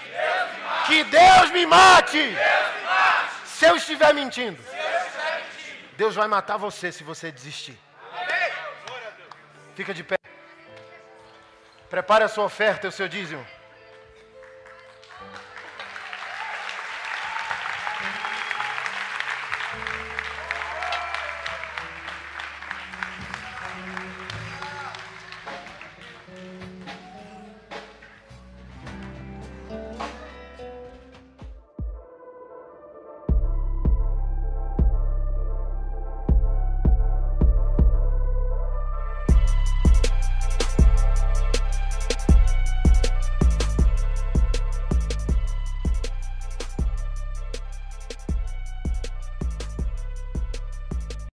[0.88, 2.36] Que Deus me mate.
[3.46, 4.64] Se eu estiver mentindo,
[5.98, 7.78] Deus vai matar você se você desistir.
[9.80, 10.18] Fica de pé.
[11.90, 13.48] Prepare a sua oferta e o seu dízimo.